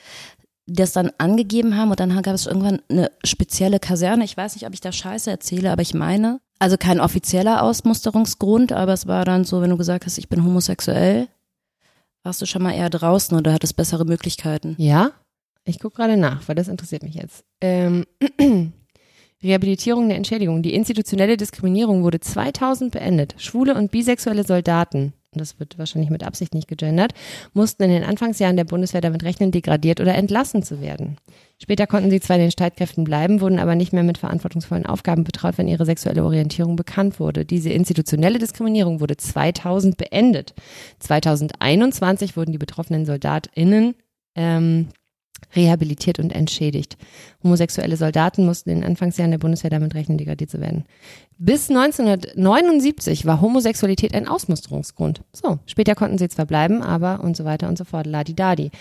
das 0.67 0.93
dann 0.93 1.11
angegeben 1.17 1.77
haben 1.77 1.91
und 1.91 1.99
dann 1.99 2.21
gab 2.21 2.33
es 2.33 2.47
irgendwann 2.47 2.81
eine 2.89 3.11
spezielle 3.23 3.79
Kaserne. 3.79 4.23
Ich 4.23 4.35
weiß 4.35 4.55
nicht, 4.55 4.65
ob 4.65 4.73
ich 4.73 4.81
da 4.81 4.91
Scheiße 4.91 5.29
erzähle, 5.29 5.71
aber 5.71 5.81
ich 5.81 5.93
meine, 5.93 6.39
also 6.59 6.77
kein 6.77 6.99
offizieller 6.99 7.61
Ausmusterungsgrund, 7.61 8.71
aber 8.71 8.93
es 8.93 9.07
war 9.07 9.25
dann 9.25 9.43
so, 9.43 9.61
wenn 9.61 9.69
du 9.69 9.77
gesagt 9.77 10.05
hast, 10.05 10.17
ich 10.17 10.29
bin 10.29 10.43
homosexuell, 10.43 11.27
warst 12.23 12.41
du 12.41 12.45
schon 12.45 12.63
mal 12.63 12.73
eher 12.73 12.89
draußen 12.89 13.37
oder 13.37 13.53
hattest 13.53 13.75
bessere 13.75 14.05
Möglichkeiten. 14.05 14.75
Ja, 14.79 15.11
ich 15.65 15.79
gucke 15.79 15.97
gerade 15.97 16.17
nach, 16.17 16.47
weil 16.47 16.55
das 16.55 16.67
interessiert 16.67 17.03
mich 17.03 17.15
jetzt. 17.15 17.43
Ähm, 17.61 18.05
Rehabilitierung 19.43 20.07
der 20.07 20.17
Entschädigung. 20.17 20.63
Die 20.63 20.73
institutionelle 20.73 21.37
Diskriminierung 21.37 22.03
wurde 22.03 22.19
2000 22.19 22.91
beendet. 22.91 23.35
Schwule 23.37 23.75
und 23.75 23.91
bisexuelle 23.91 24.43
Soldaten, 24.43 25.13
das 25.39 25.59
wird 25.59 25.77
wahrscheinlich 25.77 26.09
mit 26.09 26.23
Absicht 26.23 26.53
nicht 26.53 26.67
gegendert, 26.67 27.13
mussten 27.53 27.83
in 27.83 27.89
den 27.89 28.03
Anfangsjahren 28.03 28.57
der 28.57 28.63
Bundeswehr 28.63 29.01
damit 29.01 29.23
rechnen, 29.23 29.51
degradiert 29.51 29.99
oder 29.99 30.15
entlassen 30.15 30.63
zu 30.63 30.81
werden. 30.81 31.17
Später 31.61 31.87
konnten 31.87 32.09
sie 32.09 32.19
zwar 32.19 32.35
in 32.35 32.43
den 32.43 32.51
Streitkräften 32.51 33.05
bleiben, 33.05 33.39
wurden 33.39 33.59
aber 33.59 33.75
nicht 33.75 33.93
mehr 33.93 34.03
mit 34.03 34.17
verantwortungsvollen 34.17 34.85
Aufgaben 34.85 35.23
betraut, 35.23 35.57
wenn 35.57 35.67
ihre 35.69 35.85
sexuelle 35.85 36.23
Orientierung 36.23 36.75
bekannt 36.75 37.19
wurde. 37.19 37.45
Diese 37.45 37.69
institutionelle 37.69 38.39
Diskriminierung 38.39 38.99
wurde 38.99 39.15
2000 39.15 39.97
beendet. 39.97 40.53
2021 40.99 42.35
wurden 42.35 42.51
die 42.51 42.57
betroffenen 42.57 43.05
SoldatInnen 43.05 43.95
ähm, 44.35 44.89
rehabilitiert 45.55 46.19
und 46.19 46.31
entschädigt. 46.31 46.97
Homosexuelle 47.43 47.97
Soldaten 47.97 48.45
mussten 48.45 48.69
in 48.69 48.81
den 48.81 48.85
Anfangsjahren 48.85 49.31
der 49.31 49.37
Bundeswehr 49.37 49.69
damit 49.69 49.95
rechnen, 49.95 50.17
degradiert 50.17 50.49
zu 50.49 50.61
werden. 50.61 50.85
Bis 51.37 51.69
1979 51.69 53.25
war 53.25 53.41
Homosexualität 53.41 54.13
ein 54.13 54.27
Ausmusterungsgrund. 54.27 55.21
So, 55.33 55.59
später 55.65 55.95
konnten 55.95 56.17
sie 56.17 56.29
zwar 56.29 56.45
bleiben, 56.45 56.81
aber 56.81 57.21
und 57.21 57.35
so 57.35 57.45
weiter 57.45 57.67
und 57.67 57.77
so 57.77 57.83
fort. 57.83 58.07
Ladi-dadi. 58.07 58.71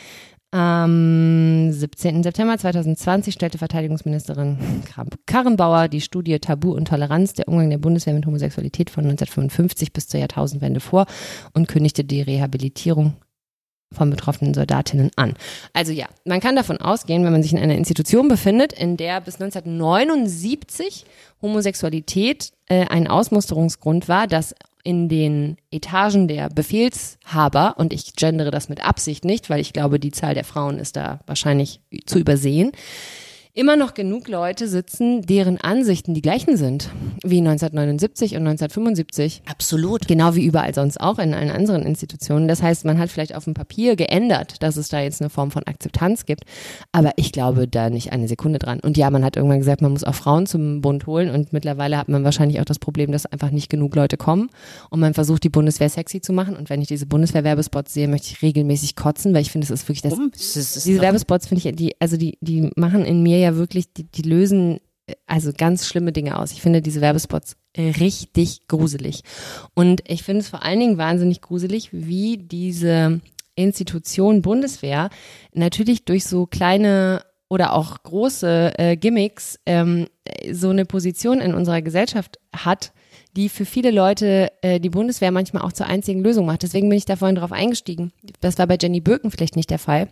Am 0.54 1.72
17. 1.72 2.22
September 2.22 2.56
2020 2.56 3.34
stellte 3.34 3.58
Verteidigungsministerin 3.58 4.56
Kramp-Karrenbauer 4.84 5.88
die 5.88 6.00
Studie 6.00 6.38
Tabu 6.38 6.70
und 6.74 6.86
Toleranz 6.86 7.32
der 7.32 7.48
Umgang 7.48 7.70
der 7.70 7.78
Bundeswehr 7.78 8.14
mit 8.14 8.24
Homosexualität 8.24 8.88
von 8.88 9.02
1955 9.02 9.92
bis 9.92 10.06
zur 10.06 10.20
Jahrtausendwende 10.20 10.78
vor 10.78 11.06
und 11.54 11.66
kündigte 11.66 12.04
die 12.04 12.22
Rehabilitierung 12.22 13.14
von 13.92 14.10
betroffenen 14.10 14.54
Soldatinnen 14.54 15.10
an. 15.16 15.34
Also 15.72 15.92
ja, 15.92 16.06
man 16.24 16.40
kann 16.40 16.56
davon 16.56 16.78
ausgehen, 16.78 17.24
wenn 17.24 17.32
man 17.32 17.42
sich 17.42 17.52
in 17.52 17.58
einer 17.58 17.76
Institution 17.76 18.28
befindet, 18.28 18.72
in 18.72 18.96
der 18.96 19.20
bis 19.20 19.40
1979 19.40 21.04
Homosexualität 21.40 22.52
äh, 22.68 22.86
ein 22.88 23.06
Ausmusterungsgrund 23.06 24.08
war, 24.08 24.26
dass 24.26 24.54
in 24.84 25.08
den 25.08 25.56
Etagen 25.70 26.28
der 26.28 26.50
Befehlshaber, 26.50 27.76
und 27.78 27.92
ich 27.92 28.14
gendere 28.16 28.50
das 28.50 28.68
mit 28.68 28.84
Absicht 28.84 29.24
nicht, 29.24 29.48
weil 29.48 29.60
ich 29.60 29.72
glaube, 29.72 29.98
die 29.98 30.10
Zahl 30.10 30.34
der 30.34 30.44
Frauen 30.44 30.78
ist 30.78 30.96
da 30.96 31.20
wahrscheinlich 31.26 31.80
zu 32.04 32.18
übersehen, 32.18 32.72
immer 33.56 33.76
noch 33.76 33.94
genug 33.94 34.26
Leute 34.26 34.66
sitzen, 34.66 35.22
deren 35.22 35.60
Ansichten 35.60 36.12
die 36.12 36.22
gleichen 36.22 36.56
sind 36.56 36.90
wie 37.22 37.38
1979 37.38 38.32
und 38.32 38.48
1975. 38.48 39.42
Absolut. 39.46 40.08
Genau 40.08 40.34
wie 40.34 40.44
überall 40.44 40.74
sonst 40.74 41.00
auch 41.00 41.20
in 41.20 41.32
allen 41.34 41.50
anderen 41.50 41.82
Institutionen. 41.82 42.48
Das 42.48 42.62
heißt, 42.62 42.84
man 42.84 42.98
hat 42.98 43.10
vielleicht 43.10 43.34
auf 43.34 43.44
dem 43.44 43.54
Papier 43.54 43.94
geändert, 43.94 44.62
dass 44.62 44.76
es 44.76 44.88
da 44.88 45.00
jetzt 45.00 45.22
eine 45.22 45.30
Form 45.30 45.52
von 45.52 45.62
Akzeptanz 45.66 46.26
gibt. 46.26 46.44
Aber 46.90 47.12
ich 47.14 47.30
glaube 47.30 47.68
da 47.68 47.90
nicht 47.90 48.12
eine 48.12 48.26
Sekunde 48.26 48.58
dran. 48.58 48.80
Und 48.80 48.96
ja, 48.96 49.08
man 49.10 49.24
hat 49.24 49.36
irgendwann 49.36 49.60
gesagt, 49.60 49.82
man 49.82 49.92
muss 49.92 50.02
auch 50.02 50.16
Frauen 50.16 50.46
zum 50.46 50.80
Bund 50.80 51.06
holen. 51.06 51.30
Und 51.30 51.52
mittlerweile 51.52 51.96
hat 51.96 52.08
man 52.08 52.24
wahrscheinlich 52.24 52.60
auch 52.60 52.64
das 52.64 52.80
Problem, 52.80 53.12
dass 53.12 53.24
einfach 53.24 53.52
nicht 53.52 53.70
genug 53.70 53.94
Leute 53.94 54.16
kommen. 54.16 54.50
Und 54.90 54.98
man 54.98 55.14
versucht, 55.14 55.44
die 55.44 55.48
Bundeswehr 55.48 55.88
sexy 55.88 56.20
zu 56.20 56.32
machen. 56.32 56.56
Und 56.56 56.70
wenn 56.70 56.82
ich 56.82 56.88
diese 56.88 57.06
Bundeswehr-Werbespots 57.06 57.94
sehe, 57.94 58.08
möchte 58.08 58.32
ich 58.32 58.42
regelmäßig 58.42 58.96
kotzen, 58.96 59.32
weil 59.32 59.42
ich 59.42 59.52
finde, 59.52 59.66
es 59.66 59.70
ist 59.70 59.88
wirklich 59.88 60.02
das 60.02 60.12
Warum? 60.12 60.32
Diese 60.32 61.00
Werbespots 61.00 61.46
finde 61.46 61.68
ich, 61.68 61.76
die, 61.76 61.94
also 62.00 62.16
die, 62.16 62.36
die 62.40 62.70
machen 62.74 63.04
in 63.04 63.22
mir 63.22 63.43
ja 63.44 63.56
wirklich, 63.56 63.92
die, 63.92 64.04
die 64.04 64.22
lösen 64.22 64.80
äh, 65.06 65.14
also 65.26 65.52
ganz 65.56 65.86
schlimme 65.86 66.12
Dinge 66.12 66.38
aus. 66.38 66.52
Ich 66.52 66.62
finde 66.62 66.82
diese 66.82 67.00
Werbespots 67.00 67.56
richtig 67.76 68.68
gruselig. 68.68 69.22
Und 69.74 70.02
ich 70.06 70.22
finde 70.22 70.42
es 70.42 70.48
vor 70.48 70.62
allen 70.62 70.78
Dingen 70.78 70.96
wahnsinnig 70.96 71.40
gruselig, 71.40 71.88
wie 71.92 72.36
diese 72.38 73.20
Institution 73.56 74.42
Bundeswehr 74.42 75.10
natürlich 75.52 76.04
durch 76.04 76.24
so 76.24 76.46
kleine 76.46 77.24
oder 77.48 77.72
auch 77.72 78.02
große 78.02 78.72
äh, 78.78 78.96
Gimmicks 78.96 79.58
ähm, 79.66 80.08
so 80.50 80.70
eine 80.70 80.84
Position 80.84 81.40
in 81.40 81.54
unserer 81.54 81.82
Gesellschaft 81.82 82.38
hat, 82.54 82.92
die 83.36 83.48
für 83.48 83.64
viele 83.64 83.90
Leute 83.90 84.50
äh, 84.62 84.80
die 84.80 84.90
Bundeswehr 84.90 85.30
manchmal 85.30 85.62
auch 85.62 85.72
zur 85.72 85.86
einzigen 85.86 86.22
Lösung 86.22 86.46
macht. 86.46 86.62
Deswegen 86.62 86.88
bin 86.88 86.98
ich 86.98 87.04
da 87.04 87.16
vorhin 87.16 87.36
drauf 87.36 87.52
eingestiegen. 87.52 88.12
Das 88.40 88.58
war 88.58 88.66
bei 88.66 88.78
Jenny 88.80 89.00
Birken 89.00 89.30
vielleicht 89.30 89.56
nicht 89.56 89.70
der 89.70 89.78
Fall. 89.78 90.08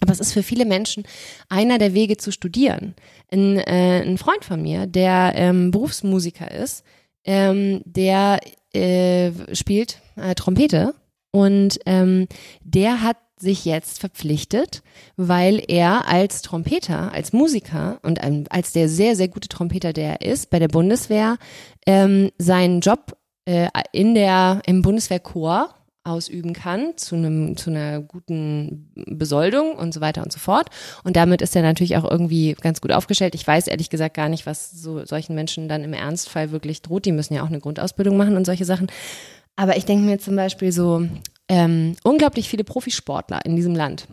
Aber 0.00 0.12
es 0.12 0.20
ist 0.20 0.32
für 0.32 0.42
viele 0.42 0.64
Menschen 0.64 1.04
einer 1.48 1.78
der 1.78 1.94
Wege 1.94 2.16
zu 2.16 2.32
studieren. 2.32 2.94
Ein, 3.30 3.58
äh, 3.58 4.02
ein 4.02 4.18
Freund 4.18 4.44
von 4.44 4.62
mir, 4.62 4.86
der 4.86 5.32
ähm, 5.36 5.70
Berufsmusiker 5.70 6.50
ist, 6.50 6.84
ähm, 7.24 7.82
der 7.84 8.40
äh, 8.72 9.32
spielt 9.54 10.00
äh, 10.16 10.34
Trompete 10.34 10.94
und 11.32 11.78
ähm, 11.86 12.26
der 12.62 13.02
hat 13.02 13.16
sich 13.36 13.64
jetzt 13.64 14.00
verpflichtet, 14.00 14.82
weil 15.16 15.62
er 15.66 16.06
als 16.08 16.42
Trompeter, 16.42 17.12
als 17.12 17.32
Musiker 17.32 17.98
und 18.02 18.20
als 18.52 18.72
der 18.72 18.88
sehr, 18.88 19.16
sehr 19.16 19.28
gute 19.28 19.48
Trompeter, 19.48 19.92
der 19.92 20.20
er 20.20 20.32
ist, 20.32 20.50
bei 20.50 20.58
der 20.58 20.68
Bundeswehr 20.68 21.38
ähm, 21.86 22.30
seinen 22.38 22.80
Job 22.80 23.16
äh, 23.46 23.68
in 23.92 24.14
der, 24.14 24.60
im 24.66 24.82
Bundeswehrchor 24.82 25.74
ausüben 26.02 26.54
kann 26.54 26.96
zu 26.96 27.14
einem 27.14 27.56
zu 27.56 27.70
einer 27.70 28.00
guten 28.00 28.90
Besoldung 28.94 29.74
und 29.74 29.92
so 29.92 30.00
weiter 30.00 30.22
und 30.22 30.32
so 30.32 30.38
fort 30.38 30.68
und 31.04 31.16
damit 31.16 31.42
ist 31.42 31.54
er 31.54 31.62
natürlich 31.62 31.96
auch 31.96 32.10
irgendwie 32.10 32.56
ganz 32.60 32.80
gut 32.80 32.92
aufgestellt. 32.92 33.34
Ich 33.34 33.46
weiß 33.46 33.66
ehrlich 33.66 33.90
gesagt 33.90 34.16
gar 34.16 34.28
nicht, 34.28 34.46
was 34.46 34.70
so 34.70 35.04
solchen 35.04 35.34
Menschen 35.34 35.68
dann 35.68 35.84
im 35.84 35.92
Ernstfall 35.92 36.52
wirklich 36.52 36.82
droht. 36.82 37.04
Die 37.04 37.12
müssen 37.12 37.34
ja 37.34 37.42
auch 37.42 37.48
eine 37.48 37.60
Grundausbildung 37.60 38.16
machen 38.16 38.36
und 38.36 38.46
solche 38.46 38.64
Sachen. 38.64 38.90
Aber 39.56 39.76
ich 39.76 39.84
denke 39.84 40.04
mir 40.04 40.18
zum 40.18 40.36
Beispiel 40.36 40.72
so 40.72 41.06
ähm, 41.48 41.96
unglaublich 42.02 42.48
viele 42.48 42.64
Profisportler 42.64 43.44
in 43.44 43.56
diesem 43.56 43.74
Land. 43.74 44.06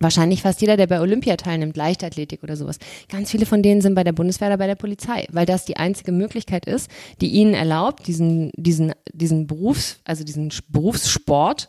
Wahrscheinlich 0.00 0.42
fast 0.42 0.60
jeder, 0.60 0.76
der 0.76 0.86
bei 0.86 1.00
Olympia 1.00 1.36
teilnimmt, 1.36 1.76
Leichtathletik 1.76 2.42
oder 2.42 2.56
sowas. 2.56 2.78
Ganz 3.10 3.30
viele 3.30 3.46
von 3.46 3.62
denen 3.62 3.82
sind 3.82 3.94
bei 3.94 4.04
der 4.04 4.12
Bundeswehr 4.12 4.48
oder 4.48 4.58
bei 4.58 4.66
der 4.66 4.74
Polizei, 4.74 5.26
weil 5.30 5.46
das 5.46 5.64
die 5.64 5.76
einzige 5.76 6.12
Möglichkeit 6.12 6.66
ist, 6.66 6.90
die 7.20 7.28
ihnen 7.28 7.54
erlaubt, 7.54 8.06
diesen, 8.06 8.50
diesen, 8.56 8.92
diesen 9.12 9.46
Berufs, 9.46 10.00
also 10.04 10.24
diesen 10.24 10.50
Berufssport 10.68 11.68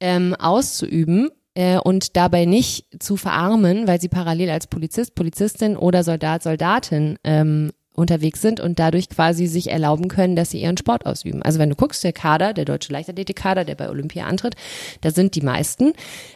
ähm, 0.00 0.34
auszuüben 0.34 1.30
äh, 1.54 1.78
und 1.78 2.16
dabei 2.16 2.44
nicht 2.44 2.86
zu 2.98 3.16
verarmen, 3.16 3.86
weil 3.86 4.00
sie 4.00 4.08
parallel 4.08 4.50
als 4.50 4.66
Polizist, 4.66 5.14
Polizistin 5.14 5.76
oder 5.76 6.02
Soldat, 6.02 6.42
Soldatin 6.42 7.18
ähm, 7.24 7.70
unterwegs 7.94 8.40
sind 8.40 8.60
und 8.60 8.78
dadurch 8.78 9.08
quasi 9.08 9.46
sich 9.46 9.70
erlauben 9.70 10.08
können, 10.08 10.36
dass 10.36 10.50
sie 10.50 10.62
ihren 10.62 10.76
Sport 10.76 11.06
ausüben. 11.06 11.42
Also 11.42 11.58
wenn 11.58 11.70
du 11.70 11.76
guckst, 11.76 12.02
der 12.04 12.12
Kader, 12.12 12.52
der 12.54 12.64
deutsche 12.64 12.92
Leichtathletikkader, 12.92 13.64
der 13.64 13.74
bei 13.74 13.88
Olympia 13.88 14.26
antritt, 14.26 14.54
da 15.00 15.10
sind 15.10 15.34
die 15.34 15.42
meisten 15.42 15.92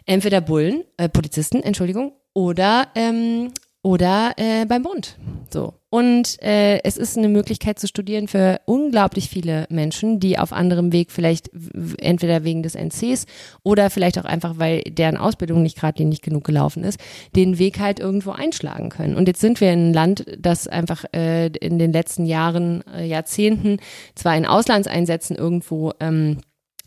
entweder 0.07 0.41
Bullen, 0.41 0.85
äh, 0.97 1.09
Polizisten, 1.09 1.63
Entschuldigung, 1.63 2.13
oder 2.35 2.89
ähm, 2.95 3.53
oder 3.83 4.33
äh, 4.37 4.65
beim 4.65 4.83
Bund. 4.83 5.17
So. 5.51 5.75
Und 5.95 6.43
äh, 6.43 6.83
es 6.83 6.97
ist 6.97 7.17
eine 7.17 7.29
Möglichkeit 7.29 7.79
zu 7.79 7.87
studieren 7.87 8.27
für 8.27 8.61
unglaublich 8.65 9.29
viele 9.29 9.65
Menschen, 9.71 10.19
die 10.19 10.41
auf 10.41 10.53
anderem 10.53 10.93
Weg 10.93 11.13
vielleicht 11.13 11.53
entweder 11.99 12.43
wegen 12.43 12.65
des 12.65 12.75
NCs 12.75 13.27
oder 13.63 13.91
vielleicht 13.91 14.19
auch 14.19 14.25
einfach, 14.25 14.59
weil 14.59 14.83
deren 14.83 15.17
Ausbildung 15.17 15.63
nicht 15.63 15.77
geradlinig 15.77 16.21
genug 16.21 16.43
gelaufen 16.43 16.83
ist, 16.83 16.99
den 17.37 17.61
Weg 17.61 17.79
halt 17.79 18.01
irgendwo 18.01 18.33
einschlagen 18.33 18.89
können. 18.89 19.15
Und 19.15 19.29
jetzt 19.29 19.41
sind 19.41 19.61
wir 19.61 19.73
in 19.73 19.79
einem 19.79 19.95
Land, 19.95 20.27
das 20.37 20.67
einfach 20.67 21.05
äh, 21.15 21.47
in 21.47 21.79
den 21.79 21.93
letzten 21.93 22.27
Jahren, 22.27 22.83
äh, 22.93 23.07
Jahrzehnten 23.07 23.79
zwar 24.17 24.37
in 24.37 24.47
Auslandseinsätzen 24.47 25.37
irgendwo 25.37 25.93
ähm, 26.01 26.39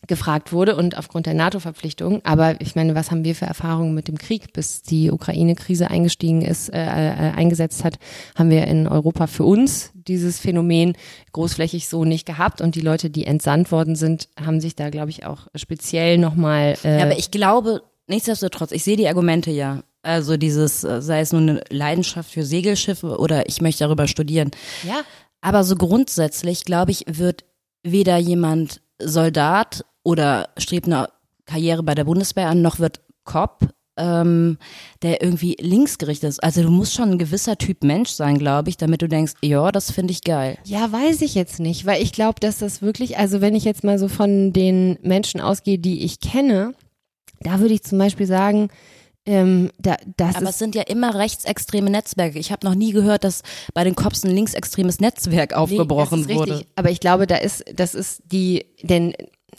gefragt 0.05 0.53
wurde 0.53 0.75
und 0.75 0.97
aufgrund 0.97 1.25
der 1.25 1.33
NATO-Verpflichtung. 1.33 2.21
Aber 2.23 2.61
ich 2.61 2.75
meine, 2.75 2.95
was 2.95 3.11
haben 3.11 3.23
wir 3.23 3.35
für 3.35 3.45
Erfahrungen 3.45 3.93
mit 3.93 4.07
dem 4.07 4.17
Krieg? 4.17 4.53
Bis 4.53 4.83
die 4.83 5.11
Ukraine-Krise 5.11 5.89
eingestiegen 5.89 6.41
ist, 6.41 6.69
äh, 6.69 6.77
äh, 6.77 7.31
eingesetzt 7.31 7.83
hat, 7.83 7.97
haben 8.35 8.49
wir 8.49 8.67
in 8.67 8.87
Europa 8.87 9.27
für 9.27 9.43
uns 9.43 9.91
dieses 9.95 10.39
Phänomen 10.39 10.95
großflächig 11.33 11.87
so 11.87 12.05
nicht 12.05 12.25
gehabt. 12.25 12.61
Und 12.61 12.75
die 12.75 12.81
Leute, 12.81 13.09
die 13.09 13.25
entsandt 13.25 13.71
worden 13.71 13.95
sind, 13.95 14.29
haben 14.39 14.61
sich 14.61 14.75
da, 14.75 14.89
glaube 14.89 15.09
ich, 15.09 15.25
auch 15.25 15.47
speziell 15.55 16.17
nochmal. 16.17 16.77
Äh 16.83 16.99
ja, 16.99 17.03
aber 17.03 17.17
ich 17.17 17.31
glaube, 17.31 17.81
nichtsdestotrotz, 18.07 18.71
ich 18.71 18.83
sehe 18.83 18.97
die 18.97 19.07
Argumente 19.07 19.51
ja. 19.51 19.83
Also 20.03 20.37
dieses, 20.37 20.83
äh, 20.83 21.01
sei 21.01 21.19
es 21.19 21.33
nun 21.33 21.49
eine 21.49 21.63
Leidenschaft 21.69 22.31
für 22.31 22.45
Segelschiffe 22.45 23.17
oder 23.17 23.49
ich 23.49 23.61
möchte 23.61 23.83
darüber 23.83 24.07
studieren. 24.07 24.51
Ja. 24.87 25.01
Aber 25.41 25.63
so 25.63 25.75
grundsätzlich, 25.75 26.63
glaube 26.63 26.91
ich, 26.91 27.03
wird 27.07 27.43
weder 27.83 28.17
jemand 28.17 28.81
Soldat 28.99 29.85
oder 30.03 30.49
strebt 30.57 30.87
eine 30.87 31.09
Karriere 31.45 31.83
bei 31.83 31.95
der 31.95 32.03
Bundeswehr 32.03 32.47
an, 32.47 32.61
noch 32.61 32.79
wird 32.79 33.01
Cop, 33.23 33.67
ähm, 33.97 34.57
der 35.01 35.21
irgendwie 35.21 35.57
linksgerichtet 35.59 36.29
ist. 36.29 36.43
Also 36.43 36.61
du 36.61 36.69
musst 36.69 36.93
schon 36.93 37.11
ein 37.11 37.17
gewisser 37.17 37.57
Typ 37.57 37.83
Mensch 37.83 38.09
sein, 38.09 38.37
glaube 38.37 38.69
ich, 38.69 38.77
damit 38.77 39.01
du 39.01 39.07
denkst, 39.07 39.33
ja, 39.41 39.71
das 39.71 39.91
finde 39.91 40.11
ich 40.11 40.23
geil. 40.23 40.57
Ja, 40.65 40.91
weiß 40.91 41.21
ich 41.21 41.35
jetzt 41.35 41.59
nicht, 41.59 41.85
weil 41.85 42.01
ich 42.01 42.11
glaube, 42.11 42.39
dass 42.39 42.59
das 42.59 42.81
wirklich, 42.81 43.17
also 43.17 43.41
wenn 43.41 43.55
ich 43.55 43.63
jetzt 43.63 43.83
mal 43.83 43.97
so 43.99 44.07
von 44.07 44.53
den 44.53 44.97
Menschen 45.01 45.41
ausgehe, 45.41 45.79
die 45.79 46.03
ich 46.03 46.19
kenne, 46.19 46.73
da 47.41 47.59
würde 47.59 47.73
ich 47.73 47.83
zum 47.83 47.97
Beispiel 47.97 48.25
sagen, 48.25 48.69
ähm, 49.27 49.71
da, 49.77 49.97
das 50.15 50.37
Aber 50.37 50.49
es 50.49 50.57
sind 50.57 50.73
ja 50.73 50.83
immer 50.83 51.13
rechtsextreme 51.13 51.89
Netzwerke. 51.89 52.39
Ich 52.39 52.51
habe 52.51 52.65
noch 52.65 52.75
nie 52.75 52.93
gehört, 52.93 53.25
dass 53.25 53.43
bei 53.73 53.83
den 53.83 53.93
Cops 53.93 54.23
ein 54.23 54.31
linksextremes 54.31 55.01
Netzwerk 55.01 55.53
aufgebrochen 55.53 56.25
nee, 56.25 56.35
wurde. 56.35 56.65
Aber 56.75 56.89
ich 56.89 57.01
glaube, 57.01 57.27
da 57.27 57.35
ist, 57.35 57.65
das 57.75 57.93
ist 57.93 58.23
die, 58.31 58.65
denn 58.81 59.13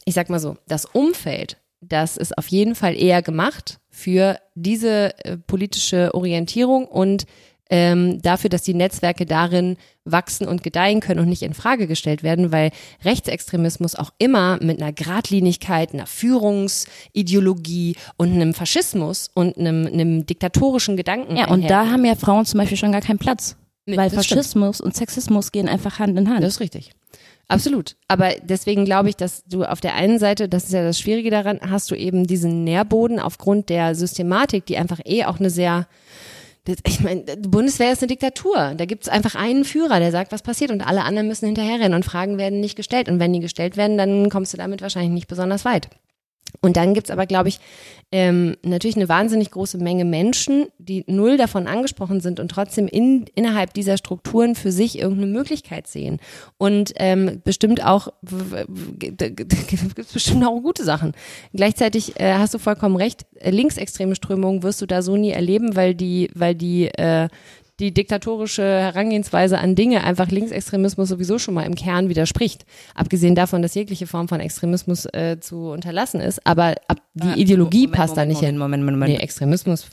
ich 0.07 0.15
sag 0.15 0.31
mal 0.31 0.41
so, 0.41 0.57
das 0.67 0.87
Umfeld, 0.87 1.59
das 1.83 2.17
ist 2.17 2.37
auf 2.39 2.49
jeden 2.49 2.75
Fall 2.75 2.97
eher 2.97 3.21
gemacht 3.21 3.79
für 3.91 4.39
diese 4.55 5.13
äh, 5.25 5.37
politische 5.37 6.15
Orientierung 6.15 6.87
und 6.87 7.27
ähm, 7.71 8.21
dafür, 8.23 8.51
dass 8.51 8.63
die 8.63 8.75
Netzwerke 8.75 9.27
darin 9.27 9.77
wachsen 10.05 10.47
und 10.49 10.63
gedeihen 10.63 11.01
können 11.01 11.21
und 11.21 11.29
nicht 11.29 11.43
in 11.43 11.55
Frage 11.55 11.87
gestellt 11.87 12.23
werden, 12.23 12.51
weil 12.51 12.71
Rechtsextremismus 13.05 13.95
auch 13.95 14.11
immer 14.19 14.59
mit 14.63 14.81
einer 14.81 14.93
Gradlinigkeit, 14.93 15.93
einer 15.93 16.07
Führungsideologie 16.07 17.97
und 18.17 18.33
einem 18.33 18.55
Faschismus 18.55 19.31
und 19.35 19.59
einem, 19.59 19.87
einem 19.87 20.27
diktatorischen 20.27 20.97
Gedanken. 20.97 21.37
Ja, 21.37 21.49
und 21.49 21.69
da 21.69 21.91
haben 21.91 22.05
ja 22.05 22.15
Frauen 22.15 22.47
zum 22.47 22.59
Beispiel 22.59 22.79
schon 22.79 22.93
gar 22.93 23.03
keinen 23.03 23.19
Platz. 23.19 23.57
Nee, 23.87 23.97
weil 23.97 24.11
Faschismus 24.11 24.77
stimmt. 24.77 24.87
und 24.87 24.97
Sexismus 24.97 25.53
gehen 25.53 25.69
einfach 25.69 25.99
Hand 25.99 26.19
in 26.19 26.29
Hand. 26.29 26.43
Das 26.43 26.55
ist 26.55 26.61
richtig. 26.61 26.93
Absolut. 27.49 27.97
Aber 28.09 28.33
deswegen 28.43 28.85
glaube 28.85 29.09
ich, 29.09 29.17
dass 29.17 29.43
du 29.47 29.65
auf 29.65 29.81
der 29.81 29.95
einen 29.95 30.19
Seite, 30.19 30.51
das 30.51 30.65
ist 30.65 30.73
ja 30.73 30.83
das 30.83 31.01
Schwierige 31.01 31.31
daran, 31.31 31.59
hast 31.67 31.91
du 31.91 31.95
eben 31.95 32.27
diesen 32.27 32.65
Nährboden 32.65 33.19
aufgrund 33.19 33.71
der 33.71 33.95
Systematik, 33.95 34.67
die 34.67 34.77
einfach 34.77 35.01
eh 35.07 35.25
auch 35.25 35.41
eine 35.41 35.49
sehr 35.49 35.87
ich 36.85 37.01
meine, 37.01 37.23
die 37.23 37.49
Bundeswehr 37.49 37.93
ist 37.93 38.03
eine 38.03 38.09
Diktatur. 38.09 38.75
Da 38.77 38.85
gibt 38.85 39.05
es 39.05 39.09
einfach 39.09 39.35
einen 39.35 39.65
Führer, 39.65 40.01
der 40.01 40.11
sagt, 40.11 40.33
was 40.33 40.43
passiert 40.43 40.71
und 40.71 40.83
alle 40.83 41.03
anderen 41.03 41.29
müssen 41.29 41.47
hinterherrennen 41.47 41.95
und 41.95 42.05
Fragen 42.05 42.39
werden 42.39 42.61
nicht 42.61 42.77
gestellt. 42.77 43.09
Und 43.09 43.19
wenn 43.21 43.33
die 43.33 43.41
gestellt 43.41 43.77
werden, 43.77 43.97
dann 43.97 44.29
kommst 44.31 44.53
du 44.53 44.57
damit 44.57 44.83
wahrscheinlich 44.83 45.13
nicht 45.13 45.29
besonders 45.29 45.65
weit. 45.65 45.89
Und 46.61 46.77
dann 46.77 46.95
gibt's 46.95 47.11
aber, 47.11 47.27
glaube 47.27 47.49
ich, 47.49 47.61
ähm, 48.11 48.57
natürlich 48.63 48.97
eine 48.97 49.09
wahnsinnig 49.09 49.51
große 49.51 49.79
Menge 49.79 50.05
Menschen, 50.05 50.67
die 50.79 51.05
null 51.07 51.37
davon 51.37 51.67
angesprochen 51.67 52.21
sind 52.21 52.41
und 52.41 52.51
trotzdem 52.51 52.89
in, 52.89 53.27
innerhalb 53.35 53.75
dieser 53.75 53.99
Strukturen 53.99 54.55
für 54.55 54.73
sich 54.73 54.99
irgendeine 54.99 55.31
Möglichkeit 55.31 55.87
sehen. 55.87 56.19
Und 56.57 56.93
ähm, 56.97 57.43
bestimmt 57.45 57.85
auch, 57.85 58.09
gibt 58.99 60.13
bestimmt 60.13 60.45
auch 60.45 60.61
gute 60.61 60.85
Sachen. 60.85 61.13
Gleichzeitig 61.53 62.19
äh, 62.19 62.35
hast 62.35 62.55
du 62.55 62.59
vollkommen 62.59 62.97
recht, 62.97 63.27
linksextreme 63.43 64.15
Strömungen 64.15 64.63
wirst 64.63 64.81
du 64.81 64.87
da 64.87 65.03
so 65.03 65.17
nie 65.17 65.31
erleben, 65.31 65.77
weil 65.77 65.95
die, 65.95 66.31
weil 66.35 66.55
die 66.55 66.89
äh, 66.89 67.29
die 67.81 67.95
diktatorische 67.95 68.63
Herangehensweise 68.63 69.59
an 69.59 69.77
Dinge 69.77 70.03
einfach 70.03 70.29
Linksextremismus 70.29 71.09
sowieso 71.09 71.39
schon 71.39 71.55
mal 71.55 71.63
im 71.63 71.77
Kern 71.77 72.09
widerspricht. 72.09 72.67
Abgesehen 72.95 73.37
davon, 73.37 73.63
dass 73.63 73.75
jegliche 73.75 74.07
Form 74.07 74.29
von 74.29 74.41
Extremismus 74.41 75.07
äh, 75.07 75.39
zu 75.41 75.71
unterlassen 75.71 76.21
ist, 76.21 76.45
aber 76.45 76.75
ab, 76.89 76.99
die 77.15 77.29
ah, 77.29 77.37
Ideologie 77.37 77.87
Moment, 77.87 77.97
passt 77.97 78.17
Moment, 78.17 78.19
da 78.19 78.27
nicht 78.27 78.37
Moment, 78.37 78.49
hin. 78.49 78.59
Moment, 78.59 78.83
Moment, 78.83 78.99
Moment. 78.99 79.19
Nee, 79.19 79.25
Extremismus 79.25 79.87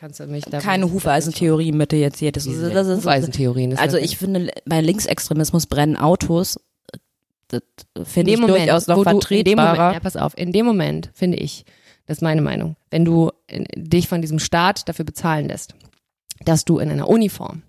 kannst 0.00 0.18
du 0.18 0.26
mich 0.26 0.44
da 0.44 0.58
Keine 0.58 0.90
Hufeisentheorie 0.92 1.72
mit 1.72 1.92
dir 1.92 2.00
jetzt 2.00 2.18
hier. 2.18 2.32
Das 2.32 2.46
ist, 2.46 2.60
das 2.74 2.88
ist, 2.88 2.98
Hufeisentheorien. 2.98 3.78
Also 3.78 3.98
ich 3.98 4.18
finde, 4.18 4.50
bei 4.66 4.80
Linksextremismus 4.80 5.66
brennen 5.66 5.96
Autos. 5.96 6.58
Das 7.48 7.62
finde 8.04 8.32
ich 8.32 8.38
Moment, 8.38 8.58
durchaus 8.58 8.88
noch 8.88 9.02
vertretbarer. 9.04 9.76
Moment, 9.76 9.94
ja, 9.94 10.00
pass 10.00 10.16
auf, 10.16 10.36
in 10.36 10.52
dem 10.52 10.66
Moment 10.66 11.10
finde 11.14 11.38
ich, 11.38 11.64
das 12.06 12.18
ist 12.18 12.22
meine 12.22 12.42
Meinung, 12.42 12.76
wenn 12.90 13.04
du 13.04 13.30
äh, 13.46 13.64
dich 13.76 14.08
von 14.08 14.20
diesem 14.20 14.38
Staat 14.38 14.88
dafür 14.88 15.04
bezahlen 15.04 15.48
lässt, 15.48 15.74
dass 16.44 16.64
du 16.64 16.78
in 16.78 16.90
einer 16.90 17.08
Uniform 17.08 17.62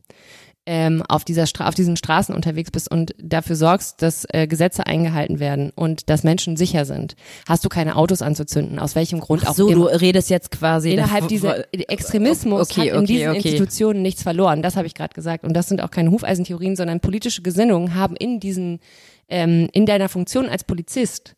ähm, 0.66 1.02
auf, 1.08 1.24
dieser 1.24 1.48
Stra 1.48 1.68
auf 1.68 1.74
diesen 1.74 1.98
Straßen 1.98 2.36
unterwegs 2.36 2.70
bist 2.70 2.92
und 2.92 3.16
dafür 3.18 3.56
sorgst, 3.56 4.04
dass 4.04 4.26
äh, 4.30 4.46
Gesetze 4.46 4.86
eingehalten 4.86 5.40
werden 5.40 5.72
und 5.74 6.12
dass 6.12 6.24
Menschen 6.24 6.58
sicher 6.58 6.86
sind, 6.86 7.16
hast 7.48 7.66
du 7.66 7.70
keine 7.70 7.96
Autos 7.96 8.22
anzuzünden. 8.22 8.78
Aus 8.78 8.94
welchem 8.94 9.20
Grund 9.20 9.44
Ach 9.48 9.56
so, 9.56 9.66
auch 9.66 9.72
immer. 9.72 9.90
du 9.90 10.00
redest 10.00 10.30
jetzt 10.30 10.52
quasi 10.52 10.92
innerhalb 10.92 11.28
dieser 11.28 11.74
Extremismus 11.74 12.70
okay, 12.70 12.92
hat 12.92 13.00
in 13.00 13.06
diesen 13.08 13.30
okay. 13.30 13.38
Institutionen 13.38 14.04
nichts 14.04 14.22
verloren. 14.22 14.62
Das 14.62 14.76
habe 14.76 14.86
ich 14.86 14.94
gerade 14.94 15.16
gesagt. 15.16 15.44
Und 15.44 15.54
das 15.54 15.70
sind 15.70 15.82
auch 15.82 15.90
keine 15.90 16.12
Hufeisentheorien, 16.12 16.76
sondern 16.76 17.00
politische 17.00 17.42
Gesinnungen 17.42 17.96
haben 17.96 18.16
in 18.16 18.40
diesen 18.40 18.80
ähm, 19.28 19.70
in 19.74 19.88
deiner 19.88 20.08
Funktion 20.08 20.48
als 20.48 20.64
Polizist 20.64 21.36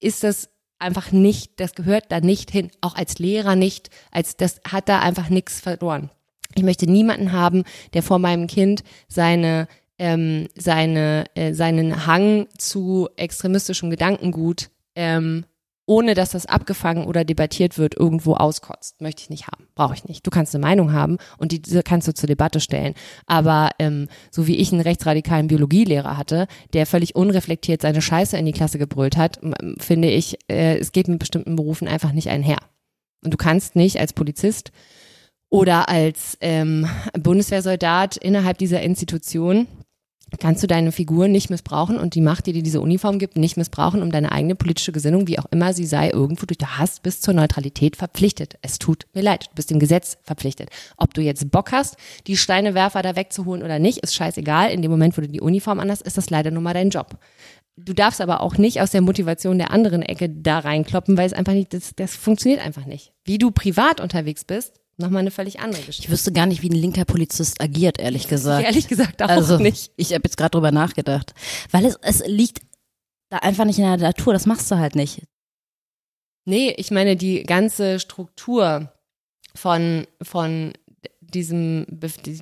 ist 0.00 0.22
das 0.22 0.50
einfach 0.78 1.12
nicht, 1.12 1.60
das 1.60 1.74
gehört 1.74 2.12
da 2.12 2.20
nicht 2.20 2.50
hin, 2.50 2.70
auch 2.82 2.94
als 2.94 3.18
Lehrer 3.18 3.56
nicht, 3.56 3.88
als 4.10 4.36
das 4.36 4.60
hat 4.70 4.90
da 4.90 5.00
einfach 5.00 5.30
nichts 5.30 5.60
verloren. 5.60 6.10
Ich 6.54 6.62
möchte 6.62 6.90
niemanden 6.90 7.32
haben, 7.32 7.64
der 7.92 8.02
vor 8.02 8.18
meinem 8.18 8.46
Kind 8.46 8.82
seine 9.08 9.68
ähm, 9.98 10.48
seine 10.56 11.24
äh, 11.34 11.52
seinen 11.54 12.06
Hang 12.06 12.46
zu 12.58 13.08
extremistischem 13.16 13.90
Gedankengut 13.90 14.70
ähm, 14.96 15.44
ohne 15.86 16.14
dass 16.14 16.30
das 16.30 16.46
abgefangen 16.46 17.04
oder 17.04 17.24
debattiert 17.24 17.78
wird, 17.78 17.94
irgendwo 17.94 18.34
auskotzt. 18.34 19.00
Möchte 19.00 19.22
ich 19.22 19.30
nicht 19.30 19.46
haben. 19.48 19.66
Brauche 19.74 19.94
ich 19.94 20.04
nicht. 20.04 20.26
Du 20.26 20.30
kannst 20.30 20.54
eine 20.54 20.64
Meinung 20.64 20.92
haben 20.92 21.18
und 21.36 21.52
die 21.52 21.60
kannst 21.82 22.08
du 22.08 22.14
zur 22.14 22.26
Debatte 22.26 22.60
stellen. 22.60 22.94
Aber 23.26 23.70
ähm, 23.78 24.08
so 24.30 24.46
wie 24.46 24.56
ich 24.56 24.72
einen 24.72 24.80
rechtsradikalen 24.80 25.48
Biologielehrer 25.48 26.16
hatte, 26.16 26.46
der 26.72 26.86
völlig 26.86 27.14
unreflektiert 27.14 27.82
seine 27.82 28.00
Scheiße 28.00 28.36
in 28.36 28.46
die 28.46 28.52
Klasse 28.52 28.78
gebrüllt 28.78 29.16
hat, 29.16 29.40
finde 29.78 30.08
ich, 30.10 30.38
äh, 30.48 30.78
es 30.78 30.92
geht 30.92 31.08
mit 31.08 31.18
bestimmten 31.18 31.56
Berufen 31.56 31.86
einfach 31.86 32.12
nicht 32.12 32.30
einher. 32.30 32.58
Und 33.22 33.32
du 33.32 33.36
kannst 33.36 33.76
nicht 33.76 33.98
als 33.98 34.12
Polizist 34.12 34.70
oder 35.54 35.88
als 35.88 36.36
ähm, 36.40 36.84
Bundeswehrsoldat 37.16 38.16
innerhalb 38.16 38.58
dieser 38.58 38.82
Institution 38.82 39.68
kannst 40.40 40.64
du 40.64 40.66
deine 40.66 40.90
Figur 40.90 41.28
nicht 41.28 41.48
missbrauchen 41.48 41.96
und 41.96 42.16
die 42.16 42.20
Macht, 42.20 42.48
die 42.48 42.52
dir 42.52 42.64
diese 42.64 42.80
Uniform 42.80 43.20
gibt, 43.20 43.36
nicht 43.36 43.56
missbrauchen, 43.56 44.02
um 44.02 44.10
deine 44.10 44.32
eigene 44.32 44.56
politische 44.56 44.90
Gesinnung, 44.90 45.28
wie 45.28 45.38
auch 45.38 45.46
immer 45.52 45.72
sie 45.72 45.86
sei, 45.86 46.10
irgendwo 46.10 46.44
durch 46.44 46.58
den 46.58 46.76
Hass 46.76 46.98
bis 46.98 47.20
zur 47.20 47.34
Neutralität 47.34 47.94
verpflichtet. 47.94 48.56
Es 48.62 48.80
tut 48.80 49.06
mir 49.14 49.22
leid, 49.22 49.44
du 49.44 49.54
bist 49.54 49.70
dem 49.70 49.78
Gesetz 49.78 50.18
verpflichtet. 50.24 50.70
Ob 50.96 51.14
du 51.14 51.20
jetzt 51.20 51.48
Bock 51.52 51.70
hast, 51.70 51.98
die 52.26 52.36
Steinewerfer 52.36 53.02
da 53.02 53.14
wegzuholen 53.14 53.62
oder 53.62 53.78
nicht, 53.78 53.98
ist 53.98 54.16
scheißegal. 54.16 54.72
In 54.72 54.82
dem 54.82 54.90
Moment, 54.90 55.16
wo 55.16 55.20
du 55.20 55.28
die 55.28 55.40
Uniform 55.40 55.78
anhast, 55.78 56.02
ist 56.02 56.18
das 56.18 56.30
leider 56.30 56.50
nur 56.50 56.62
mal 56.62 56.74
dein 56.74 56.90
Job. 56.90 57.16
Du 57.76 57.92
darfst 57.92 58.20
aber 58.20 58.40
auch 58.40 58.58
nicht 58.58 58.80
aus 58.80 58.90
der 58.90 59.02
Motivation 59.02 59.58
der 59.58 59.70
anderen 59.70 60.02
Ecke 60.02 60.28
da 60.28 60.58
reinkloppen, 60.58 61.16
weil 61.16 61.26
es 61.26 61.32
einfach 61.32 61.52
nicht, 61.52 61.72
das, 61.74 61.94
das 61.94 62.16
funktioniert 62.16 62.60
einfach 62.60 62.86
nicht. 62.86 63.12
Wie 63.24 63.38
du 63.38 63.52
privat 63.52 64.00
unterwegs 64.00 64.44
bist, 64.44 64.80
nochmal 64.96 65.20
eine 65.20 65.30
völlig 65.30 65.60
andere 65.60 65.82
Geschichte. 65.82 66.04
Ich 66.04 66.10
wüsste 66.10 66.32
gar 66.32 66.46
nicht, 66.46 66.62
wie 66.62 66.70
ein 66.70 66.74
linker 66.74 67.04
Polizist 67.04 67.60
agiert, 67.60 67.98
ehrlich 67.98 68.28
gesagt. 68.28 68.60
Ich 68.60 68.66
ehrlich 68.70 68.88
gesagt 68.88 69.22
auch 69.22 69.28
also, 69.28 69.58
nicht. 69.58 69.92
Ich 69.96 70.12
habe 70.12 70.22
jetzt 70.24 70.36
gerade 70.36 70.50
drüber 70.50 70.72
nachgedacht. 70.72 71.34
Weil 71.70 71.86
es, 71.86 71.98
es 72.02 72.22
liegt 72.26 72.60
da 73.30 73.38
einfach 73.38 73.64
nicht 73.64 73.78
in 73.78 73.84
der 73.84 73.96
Natur, 73.96 74.32
das 74.32 74.46
machst 74.46 74.70
du 74.70 74.76
halt 74.76 74.94
nicht. 74.94 75.22
Nee, 76.44 76.74
ich 76.76 76.90
meine, 76.90 77.16
die 77.16 77.42
ganze 77.42 77.98
Struktur 77.98 78.92
von, 79.54 80.06
von 80.20 80.72
diesem, 81.20 81.86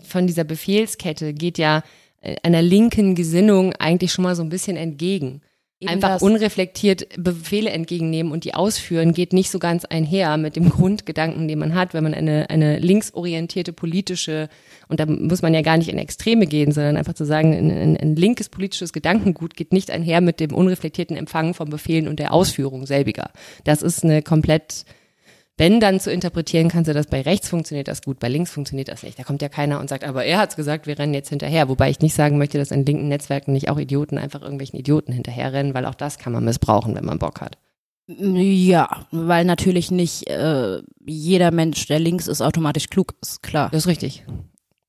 von 0.04 0.26
dieser 0.26 0.44
Befehlskette 0.44 1.34
geht 1.34 1.58
ja 1.58 1.82
äh, 2.20 2.36
einer 2.42 2.62
linken 2.62 3.14
Gesinnung 3.14 3.72
eigentlich 3.74 4.12
schon 4.12 4.24
mal 4.24 4.36
so 4.36 4.42
ein 4.42 4.48
bisschen 4.48 4.76
entgegen. 4.76 5.42
Einfach 5.88 6.10
das. 6.10 6.22
unreflektiert 6.22 7.08
Befehle 7.16 7.70
entgegennehmen 7.70 8.32
und 8.32 8.44
die 8.44 8.54
ausführen, 8.54 9.12
geht 9.12 9.32
nicht 9.32 9.50
so 9.50 9.58
ganz 9.58 9.84
einher 9.84 10.36
mit 10.36 10.56
dem 10.56 10.68
Grundgedanken, 10.70 11.48
den 11.48 11.58
man 11.58 11.74
hat, 11.74 11.94
wenn 11.94 12.04
man 12.04 12.14
eine, 12.14 12.50
eine 12.50 12.78
linksorientierte 12.78 13.72
politische, 13.72 14.48
und 14.88 15.00
da 15.00 15.06
muss 15.06 15.42
man 15.42 15.54
ja 15.54 15.62
gar 15.62 15.76
nicht 15.76 15.88
in 15.88 15.98
Extreme 15.98 16.46
gehen, 16.46 16.72
sondern 16.72 16.96
einfach 16.96 17.14
zu 17.14 17.24
sagen, 17.24 17.54
ein, 17.54 17.70
ein, 17.70 17.96
ein 17.96 18.16
linkes 18.16 18.48
politisches 18.48 18.92
Gedankengut 18.92 19.56
geht 19.56 19.72
nicht 19.72 19.90
einher 19.90 20.20
mit 20.20 20.40
dem 20.40 20.52
unreflektierten 20.52 21.16
Empfangen 21.16 21.54
von 21.54 21.70
Befehlen 21.70 22.08
und 22.08 22.18
der 22.18 22.32
Ausführung 22.32 22.86
selbiger. 22.86 23.30
Das 23.64 23.82
ist 23.82 24.04
eine 24.04 24.22
komplett 24.22 24.84
wenn 25.58 25.80
dann 25.80 26.00
zu 26.00 26.10
interpretieren, 26.10 26.68
kannst 26.68 26.88
du 26.88 26.94
das 26.94 27.06
bei 27.06 27.20
rechts 27.20 27.48
funktioniert 27.48 27.88
das 27.88 28.02
gut, 28.02 28.18
bei 28.18 28.28
links 28.28 28.50
funktioniert 28.50 28.88
das 28.88 29.02
nicht. 29.02 29.18
Da 29.18 29.22
kommt 29.22 29.42
ja 29.42 29.48
keiner 29.48 29.80
und 29.80 29.88
sagt, 29.88 30.04
aber 30.04 30.24
er 30.24 30.38
hat's 30.38 30.56
gesagt, 30.56 30.86
wir 30.86 30.98
rennen 30.98 31.14
jetzt 31.14 31.28
hinterher. 31.28 31.68
Wobei 31.68 31.90
ich 31.90 32.00
nicht 32.00 32.14
sagen 32.14 32.38
möchte, 32.38 32.58
dass 32.58 32.70
in 32.70 32.86
linken 32.86 33.08
Netzwerken 33.08 33.52
nicht 33.52 33.68
auch 33.68 33.78
Idioten 33.78 34.18
einfach 34.18 34.40
irgendwelchen 34.40 34.78
Idioten 34.78 35.12
hinterherrennen, 35.12 35.74
weil 35.74 35.86
auch 35.86 35.94
das 35.94 36.18
kann 36.18 36.32
man 36.32 36.44
missbrauchen, 36.44 36.94
wenn 36.94 37.04
man 37.04 37.18
Bock 37.18 37.40
hat. 37.40 37.58
Ja, 38.06 39.06
weil 39.10 39.44
natürlich 39.44 39.90
nicht 39.90 40.26
äh, 40.28 40.82
jeder 41.04 41.50
Mensch, 41.50 41.86
der 41.86 42.00
links 42.00 42.26
ist, 42.26 42.42
automatisch 42.42 42.88
klug 42.88 43.14
ist, 43.22 43.42
klar. 43.42 43.68
Das 43.70 43.82
ist 43.82 43.88
richtig. 43.88 44.24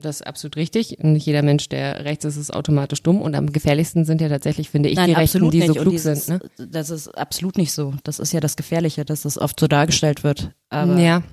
Das 0.03 0.17
ist 0.17 0.27
absolut 0.27 0.57
richtig. 0.57 0.97
Nicht 1.01 1.25
jeder 1.25 1.41
Mensch, 1.41 1.69
der 1.69 2.03
rechts 2.03 2.25
ist, 2.25 2.37
ist 2.37 2.53
automatisch 2.53 3.01
dumm. 3.01 3.21
Und 3.21 3.35
am 3.35 3.51
gefährlichsten 3.51 4.05
sind 4.05 4.21
ja 4.21 4.29
tatsächlich, 4.29 4.69
finde 4.69 4.89
ich, 4.89 4.95
Nein, 4.95 5.07
die 5.07 5.13
Rechten, 5.13 5.49
die 5.49 5.61
so 5.61 5.67
nicht. 5.67 5.77
Und 5.77 5.81
klug 5.81 5.93
dieses, 5.93 6.25
sind. 6.25 6.43
Ne? 6.43 6.67
Das 6.67 6.89
ist 6.89 7.07
absolut 7.07 7.57
nicht 7.57 7.71
so. 7.71 7.93
Das 8.03 8.19
ist 8.19 8.33
ja 8.33 8.39
das 8.39 8.55
Gefährliche, 8.55 9.05
dass 9.05 9.21
das 9.21 9.37
oft 9.37 9.59
so 9.59 9.67
dargestellt 9.67 10.23
wird. 10.23 10.51
Aber 10.69 10.97
ja. 10.97 11.23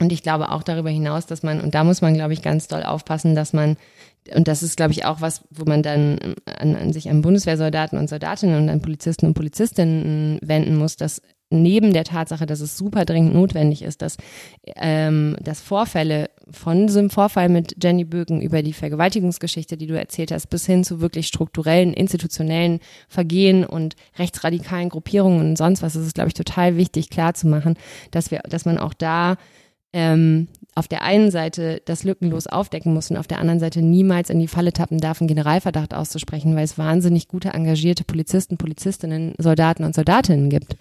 Und 0.00 0.12
ich 0.12 0.22
glaube 0.22 0.50
auch 0.50 0.62
darüber 0.62 0.90
hinaus, 0.90 1.26
dass 1.26 1.42
man, 1.42 1.60
und 1.60 1.74
da 1.74 1.84
muss 1.84 2.00
man, 2.00 2.14
glaube 2.14 2.32
ich, 2.32 2.42
ganz 2.42 2.68
doll 2.68 2.82
aufpassen, 2.82 3.34
dass 3.34 3.52
man, 3.52 3.76
und 4.34 4.46
das 4.46 4.62
ist, 4.62 4.76
glaube 4.76 4.92
ich, 4.92 5.04
auch 5.04 5.20
was, 5.20 5.42
wo 5.50 5.64
man 5.64 5.82
dann 5.82 6.34
an, 6.44 6.76
an 6.76 6.92
sich 6.92 7.08
an 7.10 7.22
Bundeswehrsoldaten 7.22 7.98
und 7.98 8.08
Soldatinnen 8.08 8.62
und 8.62 8.68
an 8.68 8.82
Polizisten 8.82 9.26
und 9.26 9.34
Polizistinnen 9.34 10.38
wenden 10.42 10.76
muss, 10.76 10.96
dass 10.96 11.22
neben 11.50 11.92
der 11.92 12.04
Tatsache, 12.04 12.46
dass 12.46 12.60
es 12.60 12.76
super 12.76 13.04
dringend 13.04 13.34
notwendig 13.34 13.82
ist, 13.82 14.02
dass, 14.02 14.16
ähm, 14.76 15.36
dass 15.42 15.60
Vorfälle 15.60 16.30
von 16.50 16.86
diesem 16.86 17.10
Vorfall 17.10 17.48
mit 17.48 17.82
Jenny 17.82 18.04
Bögen 18.04 18.42
über 18.42 18.62
die 18.62 18.72
Vergewaltigungsgeschichte, 18.72 19.76
die 19.76 19.86
du 19.86 19.98
erzählt 19.98 20.30
hast, 20.30 20.48
bis 20.48 20.66
hin 20.66 20.84
zu 20.84 21.00
wirklich 21.00 21.26
strukturellen, 21.26 21.94
institutionellen 21.94 22.80
Vergehen 23.08 23.64
und 23.64 23.96
rechtsradikalen 24.18 24.90
Gruppierungen 24.90 25.40
und 25.40 25.56
sonst 25.56 25.82
was, 25.82 25.96
ist 25.96 26.06
es, 26.06 26.14
glaube 26.14 26.28
ich, 26.28 26.34
total 26.34 26.76
wichtig 26.76 27.10
klarzumachen, 27.10 27.76
dass 28.10 28.30
wir, 28.30 28.40
dass 28.48 28.64
man 28.64 28.78
auch 28.78 28.94
da 28.94 29.36
ähm, 29.92 30.48
auf 30.74 30.86
der 30.86 31.02
einen 31.02 31.30
Seite 31.30 31.82
das 31.86 32.04
lückenlos 32.04 32.46
aufdecken 32.46 32.92
muss 32.92 33.10
und 33.10 33.16
auf 33.16 33.26
der 33.26 33.38
anderen 33.38 33.58
Seite 33.58 33.82
niemals 33.82 34.30
in 34.30 34.38
die 34.38 34.48
Falle 34.48 34.72
tappen 34.72 34.98
darf, 34.98 35.20
einen 35.20 35.28
Generalverdacht 35.28 35.94
auszusprechen, 35.94 36.54
weil 36.54 36.64
es 36.64 36.78
wahnsinnig 36.78 37.26
gute, 37.26 37.48
engagierte 37.48 38.04
Polizisten, 38.04 38.58
Polizistinnen, 38.58 39.34
Soldaten 39.38 39.84
und 39.84 39.94
Soldatinnen 39.94 40.50
gibt. 40.50 40.76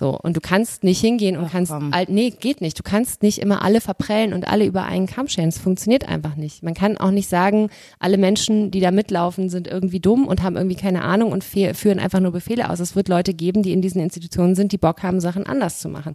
So, 0.00 0.18
und 0.18 0.34
du 0.34 0.40
kannst 0.40 0.82
nicht 0.82 0.98
hingehen 0.98 1.36
und 1.36 1.44
Ach, 1.44 1.52
kannst, 1.52 1.72
komm. 1.72 1.92
all, 1.92 2.06
nee, 2.08 2.30
geht 2.30 2.62
nicht. 2.62 2.78
Du 2.78 2.82
kannst 2.82 3.22
nicht 3.22 3.36
immer 3.36 3.60
alle 3.62 3.82
verprellen 3.82 4.32
und 4.32 4.48
alle 4.48 4.64
über 4.64 4.84
einen 4.84 5.06
Kamm 5.06 5.28
scheren. 5.28 5.50
Es 5.50 5.58
funktioniert 5.58 6.08
einfach 6.08 6.36
nicht. 6.36 6.62
Man 6.62 6.72
kann 6.72 6.96
auch 6.96 7.10
nicht 7.10 7.28
sagen, 7.28 7.68
alle 7.98 8.16
Menschen, 8.16 8.70
die 8.70 8.80
da 8.80 8.92
mitlaufen, 8.92 9.50
sind 9.50 9.68
irgendwie 9.68 10.00
dumm 10.00 10.26
und 10.26 10.42
haben 10.42 10.56
irgendwie 10.56 10.76
keine 10.76 11.02
Ahnung 11.02 11.32
und 11.32 11.44
führen 11.44 11.98
einfach 11.98 12.20
nur 12.20 12.32
Befehle 12.32 12.70
aus. 12.70 12.80
Es 12.80 12.96
wird 12.96 13.08
Leute 13.08 13.34
geben, 13.34 13.62
die 13.62 13.74
in 13.74 13.82
diesen 13.82 14.00
Institutionen 14.00 14.54
sind, 14.54 14.72
die 14.72 14.78
Bock 14.78 15.02
haben, 15.02 15.20
Sachen 15.20 15.44
anders 15.44 15.80
zu 15.80 15.90
machen. 15.90 16.14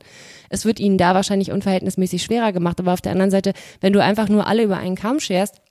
Es 0.49 0.65
wird 0.65 0.79
ihnen 0.79 0.97
da 0.97 1.13
wahrscheinlich 1.13 1.51
unverhältnismäßig 1.51 2.23
schwerer 2.23 2.53
gemacht, 2.53 2.79
aber 2.79 2.91
auf 2.91 3.01
der 3.01 3.11
anderen 3.11 3.29
Seite, 3.29 3.53
wenn 3.81 3.93
du 3.93 4.01
einfach 4.01 4.29
nur 4.29 4.47
alle 4.47 4.63
über 4.63 4.77
einen 4.77 4.95
Kamm 4.95 5.19
scherst, 5.19 5.61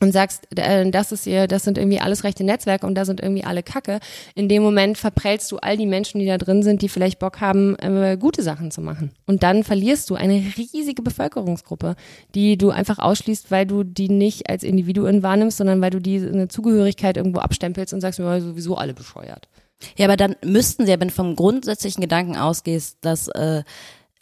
und 0.00 0.12
sagst, 0.12 0.46
äh, 0.56 0.90
das 0.90 1.12
ist 1.12 1.26
ihr, 1.26 1.46
das 1.46 1.64
sind 1.64 1.78
irgendwie 1.78 2.00
alles 2.00 2.24
rechte 2.24 2.44
Netzwerke 2.44 2.86
und 2.86 2.94
da 2.94 3.04
sind 3.04 3.20
irgendwie 3.20 3.44
alle 3.44 3.62
Kacke. 3.62 4.00
In 4.34 4.48
dem 4.48 4.62
Moment 4.62 4.98
verprellst 4.98 5.50
du 5.52 5.58
all 5.58 5.76
die 5.76 5.86
Menschen, 5.86 6.18
die 6.20 6.26
da 6.26 6.38
drin 6.38 6.62
sind, 6.62 6.82
die 6.82 6.88
vielleicht 6.88 7.18
Bock 7.18 7.40
haben, 7.40 7.76
äh, 7.76 8.16
gute 8.18 8.42
Sachen 8.42 8.70
zu 8.70 8.80
machen. 8.80 9.12
Und 9.26 9.42
dann 9.42 9.64
verlierst 9.64 10.10
du 10.10 10.14
eine 10.14 10.42
riesige 10.56 11.02
Bevölkerungsgruppe, 11.02 11.96
die 12.34 12.58
du 12.58 12.70
einfach 12.70 12.98
ausschließt, 12.98 13.50
weil 13.50 13.66
du 13.66 13.84
die 13.84 14.08
nicht 14.08 14.48
als 14.50 14.62
Individuen 14.62 15.22
wahrnimmst, 15.22 15.58
sondern 15.58 15.80
weil 15.80 15.90
du 15.90 16.00
die 16.00 16.18
eine 16.18 16.48
Zugehörigkeit 16.48 17.16
irgendwo 17.16 17.40
abstempelst 17.40 17.94
und 17.94 18.00
sagst, 18.00 18.18
ja, 18.18 18.40
sowieso 18.40 18.76
alle 18.76 18.94
bescheuert. 18.94 19.48
Ja, 19.96 20.06
aber 20.06 20.16
dann 20.16 20.36
müssten 20.44 20.86
sie 20.86 20.92
ja, 20.92 21.00
wenn 21.00 21.08
du 21.08 21.14
vom 21.14 21.36
grundsätzlichen 21.36 22.00
Gedanken 22.00 22.36
ausgehst, 22.36 22.98
dass 23.02 23.28
äh, 23.28 23.62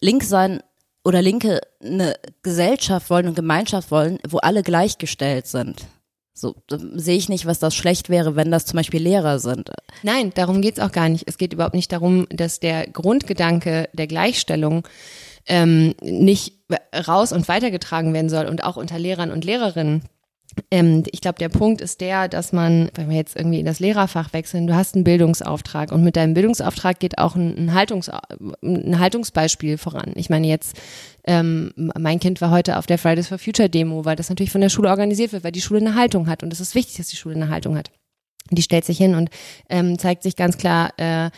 links 0.00 0.28
sein 0.28 0.60
oder 1.04 1.22
Linke 1.22 1.60
eine 1.82 2.16
Gesellschaft 2.42 3.10
wollen 3.10 3.28
und 3.28 3.36
Gemeinschaft 3.36 3.90
wollen, 3.90 4.18
wo 4.28 4.38
alle 4.38 4.62
gleichgestellt 4.62 5.46
sind. 5.46 5.86
So 6.36 6.56
sehe 6.68 7.16
ich 7.16 7.28
nicht, 7.28 7.46
was 7.46 7.60
das 7.60 7.76
schlecht 7.76 8.08
wäre, 8.08 8.34
wenn 8.34 8.50
das 8.50 8.66
zum 8.66 8.76
Beispiel 8.78 9.00
Lehrer 9.00 9.38
sind. 9.38 9.70
Nein, 10.02 10.32
darum 10.34 10.62
geht's 10.62 10.80
auch 10.80 10.90
gar 10.90 11.08
nicht. 11.08 11.24
Es 11.28 11.38
geht 11.38 11.52
überhaupt 11.52 11.76
nicht 11.76 11.92
darum, 11.92 12.26
dass 12.30 12.58
der 12.58 12.88
Grundgedanke 12.88 13.88
der 13.92 14.08
Gleichstellung 14.08 14.86
ähm, 15.46 15.94
nicht 16.02 16.54
raus 17.06 17.30
und 17.30 17.46
weitergetragen 17.46 18.12
werden 18.14 18.30
soll 18.30 18.46
und 18.46 18.64
auch 18.64 18.76
unter 18.76 18.98
Lehrern 18.98 19.30
und 19.30 19.44
Lehrerinnen. 19.44 20.02
Ähm, 20.70 21.02
ich 21.10 21.20
glaube, 21.20 21.38
der 21.38 21.48
Punkt 21.48 21.80
ist 21.80 22.00
der, 22.00 22.28
dass 22.28 22.52
man, 22.52 22.90
wenn 22.94 23.08
wir 23.10 23.16
jetzt 23.16 23.36
irgendwie 23.36 23.60
in 23.60 23.66
das 23.66 23.80
Lehrerfach 23.80 24.32
wechseln, 24.32 24.66
du 24.66 24.74
hast 24.74 24.94
einen 24.94 25.04
Bildungsauftrag 25.04 25.92
und 25.92 26.04
mit 26.04 26.16
deinem 26.16 26.34
Bildungsauftrag 26.34 26.98
geht 27.00 27.18
auch 27.18 27.34
ein, 27.34 27.74
Haltungs, 27.74 28.10
ein 28.62 28.98
Haltungsbeispiel 28.98 29.78
voran. 29.78 30.12
Ich 30.14 30.30
meine 30.30 30.46
jetzt, 30.46 30.76
ähm, 31.24 31.72
mein 31.76 32.20
Kind 32.20 32.40
war 32.40 32.50
heute 32.50 32.78
auf 32.78 32.86
der 32.86 32.98
Fridays 32.98 33.28
for 33.28 33.38
Future 33.38 33.68
Demo, 33.68 34.04
weil 34.04 34.16
das 34.16 34.28
natürlich 34.28 34.52
von 34.52 34.60
der 34.60 34.68
Schule 34.68 34.90
organisiert 34.90 35.32
wird, 35.32 35.44
weil 35.44 35.52
die 35.52 35.60
Schule 35.60 35.80
eine 35.80 35.94
Haltung 35.94 36.28
hat 36.28 36.42
und 36.42 36.52
es 36.52 36.60
ist 36.60 36.74
wichtig, 36.74 36.96
dass 36.96 37.08
die 37.08 37.16
Schule 37.16 37.34
eine 37.34 37.48
Haltung 37.48 37.76
hat. 37.76 37.90
Die 38.50 38.62
stellt 38.62 38.84
sich 38.84 38.98
hin 38.98 39.14
und 39.14 39.30
ähm, 39.70 39.98
zeigt 39.98 40.22
sich 40.22 40.36
ganz 40.36 40.58
klar 40.58 40.92
äh, 40.98 41.30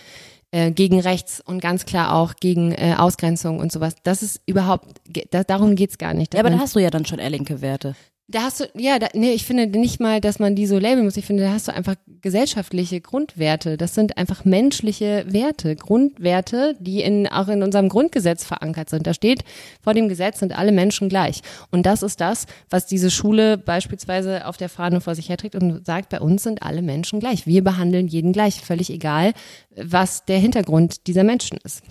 äh, 0.51 0.71
gegen 0.73 0.99
rechts 1.01 1.41
und 1.41 1.61
ganz 1.61 1.87
klar 1.87 2.15
auch 2.15 2.35
gegen 2.35 2.73
äh, 2.73 2.95
Ausgrenzung 2.99 3.61
und 3.61 3.71
sowas. 3.71 3.95
Das 4.03 4.23
ist 4.23 4.41
überhaupt, 4.47 5.01
ge- 5.05 5.27
da, 5.31 5.45
darum 5.45 5.77
geht's 5.77 5.99
gar 5.99 6.15
nicht. 6.15 6.35
Ja, 6.35 6.41
aber 6.41 6.51
da 6.51 6.59
hast 6.59 6.75
du 6.75 6.81
ja 6.81 6.91
dann 6.91 7.05
schon 7.05 7.19
eher 7.19 7.31
linke 7.31 7.61
Werte. 7.61 7.95
Da 8.29 8.43
hast 8.43 8.59
du, 8.59 8.65
ja, 8.75 8.99
da, 8.99 9.07
nee, 9.15 9.33
ich 9.33 9.45
finde 9.45 9.67
nicht 9.69 10.01
mal, 10.01 10.21
dass 10.21 10.41
man 10.41 10.57
die 10.57 10.67
so 10.67 10.81
labeln 10.81 11.05
muss. 11.05 11.17
Ich 11.17 11.27
finde, 11.27 11.45
da 11.45 11.53
hast 11.53 11.69
du 11.69 11.73
einfach 11.73 11.95
gesellschaftliche 12.23 13.01
Grundwerte. 13.01 13.77
Das 13.77 13.95
sind 13.95 14.19
einfach 14.19 14.45
menschliche 14.45 15.25
Werte, 15.29 15.77
Grundwerte, 15.77 16.75
die 16.81 17.03
in, 17.03 17.29
auch 17.29 17.47
in 17.47 17.63
unserem 17.63 17.89
Grundgesetz 17.89 18.45
verankert 18.45 18.91
sind. 18.91 19.07
Da 19.07 19.15
steht, 19.15 19.45
vor 19.81 19.95
dem 19.95 20.09
Gesetz 20.09 20.41
sind 20.41 20.59
alle 20.59 20.73
Menschen 20.73 21.09
gleich. 21.09 21.43
Und 21.71 21.87
das 21.87 22.03
ist 22.03 22.21
das, 22.21 22.47
was 22.69 22.87
diese 22.87 23.13
Schule 23.13 23.59
beispielsweise 23.59 24.47
auf 24.47 24.57
der 24.57 24.69
Fahne 24.69 25.01
vor 25.01 25.15
sich 25.15 25.29
herträgt 25.29 25.55
und 25.55 25.87
sagt, 25.87 26.09
bei 26.09 26.21
uns 26.21 26.43
sind 26.43 26.65
alle 26.65 26.83
Menschen 26.83 27.21
gleich. 27.21 27.47
Wir 27.47 27.63
behandeln 27.63 28.09
jeden 28.09 28.33
gleich, 28.33 28.61
völlig 28.61 28.91
egal, 28.91 29.35
was 29.77 30.25
der 30.25 30.39
Hintergrund 30.39 31.07
dieser 31.07 31.23
Menschen 31.23 31.59
ist. 31.63 31.83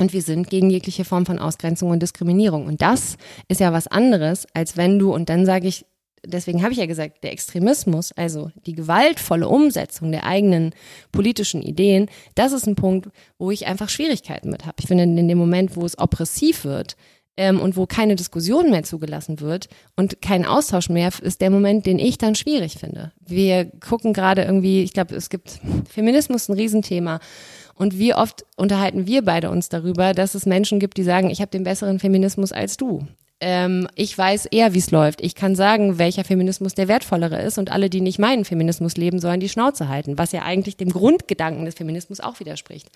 Und 0.00 0.12
wir 0.12 0.22
sind 0.22 0.50
gegen 0.50 0.70
jegliche 0.70 1.04
Form 1.04 1.24
von 1.24 1.38
Ausgrenzung 1.38 1.90
und 1.90 2.02
Diskriminierung. 2.02 2.66
Und 2.66 2.82
das 2.82 3.16
ist 3.48 3.60
ja 3.60 3.72
was 3.72 3.86
anderes, 3.86 4.46
als 4.52 4.76
wenn 4.76 4.98
du, 4.98 5.14
und 5.14 5.28
dann 5.28 5.46
sage 5.46 5.68
ich, 5.68 5.86
deswegen 6.26 6.62
habe 6.62 6.72
ich 6.72 6.78
ja 6.78 6.86
gesagt, 6.86 7.22
der 7.22 7.32
Extremismus, 7.32 8.12
also 8.12 8.50
die 8.66 8.74
gewaltvolle 8.74 9.48
Umsetzung 9.48 10.10
der 10.10 10.24
eigenen 10.24 10.74
politischen 11.12 11.62
Ideen, 11.62 12.08
das 12.34 12.52
ist 12.52 12.66
ein 12.66 12.74
Punkt, 12.74 13.08
wo 13.38 13.50
ich 13.50 13.66
einfach 13.66 13.88
Schwierigkeiten 13.88 14.50
mit 14.50 14.66
habe. 14.66 14.76
Ich 14.80 14.88
finde, 14.88 15.04
in 15.04 15.28
dem 15.28 15.38
Moment, 15.38 15.76
wo 15.76 15.84
es 15.84 15.98
oppressiv 15.98 16.64
wird, 16.64 16.96
ähm, 17.36 17.60
und 17.60 17.76
wo 17.76 17.86
keine 17.86 18.14
Diskussion 18.16 18.70
mehr 18.70 18.84
zugelassen 18.84 19.40
wird 19.40 19.68
und 19.96 20.22
kein 20.22 20.44
Austausch 20.44 20.88
mehr, 20.88 21.10
ist 21.20 21.40
der 21.40 21.50
Moment, 21.50 21.86
den 21.86 21.98
ich 21.98 22.18
dann 22.18 22.34
schwierig 22.34 22.74
finde. 22.74 23.12
Wir 23.20 23.64
gucken 23.64 24.12
gerade 24.12 24.42
irgendwie, 24.42 24.82
ich 24.82 24.92
glaube, 24.92 25.14
es 25.16 25.30
gibt 25.30 25.60
Feminismus 25.88 26.48
ein 26.48 26.54
Riesenthema. 26.54 27.20
Und 27.74 27.98
wie 27.98 28.14
oft 28.14 28.44
unterhalten 28.56 29.06
wir 29.06 29.24
beide 29.24 29.50
uns 29.50 29.68
darüber, 29.68 30.14
dass 30.14 30.34
es 30.34 30.46
Menschen 30.46 30.78
gibt, 30.78 30.96
die 30.96 31.02
sagen, 31.02 31.30
ich 31.30 31.40
habe 31.40 31.50
den 31.50 31.64
besseren 31.64 31.98
Feminismus 31.98 32.52
als 32.52 32.76
du. 32.76 33.06
Ähm, 33.40 33.88
ich 33.94 34.16
weiß 34.16 34.46
eher, 34.46 34.74
wie 34.74 34.78
es 34.78 34.90
läuft. 34.90 35.20
Ich 35.20 35.34
kann 35.34 35.56
sagen, 35.56 35.98
welcher 35.98 36.24
Feminismus 36.24 36.74
der 36.74 36.88
wertvollere 36.88 37.42
ist 37.42 37.58
und 37.58 37.70
alle, 37.70 37.90
die 37.90 38.00
nicht 38.00 38.18
meinen 38.18 38.44
Feminismus 38.44 38.96
leben, 38.96 39.18
sollen 39.18 39.40
die 39.40 39.48
Schnauze 39.48 39.88
halten, 39.88 40.18
was 40.18 40.32
ja 40.32 40.42
eigentlich 40.42 40.76
dem 40.76 40.90
Grundgedanken 40.90 41.64
des 41.64 41.74
Feminismus 41.74 42.20
auch 42.20 42.40
widerspricht. 42.40 42.88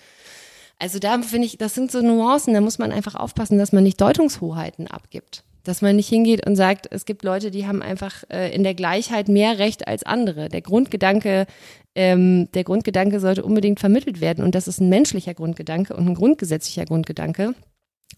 Also 0.79 0.97
da 0.97 1.21
finde 1.21 1.45
ich, 1.45 1.57
das 1.57 1.75
sind 1.75 1.91
so 1.91 2.01
Nuancen, 2.01 2.53
da 2.53 2.61
muss 2.61 2.79
man 2.79 2.93
einfach 2.93 3.15
aufpassen, 3.15 3.57
dass 3.57 3.73
man 3.73 3.83
nicht 3.83 3.99
Deutungshoheiten 3.99 4.87
abgibt. 4.87 5.43
Dass 5.69 5.83
man 5.83 5.97
nicht 5.97 6.09
hingeht 6.09 6.47
und 6.47 6.55
sagt, 6.55 6.87
es 6.89 7.05
gibt 7.05 7.23
Leute, 7.23 7.51
die 7.51 7.67
haben 7.67 7.83
einfach 7.83 8.23
äh, 8.31 8.51
in 8.55 8.63
der 8.63 8.73
Gleichheit 8.73 9.27
mehr 9.27 9.59
Recht 9.59 9.87
als 9.87 10.01
andere. 10.01 10.49
Der 10.49 10.61
Grundgedanke, 10.61 11.45
ähm, 11.93 12.49
der 12.55 12.63
Grundgedanke 12.63 13.19
sollte 13.19 13.43
unbedingt 13.43 13.79
vermittelt 13.79 14.19
werden 14.19 14.43
und 14.43 14.55
das 14.55 14.67
ist 14.67 14.81
ein 14.81 14.89
menschlicher 14.89 15.35
Grundgedanke 15.35 15.95
und 15.95 16.07
ein 16.07 16.15
grundgesetzlicher 16.15 16.85
Grundgedanke. 16.85 17.53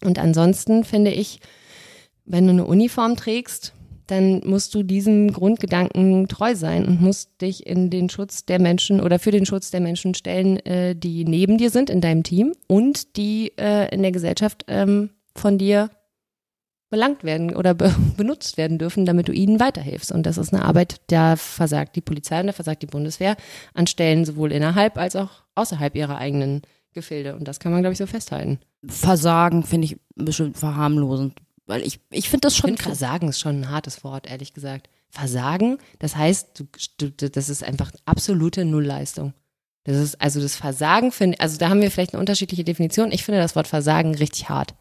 Und 0.02 0.18
ansonsten 0.18 0.82
finde 0.82 1.10
ich, 1.10 1.40
wenn 2.24 2.46
du 2.46 2.52
eine 2.52 2.64
Uniform 2.64 3.16
trägst, 3.16 3.74
dann 4.06 4.40
musst 4.46 4.74
du 4.74 4.82
diesem 4.82 5.30
Grundgedanken 5.30 6.28
treu 6.28 6.54
sein 6.54 6.86
und 6.86 7.02
musst 7.02 7.42
dich 7.42 7.66
in 7.66 7.90
den 7.90 8.08
Schutz 8.08 8.46
der 8.46 8.62
Menschen 8.62 8.98
oder 8.98 9.18
für 9.18 9.30
den 9.30 9.44
Schutz 9.44 9.70
der 9.70 9.80
Menschen 9.80 10.14
stellen, 10.14 10.56
äh, 10.64 10.96
die 10.96 11.26
neben 11.26 11.58
dir 11.58 11.68
sind 11.68 11.90
in 11.90 12.00
deinem 12.00 12.22
Team 12.22 12.54
und 12.66 13.18
die 13.18 13.52
äh, 13.58 13.94
in 13.94 14.00
der 14.00 14.12
Gesellschaft 14.12 14.64
ähm, 14.68 15.10
von 15.34 15.58
dir 15.58 15.90
belangt 16.92 17.24
werden 17.24 17.56
oder 17.56 17.72
be 17.72 17.92
benutzt 18.18 18.58
werden 18.58 18.78
dürfen, 18.78 19.06
damit 19.06 19.26
du 19.26 19.32
ihnen 19.32 19.58
weiterhilfst. 19.58 20.12
Und 20.12 20.24
das 20.24 20.36
ist 20.36 20.52
eine 20.52 20.62
Arbeit, 20.62 21.00
da 21.06 21.36
versagt 21.36 21.96
die 21.96 22.02
Polizei 22.02 22.38
und 22.38 22.46
da 22.46 22.52
versagt 22.52 22.82
die 22.82 22.86
Bundeswehr 22.86 23.36
an 23.72 23.86
Stellen 23.86 24.26
sowohl 24.26 24.52
innerhalb 24.52 24.98
als 24.98 25.16
auch 25.16 25.30
außerhalb 25.54 25.96
ihrer 25.96 26.18
eigenen 26.18 26.60
Gefilde. 26.92 27.34
Und 27.34 27.48
das 27.48 27.60
kann 27.60 27.72
man, 27.72 27.80
glaube 27.80 27.94
ich, 27.94 27.98
so 27.98 28.06
festhalten. 28.06 28.58
Versagen 28.84 29.64
finde 29.64 29.86
ich 29.86 29.96
bestimmt 30.14 30.58
verharmlosend. 30.58 31.40
Weil 31.64 31.80
ich, 31.82 31.98
ich 32.10 32.28
finde 32.28 32.42
das 32.42 32.54
Ich 32.54 32.60
schon 32.60 32.68
finde 32.68 32.82
Versagen 32.82 33.28
ist 33.28 33.40
schon 33.40 33.62
ein 33.62 33.70
hartes 33.70 34.04
Wort, 34.04 34.30
ehrlich 34.30 34.52
gesagt. 34.52 34.90
Versagen, 35.08 35.78
das 35.98 36.14
heißt, 36.16 36.60
du, 36.98 37.10
du, 37.10 37.30
das 37.30 37.48
ist 37.48 37.64
einfach 37.64 37.90
absolute 38.04 38.66
Nullleistung. 38.66 39.32
Das 39.84 39.96
ist, 39.96 40.20
also 40.20 40.40
das 40.40 40.56
Versagen 40.56 41.10
finde, 41.10 41.40
also 41.40 41.56
da 41.56 41.70
haben 41.70 41.80
wir 41.80 41.90
vielleicht 41.90 42.12
eine 42.12 42.20
unterschiedliche 42.20 42.64
Definition. 42.64 43.12
Ich 43.12 43.24
finde 43.24 43.40
das 43.40 43.56
Wort 43.56 43.66
Versagen 43.66 44.14
richtig 44.14 44.50
hart. 44.50 44.74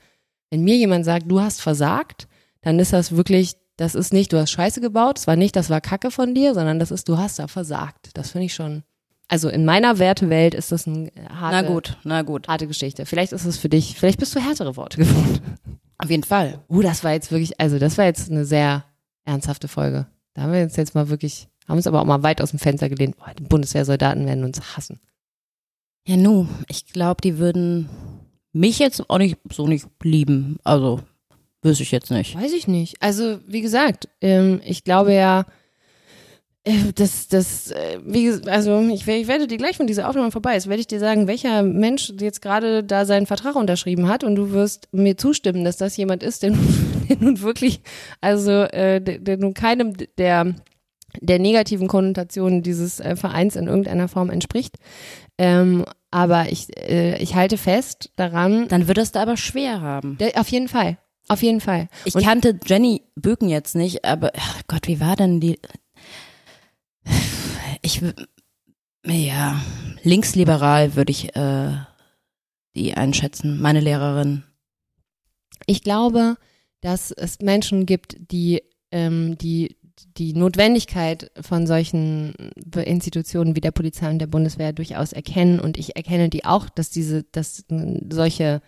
Wenn 0.51 0.63
mir 0.63 0.75
jemand 0.75 1.05
sagt, 1.05 1.31
du 1.31 1.41
hast 1.41 1.61
versagt, 1.61 2.27
dann 2.61 2.77
ist 2.77 2.93
das 2.93 3.15
wirklich, 3.15 3.53
das 3.77 3.95
ist 3.95 4.13
nicht, 4.13 4.31
du 4.31 4.37
hast 4.37 4.51
Scheiße 4.51 4.81
gebaut, 4.81 5.17
es 5.17 5.25
war 5.25 5.35
nicht, 5.35 5.55
das 5.55 5.69
war 5.69 5.81
Kacke 5.81 6.11
von 6.11 6.35
dir, 6.35 6.53
sondern 6.53 6.77
das 6.77 6.91
ist, 6.91 7.09
du 7.09 7.17
hast 7.17 7.39
da 7.39 7.47
versagt. 7.47 8.11
Das 8.13 8.31
finde 8.31 8.45
ich 8.45 8.53
schon. 8.53 8.83
Also 9.29 9.47
in 9.47 9.63
meiner 9.63 9.97
Wertewelt 9.97 10.53
ist 10.53 10.73
das 10.73 10.85
eine 10.85 11.09
harte, 11.29 11.55
Na 11.55 11.61
gut, 11.61 11.97
na 12.03 12.21
gut. 12.21 12.49
harte 12.49 12.67
Geschichte. 12.67 13.05
Vielleicht 13.05 13.31
ist 13.31 13.45
es 13.45 13.57
für 13.57 13.69
dich, 13.69 13.95
vielleicht 13.97 14.19
bist 14.19 14.35
du 14.35 14.41
härtere 14.41 14.75
Worte 14.75 14.97
gefunden. 14.97 15.39
Auf 15.97 16.09
jeden 16.09 16.23
Fall. 16.23 16.59
Uh, 16.67 16.81
das 16.81 17.03
war 17.03 17.13
jetzt 17.13 17.31
wirklich, 17.31 17.59
also 17.59 17.79
das 17.79 17.97
war 17.97 18.05
jetzt 18.05 18.29
eine 18.29 18.43
sehr 18.43 18.83
ernsthafte 19.23 19.69
Folge. 19.69 20.07
Da 20.33 20.41
haben 20.41 20.51
wir 20.51 20.59
jetzt 20.59 20.75
jetzt 20.75 20.95
mal 20.95 21.07
wirklich, 21.09 21.47
haben 21.67 21.77
uns 21.77 21.87
aber 21.87 22.01
auch 22.01 22.05
mal 22.05 22.23
weit 22.23 22.41
aus 22.41 22.49
dem 22.49 22.59
Fenster 22.59 22.89
gelehnt. 22.89 23.15
Boah, 23.17 23.33
die 23.37 23.43
Bundeswehrsoldaten 23.43 24.25
werden 24.25 24.43
uns 24.43 24.75
hassen. 24.75 24.99
Ja, 26.05 26.17
nu, 26.17 26.47
ich 26.67 26.87
glaube, 26.87 27.21
die 27.21 27.37
würden 27.37 27.89
mich 28.53 28.79
jetzt 28.79 29.09
auch 29.09 29.17
nicht 29.17 29.37
so 29.51 29.67
nicht 29.67 29.87
lieben. 30.03 30.57
Also, 30.63 31.01
wüsste 31.61 31.83
ich 31.83 31.91
jetzt 31.91 32.11
nicht. 32.11 32.35
Weiß 32.35 32.53
ich 32.53 32.67
nicht. 32.67 33.01
Also, 33.01 33.39
wie 33.47 33.61
gesagt, 33.61 34.09
ähm, 34.21 34.61
ich 34.65 34.83
glaube 34.83 35.13
ja, 35.13 35.45
äh, 36.63 36.91
das, 36.95 37.27
das, 37.27 37.71
äh, 37.71 37.99
wie, 38.05 38.29
also 38.47 38.79
ich, 38.89 39.07
ich 39.07 39.27
werde 39.27 39.47
dir 39.47 39.57
gleich, 39.57 39.79
wenn 39.79 39.87
diese 39.87 40.07
Aufnahme 40.07 40.31
vorbei 40.31 40.55
ist, 40.55 40.67
werde 40.67 40.81
ich 40.81 40.87
dir 40.87 40.99
sagen, 40.99 41.27
welcher 41.27 41.63
Mensch 41.63 42.13
jetzt 42.19 42.41
gerade 42.41 42.83
da 42.83 43.05
seinen 43.05 43.25
Vertrag 43.25 43.55
unterschrieben 43.55 44.07
hat 44.07 44.23
und 44.23 44.35
du 44.35 44.51
wirst 44.51 44.87
mir 44.91 45.17
zustimmen, 45.17 45.63
dass 45.63 45.77
das 45.77 45.97
jemand 45.97 46.21
ist, 46.23 46.43
der, 46.43 46.51
nun- 46.51 47.05
der 47.09 47.17
nun 47.19 47.41
wirklich, 47.41 47.81
also 48.21 48.51
äh, 48.51 49.01
der, 49.01 49.19
der 49.19 49.37
nun 49.37 49.53
keinem 49.53 49.93
der 50.17 50.53
der 51.19 51.39
negativen 51.39 51.89
Konnotationen 51.89 52.63
dieses 52.63 53.01
äh, 53.01 53.17
Vereins 53.17 53.57
in 53.57 53.67
irgendeiner 53.67 54.07
Form 54.07 54.29
entspricht. 54.29 54.77
Ähm, 55.43 55.85
aber 56.11 56.51
ich, 56.51 56.67
äh, 56.77 57.17
ich 57.21 57.33
halte 57.33 57.57
fest 57.57 58.11
daran, 58.15 58.67
Dann 58.67 58.87
wird 58.87 58.99
es 58.99 59.11
da 59.11 59.23
aber 59.23 59.37
schwer 59.37 59.81
haben. 59.81 60.17
der, 60.19 60.39
auf 60.39 60.49
jeden 60.49 60.67
Fall, 60.67 60.97
auf 61.29 61.41
jeden 61.41 61.61
Fall. 61.61 61.87
Ich 62.05 62.13
Und- 62.13 62.23
kannte 62.23 62.59
Jenny 62.65 63.01
Böken 63.15 63.49
jetzt 63.49 63.73
nicht, 63.75 64.05
aber 64.05 64.31
ach 64.37 64.61
Gott, 64.67 64.87
wie 64.87 64.99
war 64.99 65.15
denn 65.15 65.39
die? 65.39 65.57
Ich 67.81 68.01
ja 69.07 69.59
linksliberal 70.03 70.95
würde 70.95 71.11
ich 71.11 71.35
äh, 71.35 71.71
die 72.75 72.93
einschätzen. 72.93 73.59
Meine 73.59 73.79
Lehrerin. 73.79 74.43
Ich 75.65 75.81
glaube, 75.81 76.35
dass 76.81 77.09
es 77.11 77.39
Menschen 77.39 77.85
gibt, 77.87 78.15
die 78.31 78.61
ähm, 78.91 79.37
die 79.39 79.75
die 80.17 80.33
Notwendigkeit 80.33 81.31
von 81.41 81.67
solchen 81.67 82.33
Institutionen 82.75 83.55
wie 83.55 83.61
der 83.61 83.71
Polizei 83.71 84.09
und 84.09 84.19
der 84.19 84.27
Bundeswehr 84.27 84.73
durchaus 84.73 85.13
erkennen 85.13 85.59
und 85.59 85.77
ich 85.77 85.95
erkenne 85.95 86.29
die 86.29 86.45
auch, 86.45 86.69
dass 86.69 86.89
diese, 86.89 87.23
dass 87.23 87.65
solche 88.11 88.61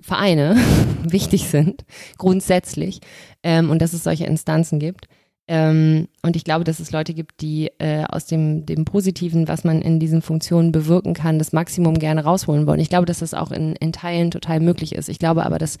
Vereine 0.00 0.56
wichtig 1.02 1.48
sind, 1.48 1.84
grundsätzlich, 2.18 3.00
ähm, 3.42 3.70
und 3.70 3.80
dass 3.80 3.92
es 3.92 4.04
solche 4.04 4.24
Instanzen 4.24 4.78
gibt. 4.78 5.08
Ähm, 5.48 6.06
und 6.22 6.36
ich 6.36 6.44
glaube, 6.44 6.62
dass 6.64 6.78
es 6.78 6.92
Leute 6.92 7.14
gibt, 7.14 7.40
die 7.40 7.70
äh, 7.78 8.04
aus 8.04 8.26
dem, 8.26 8.64
dem 8.64 8.84
Positiven, 8.84 9.48
was 9.48 9.64
man 9.64 9.82
in 9.82 9.98
diesen 9.98 10.22
Funktionen 10.22 10.70
bewirken 10.70 11.14
kann, 11.14 11.38
das 11.40 11.52
Maximum 11.52 11.98
gerne 11.98 12.22
rausholen 12.22 12.66
wollen. 12.66 12.78
Ich 12.78 12.88
glaube, 12.88 13.06
dass 13.06 13.18
das 13.18 13.34
auch 13.34 13.50
in, 13.50 13.74
in 13.76 13.92
Teilen 13.92 14.30
total 14.30 14.60
möglich 14.60 14.94
ist. 14.94 15.08
Ich 15.08 15.18
glaube 15.18 15.44
aber, 15.44 15.58
dass 15.58 15.78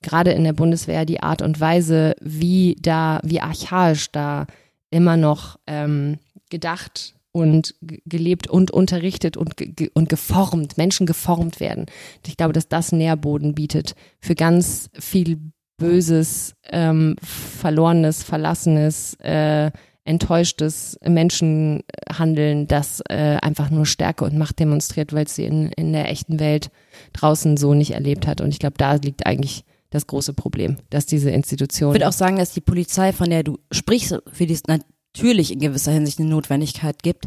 gerade 0.00 0.30
in 0.30 0.44
der 0.44 0.52
Bundeswehr 0.52 1.04
die 1.04 1.22
Art 1.22 1.42
und 1.42 1.60
Weise, 1.60 2.14
wie 2.20 2.76
da, 2.80 3.20
wie 3.24 3.40
archaisch 3.40 4.12
da 4.12 4.46
immer 4.90 5.16
noch 5.16 5.58
ähm, 5.66 6.18
gedacht 6.48 7.14
und 7.32 7.74
ge- 7.82 8.02
gelebt 8.06 8.48
und 8.48 8.70
unterrichtet 8.70 9.36
und, 9.36 9.56
ge- 9.56 9.90
und 9.92 10.08
geformt, 10.08 10.78
Menschen 10.78 11.06
geformt 11.06 11.58
werden. 11.58 11.86
Ich 12.26 12.36
glaube, 12.36 12.52
dass 12.52 12.68
das 12.68 12.92
Nährboden 12.92 13.54
bietet 13.54 13.94
für 14.20 14.34
ganz 14.34 14.88
viel 14.98 15.38
böses, 15.80 16.54
ähm, 16.70 17.16
verlorenes, 17.22 18.22
verlassenes, 18.22 19.14
äh, 19.14 19.72
enttäuschtes 20.04 20.98
Menschenhandeln, 21.02 22.66
das 22.68 23.02
äh, 23.08 23.38
einfach 23.42 23.70
nur 23.70 23.86
Stärke 23.86 24.24
und 24.24 24.38
Macht 24.38 24.58
demonstriert, 24.58 25.12
weil 25.12 25.26
sie 25.26 25.44
in, 25.44 25.72
in 25.72 25.92
der 25.92 26.08
echten 26.08 26.38
Welt 26.38 26.70
draußen 27.12 27.56
so 27.56 27.74
nicht 27.74 27.92
erlebt 27.92 28.26
hat. 28.26 28.40
Und 28.40 28.50
ich 28.50 28.58
glaube, 28.58 28.76
da 28.78 28.94
liegt 28.94 29.26
eigentlich 29.26 29.64
das 29.90 30.06
große 30.06 30.34
Problem, 30.34 30.76
dass 30.90 31.06
diese 31.06 31.30
Ich 31.30 31.36
Institution 31.36 31.92
würde 31.92 32.08
auch 32.08 32.12
sagen, 32.12 32.36
dass 32.36 32.52
die 32.52 32.60
Polizei, 32.60 33.12
von 33.12 33.28
der 33.28 33.42
du 33.42 33.58
sprichst, 33.72 34.16
für 34.32 34.46
die 34.46 34.54
es 34.54 34.62
natürlich 34.66 35.52
in 35.52 35.58
gewisser 35.58 35.92
Hinsicht 35.92 36.20
eine 36.20 36.28
Notwendigkeit 36.28 37.02
gibt, 37.02 37.26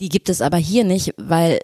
die 0.00 0.08
gibt 0.08 0.28
es 0.28 0.40
aber 0.40 0.56
hier 0.56 0.84
nicht, 0.84 1.14
weil 1.16 1.60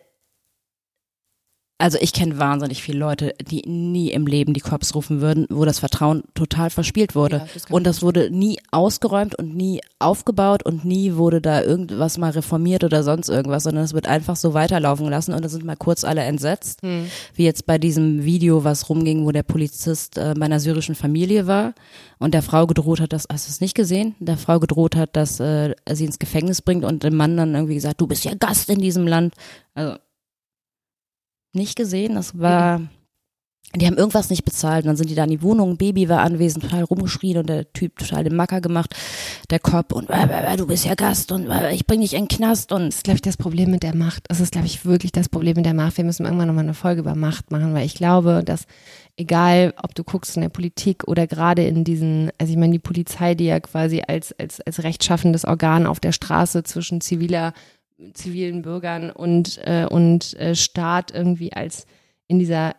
also 1.81 1.97
ich 2.01 2.13
kenne 2.13 2.39
wahnsinnig 2.39 2.83
viele 2.83 2.99
Leute, 2.99 3.35
die 3.41 3.63
nie 3.67 4.11
im 4.11 4.27
Leben 4.27 4.53
die 4.53 4.61
Cops 4.61 4.97
rufen 4.97 5.21
würden, 5.21 5.47
wo 5.49 5.65
das 5.65 5.79
Vertrauen 5.79 6.25
total 6.35 6.71
verspielt 6.71 7.15
wurde. 7.15 7.37
Ja, 7.37 7.47
das 7.55 7.71
und 7.71 7.87
das 7.87 8.03
wurde 8.03 8.31
nie 8.33 8.59
ausgeräumt 8.73 9.37
und 9.37 9.55
nie 9.57 9.81
aufgebaut 10.01 10.65
und 10.65 10.85
nie 10.85 11.15
wurde 11.15 11.41
da 11.41 11.63
irgendwas 11.63 12.19
mal 12.19 12.31
reformiert 12.31 12.83
oder 12.83 13.05
sonst 13.05 13.29
irgendwas, 13.29 13.63
sondern 13.63 13.85
es 13.85 13.95
wird 13.95 14.09
einfach 14.09 14.35
so 14.35 14.55
weiterlaufen 14.55 15.05
gelassen 15.05 15.35
und 15.35 15.45
da 15.45 15.49
sind 15.49 15.65
mal 15.65 15.77
kurz 15.77 16.03
alle 16.03 16.23
entsetzt. 16.23 16.83
Wie 17.35 17.45
jetzt 17.45 17.65
bei 17.65 17.79
diesem 17.79 18.25
Video, 18.25 18.65
was 18.65 18.89
rumging, 18.89 19.25
wo 19.25 19.31
der 19.31 19.45
Polizist 19.45 20.19
äh, 20.19 20.35
bei 20.37 20.47
einer 20.47 20.61
syrischen 20.61 20.97
Familie 20.97 21.47
war 21.47 21.75
und 22.19 22.35
der 22.35 22.43
Frau 22.43 22.67
gedroht 22.67 23.01
hat, 23.01 23.13
dass, 23.13 23.27
hast 23.31 23.47
du 23.47 23.53
es 23.53 23.61
nicht 23.61 23.77
gesehen? 23.77 24.17
Der 24.19 24.37
Frau 24.37 24.59
gedroht 24.59 24.97
hat, 24.97 25.15
dass 25.15 25.39
äh, 25.39 25.75
er 25.85 25.97
sie 25.97 26.07
ins 26.07 26.19
Gefängnis 26.19 26.61
bringt 26.61 26.85
und 26.85 27.05
dem 27.05 27.15
Mann 27.15 27.37
dann 27.37 27.55
irgendwie 27.55 27.75
gesagt, 27.75 28.01
du 28.01 28.09
bist 28.09 28.25
ja 28.25 28.33
Gast 28.35 28.69
in 28.69 28.81
diesem 28.81 29.07
Land. 29.07 29.35
Also 29.75 29.97
nicht 31.59 31.77
gesehen, 31.77 32.15
das 32.15 32.39
war, 32.39 32.81
die 33.77 33.87
haben 33.87 33.99
irgendwas 33.99 34.31
nicht 34.31 34.45
bezahlt 34.45 34.85
und 34.85 34.89
dann 34.89 34.97
sind 34.97 35.11
die 35.11 35.15
da 35.15 35.25
in 35.25 35.31
die 35.31 35.43
Wohnung, 35.43 35.77
Baby 35.77 36.09
war 36.09 36.21
anwesend, 36.21 36.65
total 36.65 36.85
rumgeschrien 36.85 37.37
und 37.37 37.49
der 37.49 37.71
Typ 37.73 37.99
total 37.99 38.25
den 38.25 38.35
Macker 38.35 38.63
gemacht, 38.63 38.95
der 39.51 39.59
Cop 39.59 39.93
und 39.93 40.09
äh, 40.09 40.15
äh, 40.15 40.55
äh, 40.55 40.57
du 40.57 40.67
bist 40.67 40.87
ja 40.87 40.95
Gast 40.95 41.33
und 41.33 41.51
ich 41.73 41.87
bring 41.87 42.01
dich 42.01 42.15
in 42.15 42.23
den 42.23 42.29
Knast 42.29 42.73
und 42.73 42.89
Das 42.89 42.97
ist, 42.97 43.05
glaube 43.05 43.17
ich, 43.17 43.23
das 43.23 43.37
Problem 43.37 43.71
mit 43.71 43.83
der 43.83 43.95
Macht. 43.95 44.25
Das 44.29 44.41
ist, 44.41 44.53
glaube 44.53 44.67
ich, 44.67 44.87
wirklich 44.87 45.13
das 45.13 45.29
Problem 45.29 45.57
mit 45.57 45.67
der 45.67 45.75
Macht. 45.75 45.99
Wir 45.99 46.05
müssen 46.05 46.25
irgendwann 46.25 46.49
nochmal 46.49 46.65
eine 46.65 46.75
Folge 46.75 47.01
über 47.01 47.15
Macht 47.15 47.51
machen, 47.51 47.75
weil 47.75 47.85
ich 47.85 47.95
glaube, 47.95 48.43
dass 48.45 48.65
egal, 49.19 49.75
ob 49.83 49.95
du 49.95 50.05
guckst 50.05 50.37
in 50.37 50.43
der 50.43 50.49
Politik 50.49 51.07
oder 51.07 51.27
gerade 51.27 51.67
in 51.67 51.85
diesen, 51.85 52.31
also 52.39 52.53
ich 52.53 52.59
meine, 52.59 52.73
die 52.73 52.79
Polizei, 52.79 53.35
die 53.35 53.47
ja 53.47 53.61
quasi 53.61 54.03
als, 54.07 54.33
als, 54.39 54.61
als 54.61 54.83
rechtschaffendes 54.83 55.45
Organ 55.45 55.87
auf 55.87 56.01
der 56.01 56.13
Straße 56.13 56.63
zwischen 56.63 57.01
ziviler, 57.01 57.53
zivilen 58.15 58.63
Bürgern 58.63 59.11
und, 59.11 59.59
äh, 59.65 59.87
und 59.89 60.35
äh, 60.39 60.55
Staat 60.55 61.11
irgendwie 61.13 61.53
als 61.53 61.87
in 62.27 62.39
dieser 62.39 62.75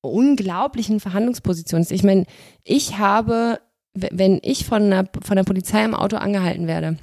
unglaublichen 0.00 1.00
Verhandlungsposition 1.00 1.80
ist. 1.80 1.92
Ich 1.92 2.04
meine, 2.04 2.26
ich 2.64 2.98
habe, 2.98 3.60
wenn 3.94 4.40
ich 4.42 4.64
von 4.64 4.90
der, 4.90 5.08
von 5.22 5.36
der 5.36 5.44
Polizei 5.44 5.84
im 5.84 5.94
Auto 5.94 6.16
angehalten 6.16 6.66
werde, 6.66 6.98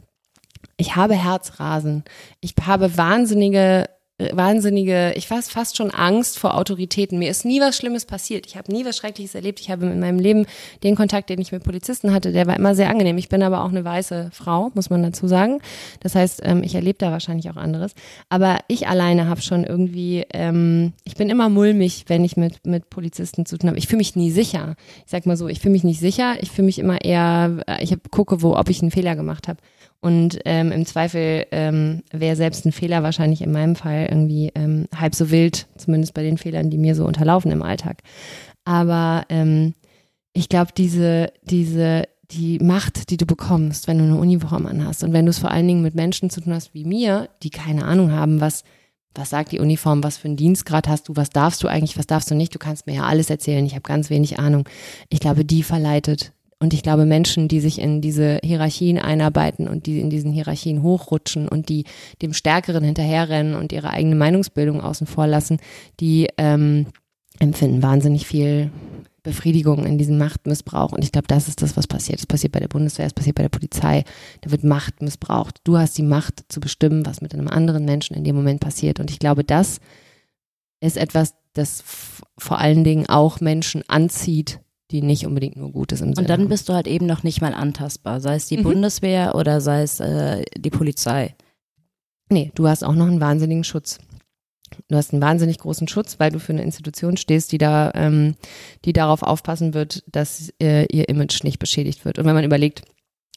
ich 0.77 0.95
habe 0.95 1.15
Herzrasen. 1.15 2.03
Ich 2.39 2.55
habe 2.65 2.97
wahnsinnige, 2.97 3.89
wahnsinnige, 4.19 5.13
ich 5.15 5.27
fast 5.27 5.51
fast 5.51 5.75
schon 5.75 5.91
Angst 5.91 6.37
vor 6.37 6.55
Autoritäten. 6.55 7.17
Mir 7.17 7.31
ist 7.31 7.45
nie 7.45 7.59
was 7.59 7.75
Schlimmes 7.75 8.05
passiert. 8.05 8.45
Ich 8.45 8.55
habe 8.55 8.71
nie 8.71 8.85
was 8.85 8.97
Schreckliches 8.97 9.33
erlebt. 9.33 9.59
Ich 9.59 9.71
habe 9.71 9.87
in 9.87 9.99
meinem 9.99 10.19
Leben 10.19 10.45
den 10.83 10.95
Kontakt, 10.95 11.29
den 11.29 11.41
ich 11.41 11.51
mit 11.51 11.63
Polizisten 11.63 12.13
hatte, 12.13 12.31
der 12.31 12.45
war 12.45 12.55
immer 12.55 12.75
sehr 12.75 12.89
angenehm. 12.89 13.17
Ich 13.17 13.29
bin 13.29 13.41
aber 13.41 13.63
auch 13.63 13.69
eine 13.69 13.83
weiße 13.83 14.29
Frau, 14.31 14.71
muss 14.75 14.89
man 14.89 15.01
dazu 15.01 15.27
sagen. 15.27 15.59
Das 15.99 16.15
heißt, 16.15 16.41
ähm, 16.43 16.63
ich 16.63 16.75
erlebe 16.75 16.99
da 16.99 17.11
wahrscheinlich 17.11 17.49
auch 17.49 17.57
anderes. 17.57 17.93
Aber 18.29 18.59
ich 18.67 18.87
alleine 18.87 19.27
habe 19.27 19.41
schon 19.41 19.63
irgendwie, 19.63 20.25
ähm, 20.31 20.93
ich 21.03 21.15
bin 21.15 21.29
immer 21.29 21.49
mulmig, 21.49 22.05
wenn 22.07 22.23
ich 22.23 22.37
mit 22.37 22.65
mit 22.65 22.89
Polizisten 22.89 23.45
zu 23.45 23.57
tun 23.57 23.69
habe. 23.69 23.79
Ich 23.79 23.87
fühle 23.87 23.97
mich 23.97 24.15
nie 24.15 24.31
sicher. 24.31 24.75
Ich 25.05 25.11
sag 25.11 25.25
mal 25.25 25.37
so, 25.37 25.47
ich 25.47 25.59
fühle 25.59 25.73
mich 25.73 25.83
nicht 25.83 25.99
sicher. 25.99 26.35
Ich 26.41 26.51
fühle 26.51 26.67
mich 26.67 26.79
immer 26.79 27.01
eher, 27.03 27.63
äh, 27.67 27.83
ich 27.83 27.91
hab, 27.91 28.11
gucke, 28.11 28.41
wo, 28.41 28.55
ob 28.55 28.69
ich 28.69 28.81
einen 28.81 28.91
Fehler 28.91 29.15
gemacht 29.15 29.47
habe. 29.47 29.59
Und 30.03 30.39
ähm, 30.43 30.73
im 30.73 30.85
Zweifel 30.85 31.45
ähm, 31.51 32.03
wäre 32.11 32.35
selbst 32.35 32.65
ein 32.65 32.73
Fehler 32.73 33.03
wahrscheinlich 33.03 33.41
in 33.41 33.53
meinem 33.53 33.77
Fall 33.77 34.07
irgendwie 34.11 34.51
ähm, 34.53 34.85
halb 34.93 35.15
so 35.15 35.31
wild, 35.31 35.65
zumindest 35.77 36.13
bei 36.13 36.23
den 36.23 36.37
Fehlern, 36.37 36.69
die 36.69 36.77
mir 36.77 36.93
so 36.93 37.05
unterlaufen 37.05 37.53
im 37.53 37.61
Alltag. 37.61 37.99
Aber 38.65 39.23
ähm, 39.29 39.75
ich 40.33 40.49
glaube, 40.49 40.71
diese, 40.75 41.31
diese, 41.43 42.03
die 42.31 42.59
Macht, 42.59 43.11
die 43.11 43.15
du 43.15 43.25
bekommst, 43.25 43.87
wenn 43.87 43.97
du 43.97 44.03
eine 44.03 44.17
Uniform 44.17 44.65
anhast 44.65 45.05
und 45.05 45.13
wenn 45.13 45.25
du 45.25 45.29
es 45.29 45.39
vor 45.39 45.51
allen 45.51 45.69
Dingen 45.69 45.83
mit 45.83 45.95
Menschen 45.95 46.29
zu 46.29 46.41
tun 46.41 46.53
hast 46.53 46.73
wie 46.73 46.83
mir, 46.83 47.29
die 47.41 47.49
keine 47.49 47.85
Ahnung 47.85 48.11
haben, 48.11 48.41
was, 48.41 48.65
was 49.15 49.29
sagt 49.29 49.53
die 49.53 49.59
Uniform, 49.61 50.03
was 50.03 50.17
für 50.17 50.27
einen 50.27 50.35
Dienstgrad 50.35 50.89
hast 50.89 51.07
du, 51.07 51.15
was 51.15 51.29
darfst 51.29 51.63
du 51.63 51.69
eigentlich, 51.69 51.97
was 51.97 52.07
darfst 52.07 52.29
du 52.29 52.35
nicht, 52.35 52.53
du 52.53 52.59
kannst 52.59 52.87
mir 52.87 52.95
ja 52.95 53.03
alles 53.03 53.29
erzählen, 53.29 53.65
ich 53.65 53.75
habe 53.75 53.83
ganz 53.83 54.09
wenig 54.09 54.37
Ahnung. 54.37 54.67
Ich 55.07 55.21
glaube, 55.21 55.45
die 55.45 55.63
verleitet 55.63 56.33
und 56.63 56.73
ich 56.73 56.81
glaube, 56.81 57.05
Menschen, 57.05 57.49
die 57.49 57.59
sich 57.59 57.77
in 57.77 57.99
diese 57.99 58.39
Hierarchien 58.41 58.97
einarbeiten 58.97 59.67
und 59.67 59.85
die 59.85 59.99
in 59.99 60.09
diesen 60.09 60.31
Hierarchien 60.31 60.81
hochrutschen 60.81 61.49
und 61.49 61.67
die 61.67 61.83
dem 62.21 62.31
Stärkeren 62.31 62.85
hinterherrennen 62.85 63.55
und 63.55 63.73
ihre 63.73 63.89
eigene 63.89 64.15
Meinungsbildung 64.15 64.79
außen 64.79 65.05
vor 65.05 65.27
lassen, 65.27 65.57
die 65.99 66.29
ähm, 66.37 66.85
empfinden 67.39 67.83
wahnsinnig 67.83 68.25
viel 68.25 68.71
Befriedigung 69.23 69.85
in 69.85 69.97
diesem 69.97 70.17
Machtmissbrauch. 70.17 70.93
Und 70.93 71.03
ich 71.03 71.11
glaube, 71.11 71.27
das 71.27 71.49
ist 71.49 71.61
das, 71.61 71.75
was 71.75 71.85
passiert. 71.85 72.19
Es 72.19 72.27
passiert 72.27 72.53
bei 72.53 72.61
der 72.61 72.69
Bundeswehr, 72.69 73.07
es 73.07 73.13
passiert 73.13 73.35
bei 73.35 73.43
der 73.43 73.49
Polizei. 73.49 74.05
Da 74.39 74.49
wird 74.49 74.63
Macht 74.63 75.01
missbraucht. 75.01 75.59
Du 75.65 75.77
hast 75.77 75.97
die 75.97 76.01
Macht 76.01 76.45
zu 76.47 76.61
bestimmen, 76.61 77.05
was 77.05 77.19
mit 77.19 77.33
einem 77.33 77.49
anderen 77.49 77.83
Menschen 77.83 78.15
in 78.15 78.23
dem 78.23 78.37
Moment 78.37 78.61
passiert. 78.61 79.01
Und 79.01 79.11
ich 79.11 79.19
glaube, 79.19 79.43
das 79.43 79.81
ist 80.79 80.95
etwas, 80.95 81.33
das 81.51 81.83
vor 82.37 82.59
allen 82.59 82.85
Dingen 82.85 83.09
auch 83.09 83.41
Menschen 83.41 83.83
anzieht, 83.89 84.61
die 84.91 85.01
nicht 85.01 85.25
unbedingt 85.25 85.55
nur 85.55 85.71
Gutes 85.71 86.01
im 86.01 86.09
Sinne 86.09 86.21
Und 86.21 86.29
dann 86.29 86.41
haben. 86.41 86.49
bist 86.49 86.69
du 86.69 86.73
halt 86.73 86.87
eben 86.87 87.05
noch 87.05 87.23
nicht 87.23 87.41
mal 87.41 87.53
antastbar, 87.53 88.19
sei 88.21 88.35
es 88.35 88.47
die 88.47 88.57
Mhm. 88.57 88.63
Bundeswehr 88.63 89.35
oder 89.35 89.61
sei 89.61 89.81
es 89.81 89.99
äh, 89.99 90.43
die 90.57 90.69
Polizei. 90.69 91.35
Nee, 92.29 92.51
du 92.55 92.67
hast 92.67 92.83
auch 92.83 92.93
noch 92.95 93.07
einen 93.07 93.21
wahnsinnigen 93.21 93.63
Schutz. 93.63 93.99
Du 94.87 94.95
hast 94.95 95.13
einen 95.13 95.21
wahnsinnig 95.21 95.59
großen 95.59 95.87
Schutz, 95.87 96.19
weil 96.19 96.31
du 96.31 96.39
für 96.39 96.51
eine 96.53 96.63
Institution 96.63 97.15
stehst, 97.17 97.51
die 97.51 97.59
da, 97.59 97.91
ähm, 97.93 98.35
die 98.85 98.93
darauf 98.93 99.21
aufpassen 99.21 99.73
wird, 99.73 100.03
dass 100.11 100.51
äh, 100.61 100.85
ihr 100.85 101.09
Image 101.09 101.43
nicht 101.43 101.59
beschädigt 101.59 102.05
wird. 102.05 102.17
Und 102.17 102.25
wenn 102.25 102.33
man 102.33 102.43
überlegt, 102.43 102.81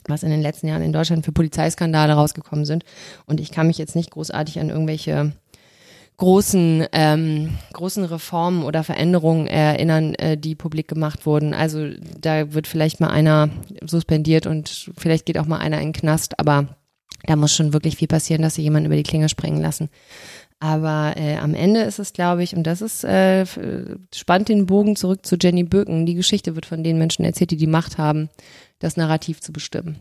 was 0.08 0.22
in 0.22 0.30
den 0.30 0.40
letzten 0.40 0.68
Jahren 0.68 0.82
in 0.82 0.92
Deutschland 0.92 1.24
für 1.24 1.32
Polizeiskandale 1.32 2.14
rausgekommen 2.14 2.64
sind, 2.64 2.84
und 3.26 3.40
ich 3.40 3.50
kann 3.50 3.66
mich 3.66 3.76
jetzt 3.76 3.96
nicht 3.96 4.12
großartig 4.12 4.60
an 4.60 4.70
irgendwelche 4.70 5.32
großen, 6.18 6.86
ähm, 6.92 7.50
großen 7.72 8.04
Reformen 8.04 8.62
oder 8.62 8.84
Veränderungen 8.84 9.46
erinnern, 9.46 10.14
äh, 10.14 10.38
die 10.38 10.54
publik 10.54 10.88
gemacht 10.88 11.26
wurden. 11.26 11.52
Also 11.52 11.88
da 12.18 12.54
wird 12.54 12.66
vielleicht 12.66 13.00
mal 13.00 13.10
einer 13.10 13.50
suspendiert 13.84 14.46
und 14.46 14.90
vielleicht 14.96 15.26
geht 15.26 15.38
auch 15.38 15.46
mal 15.46 15.58
einer 15.58 15.78
in 15.78 15.88
den 15.88 15.92
Knast, 15.92 16.38
aber 16.38 16.68
da 17.24 17.36
muss 17.36 17.54
schon 17.54 17.72
wirklich 17.72 17.96
viel 17.96 18.08
passieren, 18.08 18.42
dass 18.42 18.54
sie 18.54 18.62
jemanden 18.62 18.86
über 18.86 18.96
die 18.96 19.02
Klinge 19.02 19.28
springen 19.28 19.60
lassen. 19.60 19.90
Aber 20.58 21.14
äh, 21.16 21.36
am 21.36 21.54
Ende 21.54 21.80
ist 21.80 21.98
es, 21.98 22.14
glaube 22.14 22.42
ich, 22.42 22.56
und 22.56 22.62
das 22.62 22.80
ist, 22.80 23.04
äh, 23.04 23.44
spannt 24.14 24.48
den 24.48 24.64
Bogen 24.64 24.96
zurück 24.96 25.26
zu 25.26 25.36
Jenny 25.36 25.64
Birken. 25.64 26.06
Die 26.06 26.14
Geschichte 26.14 26.54
wird 26.54 26.64
von 26.64 26.82
den 26.82 26.96
Menschen 26.96 27.26
erzählt, 27.26 27.50
die 27.50 27.58
die 27.58 27.66
Macht 27.66 27.98
haben, 27.98 28.30
das 28.78 28.96
Narrativ 28.96 29.40
zu 29.40 29.52
bestimmen. 29.52 29.96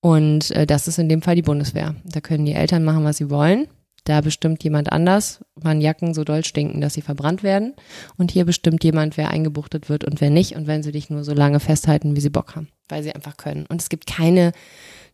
Und 0.00 0.50
äh, 0.52 0.66
das 0.66 0.88
ist 0.88 0.98
in 0.98 1.10
dem 1.10 1.20
Fall 1.20 1.36
die 1.36 1.42
Bundeswehr. 1.42 1.94
Da 2.04 2.20
können 2.20 2.46
die 2.46 2.54
Eltern 2.54 2.84
machen, 2.84 3.04
was 3.04 3.18
sie 3.18 3.28
wollen. 3.28 3.68
Da 4.04 4.20
bestimmt 4.20 4.64
jemand 4.64 4.90
anders, 4.90 5.44
wann 5.54 5.80
Jacken 5.80 6.12
so 6.12 6.24
doll 6.24 6.44
stinken, 6.44 6.80
dass 6.80 6.94
sie 6.94 7.02
verbrannt 7.02 7.42
werden. 7.42 7.74
Und 8.16 8.32
hier 8.32 8.44
bestimmt 8.44 8.82
jemand, 8.82 9.16
wer 9.16 9.30
eingebuchtet 9.30 9.88
wird 9.88 10.04
und 10.04 10.20
wer 10.20 10.30
nicht. 10.30 10.56
Und 10.56 10.66
wenn 10.66 10.82
sie 10.82 10.90
dich 10.90 11.08
nur 11.08 11.22
so 11.22 11.32
lange 11.34 11.60
festhalten, 11.60 12.16
wie 12.16 12.20
sie 12.20 12.30
Bock 12.30 12.56
haben, 12.56 12.68
weil 12.88 13.02
sie 13.02 13.14
einfach 13.14 13.36
können. 13.36 13.64
Und 13.66 13.80
es 13.80 13.88
gibt 13.88 14.06
keine, 14.06 14.52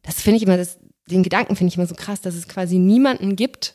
das 0.02 0.20
finde 0.22 0.38
ich 0.38 0.42
immer, 0.42 0.56
das, 0.56 0.78
den 1.10 1.22
Gedanken 1.22 1.54
finde 1.54 1.70
ich 1.70 1.76
immer 1.76 1.86
so 1.86 1.94
krass, 1.94 2.22
dass 2.22 2.34
es 2.34 2.48
quasi 2.48 2.78
niemanden 2.78 3.36
gibt, 3.36 3.74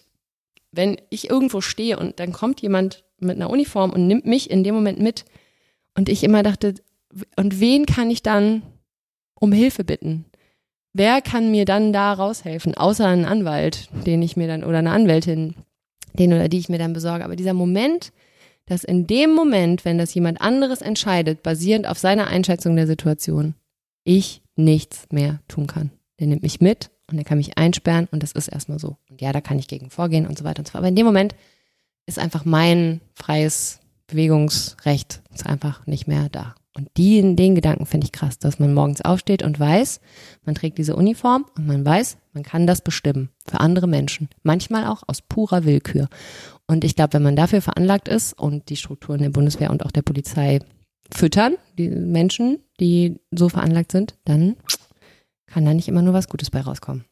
wenn 0.71 0.97
ich 1.11 1.29
irgendwo 1.29 1.61
stehe 1.61 1.99
und 1.99 2.19
dann 2.19 2.33
kommt 2.33 2.61
jemand 2.61 3.03
mit 3.19 3.35
einer 3.35 3.51
Uniform 3.51 3.91
und 3.91 4.07
nimmt 4.07 4.25
mich 4.25 4.49
in 4.49 4.63
dem 4.63 4.73
Moment 4.73 4.99
mit. 4.99 5.25
Und 5.95 6.09
ich 6.09 6.23
immer 6.23 6.41
dachte, 6.41 6.73
und 7.35 7.59
wen 7.59 7.85
kann 7.85 8.09
ich 8.09 8.23
dann 8.23 8.63
um 9.39 9.51
Hilfe 9.51 9.83
bitten? 9.83 10.25
Wer 10.93 11.21
kann 11.21 11.51
mir 11.51 11.65
dann 11.65 11.91
da 11.91 12.13
raushelfen, 12.13 12.75
außer 12.75 13.07
ein 13.07 13.25
Anwalt, 13.25 13.89
den 14.05 14.21
ich 14.21 14.37
mir 14.37 14.47
dann, 14.47 14.63
oder 14.63 14.77
eine 14.77 14.91
Anwältin, 14.91 15.55
den 16.13 16.33
oder 16.33 16.47
die 16.47 16.59
ich 16.59 16.69
mir 16.69 16.77
dann 16.77 16.93
besorge. 16.93 17.25
Aber 17.25 17.35
dieser 17.35 17.53
Moment, 17.53 18.11
dass 18.67 18.83
in 18.83 19.07
dem 19.07 19.33
Moment, 19.33 19.85
wenn 19.85 19.97
das 19.97 20.13
jemand 20.13 20.39
anderes 20.39 20.81
entscheidet, 20.81 21.41
basierend 21.41 21.87
auf 21.87 21.97
seiner 21.97 22.27
Einschätzung 22.27 22.75
der 22.75 22.87
Situation, 22.87 23.55
ich 24.03 24.41
nichts 24.55 25.07
mehr 25.11 25.39
tun 25.47 25.67
kann. 25.67 25.91
Der 26.19 26.27
nimmt 26.27 26.43
mich 26.43 26.61
mit 26.61 26.91
und 27.09 27.17
der 27.17 27.25
kann 27.25 27.39
mich 27.39 27.57
einsperren 27.57 28.07
und 28.11 28.21
das 28.21 28.31
ist 28.31 28.47
erstmal 28.47 28.79
so. 28.79 28.97
Und 29.09 29.19
ja, 29.19 29.33
da 29.33 29.41
kann 29.41 29.59
ich 29.59 29.67
gegen 29.67 29.89
vorgehen 29.89 30.27
und 30.27 30.37
so 30.37 30.43
weiter 30.43 30.59
und 30.59 30.67
so 30.67 30.71
fort. 30.71 30.81
Aber 30.81 30.89
in 30.89 30.95
dem 30.95 31.05
Moment 31.05 31.35
ist 32.05 32.19
einfach 32.19 32.45
mein 32.45 33.01
freies 33.15 33.79
Bewegungsrecht 34.07 35.21
ist 35.33 35.45
einfach 35.45 35.87
nicht 35.87 36.07
mehr 36.07 36.29
da. 36.29 36.55
Und 36.75 36.89
die, 36.97 37.35
den 37.35 37.53
Gedanken 37.53 37.85
finde 37.85 38.05
ich 38.05 38.11
krass, 38.11 38.39
dass 38.39 38.57
man 38.57 38.73
morgens 38.73 39.01
aufsteht 39.01 39.43
und 39.43 39.59
weiß, 39.59 40.01
man 40.43 40.55
trägt 40.55 40.79
diese 40.79 40.95
Uniform 40.95 41.45
und 41.55 41.67
man 41.67 41.85
weiß, 41.85 42.17
man 42.33 42.43
kann 42.43 42.65
das 42.65 42.81
bestimmen 42.81 43.29
für 43.47 43.59
andere 43.59 43.87
Menschen. 43.87 44.27
Manchmal 44.41 44.87
auch 44.87 45.03
aus 45.05 45.21
purer 45.21 45.65
Willkür. 45.65 46.09
Und 46.65 46.83
ich 46.83 46.95
glaube, 46.95 47.13
wenn 47.13 47.23
man 47.23 47.35
dafür 47.35 47.61
veranlagt 47.61 48.07
ist 48.07 48.33
und 48.33 48.69
die 48.69 48.75
Strukturen 48.75 49.21
der 49.21 49.29
Bundeswehr 49.29 49.69
und 49.69 49.85
auch 49.85 49.91
der 49.91 50.01
Polizei 50.01 50.59
füttern, 51.11 51.57
die 51.77 51.89
Menschen, 51.89 52.59
die 52.79 53.19
so 53.31 53.49
veranlagt 53.49 53.91
sind, 53.91 54.15
dann 54.25 54.55
kann 55.45 55.65
da 55.65 55.73
nicht 55.75 55.87
immer 55.87 56.01
nur 56.01 56.13
was 56.13 56.27
Gutes 56.27 56.49
bei 56.49 56.61
rauskommen. 56.61 57.05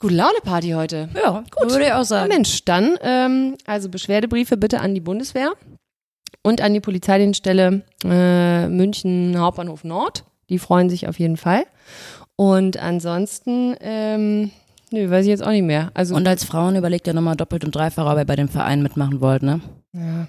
Gute 0.00 0.14
Laune 0.14 0.38
Party 0.42 0.70
heute. 0.70 1.10
Ja, 1.14 1.44
Gut. 1.50 1.70
würde 1.70 1.84
ich 1.84 1.92
auch 1.92 2.04
sagen. 2.04 2.28
Mensch, 2.28 2.64
dann 2.64 2.96
ähm, 3.02 3.56
also 3.66 3.90
Beschwerdebriefe 3.90 4.56
bitte 4.56 4.80
an 4.80 4.94
die 4.94 5.00
Bundeswehr 5.00 5.52
und 6.42 6.60
an 6.60 6.74
die 6.74 6.80
Polizeidienststelle 6.80 7.82
äh, 8.04 8.68
München 8.68 9.38
Hauptbahnhof 9.38 9.84
Nord. 9.84 10.24
Die 10.48 10.58
freuen 10.58 10.90
sich 10.90 11.06
auf 11.08 11.18
jeden 11.18 11.36
Fall. 11.36 11.64
Und 12.36 12.78
ansonsten, 12.78 13.76
ähm, 13.80 14.50
nö, 14.90 15.10
weiß 15.10 15.24
ich 15.26 15.30
jetzt 15.30 15.44
auch 15.44 15.50
nicht 15.50 15.64
mehr. 15.64 15.90
Also 15.94 16.14
Und 16.14 16.26
als 16.26 16.44
Frauen 16.44 16.76
überlegt 16.76 17.06
ihr 17.06 17.14
nochmal 17.14 17.36
doppelt 17.36 17.64
und 17.64 17.74
dreifach, 17.74 18.10
ob 18.10 18.18
ihr 18.18 18.24
bei 18.24 18.36
dem 18.36 18.48
Verein 18.48 18.82
mitmachen 18.82 19.20
wollt, 19.20 19.42
ne? 19.42 19.60
ja, 19.92 20.26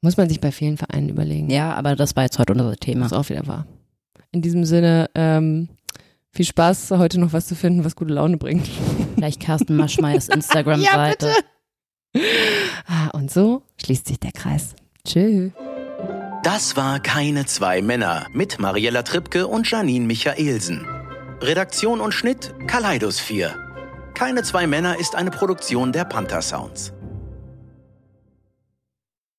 muss 0.00 0.16
man 0.16 0.28
sich 0.28 0.40
bei 0.40 0.52
vielen 0.52 0.76
Vereinen 0.76 1.08
überlegen. 1.08 1.50
Ja, 1.50 1.74
aber 1.74 1.96
das 1.96 2.16
war 2.16 2.24
jetzt 2.24 2.38
heute 2.38 2.52
unser 2.52 2.76
Thema. 2.76 3.04
Was 3.06 3.12
auch 3.12 3.28
wieder 3.28 3.46
wahr. 3.46 3.66
In 4.30 4.42
diesem 4.42 4.64
Sinne, 4.64 5.10
ähm, 5.14 5.68
viel 6.32 6.44
Spaß, 6.44 6.92
heute 6.92 7.18
noch 7.18 7.32
was 7.32 7.46
zu 7.46 7.56
finden, 7.56 7.84
was 7.84 7.96
gute 7.96 8.14
Laune 8.14 8.36
bringt. 8.36 8.68
Vielleicht 9.14 9.40
Carsten 9.40 9.76
Maschmeyers 9.76 10.28
Instagram-Seite. 10.34 11.32
Ah, 12.86 13.08
und 13.12 13.30
so 13.30 13.62
schließt 13.82 14.06
sich 14.06 14.20
der 14.20 14.32
Kreis. 14.32 14.74
Tschüss. 15.08 15.52
Das 16.42 16.76
war 16.76 17.00
Keine 17.00 17.46
zwei 17.46 17.80
Männer 17.82 18.26
mit 18.32 18.58
Mariella 18.58 19.02
Trippke 19.02 19.46
und 19.46 19.70
Janine 19.70 20.06
Michaelsen. 20.06 20.86
Redaktion 21.40 22.00
und 22.00 22.12
Schnitt 22.12 22.54
Kaleidos 22.66 23.18
4. 23.18 23.54
Keine 24.14 24.42
zwei 24.42 24.66
Männer 24.66 24.98
ist 24.98 25.14
eine 25.14 25.30
Produktion 25.30 25.92
der 25.92 26.04
Panther 26.04 26.42
Sounds. 26.42 26.92